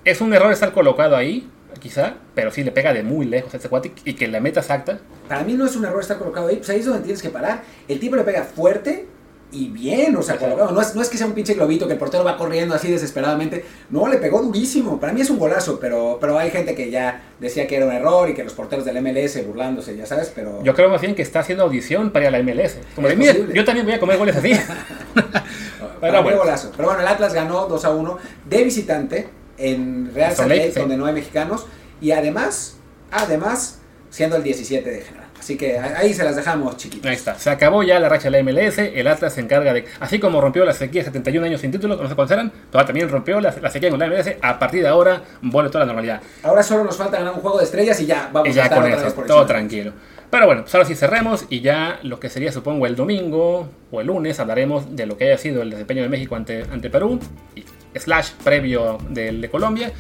es 0.05 0.21
un 0.21 0.33
error 0.33 0.51
estar 0.51 0.71
colocado 0.73 1.15
ahí, 1.15 1.49
quizá, 1.79 2.15
pero 2.35 2.51
sí 2.51 2.63
le 2.63 2.71
pega 2.71 2.93
de 2.93 3.03
muy 3.03 3.25
lejos 3.25 3.53
a 3.53 3.57
este 3.57 3.69
cuate 3.69 3.91
y 4.05 4.13
que 4.13 4.27
la 4.27 4.39
meta 4.39 4.59
exacta. 4.59 4.99
Para 5.27 5.43
mí 5.43 5.53
no 5.53 5.65
es 5.65 5.75
un 5.75 5.85
error 5.85 6.01
estar 6.01 6.17
colocado 6.17 6.47
ahí, 6.47 6.57
pues 6.57 6.69
ahí 6.69 6.79
es 6.79 6.85
donde 6.85 7.01
tienes 7.01 7.21
que 7.21 7.29
parar. 7.29 7.63
El 7.87 7.99
tipo 7.99 8.15
le 8.15 8.23
pega 8.23 8.43
fuerte 8.43 9.07
y 9.51 9.67
bien, 9.69 10.15
o 10.15 10.23
sea, 10.23 10.37
colocado. 10.37 10.71
No 10.71 10.81
es, 10.81 10.95
no 10.95 11.01
es 11.01 11.09
que 11.09 11.17
sea 11.17 11.27
un 11.27 11.33
pinche 11.33 11.53
globito 11.53 11.85
que 11.85 11.93
el 11.93 11.99
portero 11.99 12.23
va 12.23 12.37
corriendo 12.37 12.73
así 12.73 12.91
desesperadamente. 12.91 13.63
No, 13.91 14.07
le 14.07 14.17
pegó 14.17 14.41
durísimo. 14.41 14.99
Para 14.99 15.13
mí 15.13 15.21
es 15.21 15.29
un 15.29 15.37
golazo, 15.37 15.79
pero, 15.79 16.17
pero 16.19 16.37
hay 16.39 16.49
gente 16.49 16.73
que 16.73 16.89
ya 16.89 17.21
decía 17.39 17.67
que 17.67 17.75
era 17.75 17.85
un 17.85 17.91
error 17.91 18.29
y 18.29 18.33
que 18.33 18.43
los 18.43 18.53
porteros 18.53 18.83
del 18.83 18.99
MLS 19.01 19.45
burlándose, 19.45 19.95
ya 19.95 20.07
sabes, 20.07 20.31
pero... 20.33 20.63
Yo 20.63 20.73
creo 20.73 20.89
más 20.89 21.01
bien 21.01 21.13
que 21.13 21.21
está 21.21 21.41
haciendo 21.41 21.63
audición 21.63 22.11
para 22.11 22.25
ir 22.25 22.35
a 22.35 22.39
la 22.39 22.43
MLS. 22.43 22.77
Como 22.95 23.07
de, 23.07 23.15
mira, 23.15 23.33
yo 23.53 23.63
también 23.63 23.85
voy 23.85 23.95
a 23.95 23.99
comer 23.99 24.17
goles 24.17 24.35
así. 24.35 24.53
Pero 26.01 26.23
bueno. 26.23 26.39
golazo. 26.39 26.71
Pero 26.75 26.89
bueno, 26.89 27.01
el 27.01 27.07
Atlas 27.07 27.33
ganó 27.33 27.65
2 27.67 27.85
a 27.85 27.91
1 27.91 28.17
de 28.49 28.63
visitante 28.63 29.29
en 29.57 30.11
Real 30.13 30.35
Salt 30.35 30.49
Lake, 30.49 30.71
sí. 30.73 30.79
donde 30.79 30.97
no 30.97 31.05
hay 31.05 31.13
mexicanos. 31.13 31.65
Y 32.01 32.11
además, 32.11 32.77
además, 33.11 33.79
siendo 34.09 34.35
el 34.35 34.43
17 34.43 34.89
de 34.89 35.01
general. 35.01 35.23
Así 35.39 35.57
que 35.57 35.77
ahí 35.77 36.13
se 36.13 36.23
las 36.23 36.37
dejamos, 36.37 36.77
chiquitos. 36.77 37.05
Ahí 37.09 37.15
está. 37.17 37.35
Se 37.37 37.49
acabó 37.49 37.83
ya 37.83 37.99
la 37.99 38.07
racha 38.07 38.29
de 38.29 38.41
la 38.41 38.43
MLS. 38.49 38.77
El 38.77 39.07
Atlas 39.07 39.33
se 39.33 39.41
encarga 39.41 39.73
de. 39.73 39.83
Así 39.99 40.17
como 40.17 40.39
rompió 40.39 40.63
la 40.63 40.71
sequía 40.71 41.01
de 41.01 41.07
71 41.07 41.45
años 41.45 41.59
sin 41.59 41.69
título, 41.69 41.97
no 41.97 42.07
sé 42.07 42.15
cuántos 42.15 42.31
eran, 42.31 42.49
pero 42.71 42.85
también 42.85 43.09
rompió 43.09 43.41
la, 43.41 43.53
la 43.61 43.69
sequía 43.69 43.89
con 43.89 43.99
la 43.99 44.07
MLS. 44.07 44.35
A 44.41 44.57
partir 44.57 44.81
de 44.83 44.87
ahora, 44.87 45.21
vuelve 45.41 45.69
toda 45.69 45.81
la 45.81 45.87
normalidad. 45.87 46.21
Ahora 46.43 46.63
solo 46.63 46.85
nos 46.85 46.95
falta 46.95 47.17
ganar 47.17 47.33
un 47.33 47.41
juego 47.41 47.57
de 47.57 47.65
estrellas 47.65 47.99
y 47.99 48.05
ya 48.05 48.29
vamos 48.31 48.47
Y 48.47 48.51
a 48.51 48.55
ya 48.55 48.63
estar 48.63 48.81
con 48.81 48.89
eso, 48.91 49.15
por 49.15 49.25
todo 49.25 49.41
encima. 49.41 49.45
tranquilo. 49.47 49.93
Pero 50.29 50.45
bueno, 50.47 50.61
pues 50.61 50.73
ahora 50.73 50.87
sí 50.87 50.95
cerremos 50.95 51.45
y 51.49 51.59
ya 51.59 51.99
lo 52.03 52.19
que 52.21 52.29
sería, 52.29 52.51
supongo, 52.53 52.87
el 52.87 52.95
domingo 52.95 53.69
o 53.91 54.01
el 54.01 54.07
lunes 54.07 54.39
hablaremos 54.39 54.95
de 54.95 55.05
lo 55.05 55.15
que 55.17 55.25
haya 55.25 55.37
sido 55.37 55.61
el 55.61 55.69
desempeño 55.71 56.01
de 56.03 56.09
México 56.09 56.35
ante, 56.35 56.63
ante 56.71 56.89
Perú, 56.89 57.19
y 57.53 57.63
slash 57.95 58.32
previo 58.43 58.97
del 59.10 59.41
de 59.41 59.49
Colombia. 59.49 59.91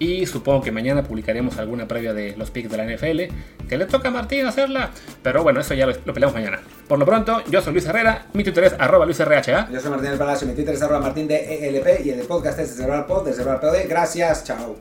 Y 0.00 0.26
supongo 0.26 0.62
que 0.62 0.70
mañana 0.70 1.02
publicaremos 1.02 1.58
alguna 1.58 1.88
previa 1.88 2.14
de 2.14 2.36
los 2.36 2.50
picks 2.50 2.70
de 2.70 2.76
la 2.76 2.84
NFL, 2.84 3.66
que 3.68 3.76
le 3.76 3.86
toca 3.86 4.08
a 4.08 4.10
Martín 4.12 4.46
hacerla. 4.46 4.90
Pero 5.22 5.42
bueno, 5.42 5.60
eso 5.60 5.74
ya 5.74 5.86
lo, 5.86 5.94
peleamos 6.14 6.34
mañana. 6.34 6.60
Por 6.86 7.00
lo 7.00 7.04
pronto, 7.04 7.42
yo 7.50 7.60
soy 7.60 7.72
Luis 7.72 7.86
Herrera, 7.86 8.26
mi 8.32 8.44
Twitter 8.44 8.64
es 8.64 8.74
arroba 8.78 9.04
luisrha. 9.04 9.68
Yo 9.70 9.80
soy 9.80 9.90
Martín 9.90 10.10
del 10.10 10.18
Palacio, 10.18 10.46
mi 10.46 10.54
Twitter 10.54 10.74
es 10.74 10.82
arroba 10.82 11.00
martín 11.00 11.26
de 11.26 11.68
ELP 11.68 12.06
y 12.06 12.10
el 12.10 12.18
de 12.18 12.24
podcast 12.24 12.60
es 12.60 12.76
desde 12.76 13.02
Pod, 13.02 13.26
desde 13.26 13.42
Pod. 13.42 13.74
Gracias, 13.88 14.44
chao. 14.44 14.76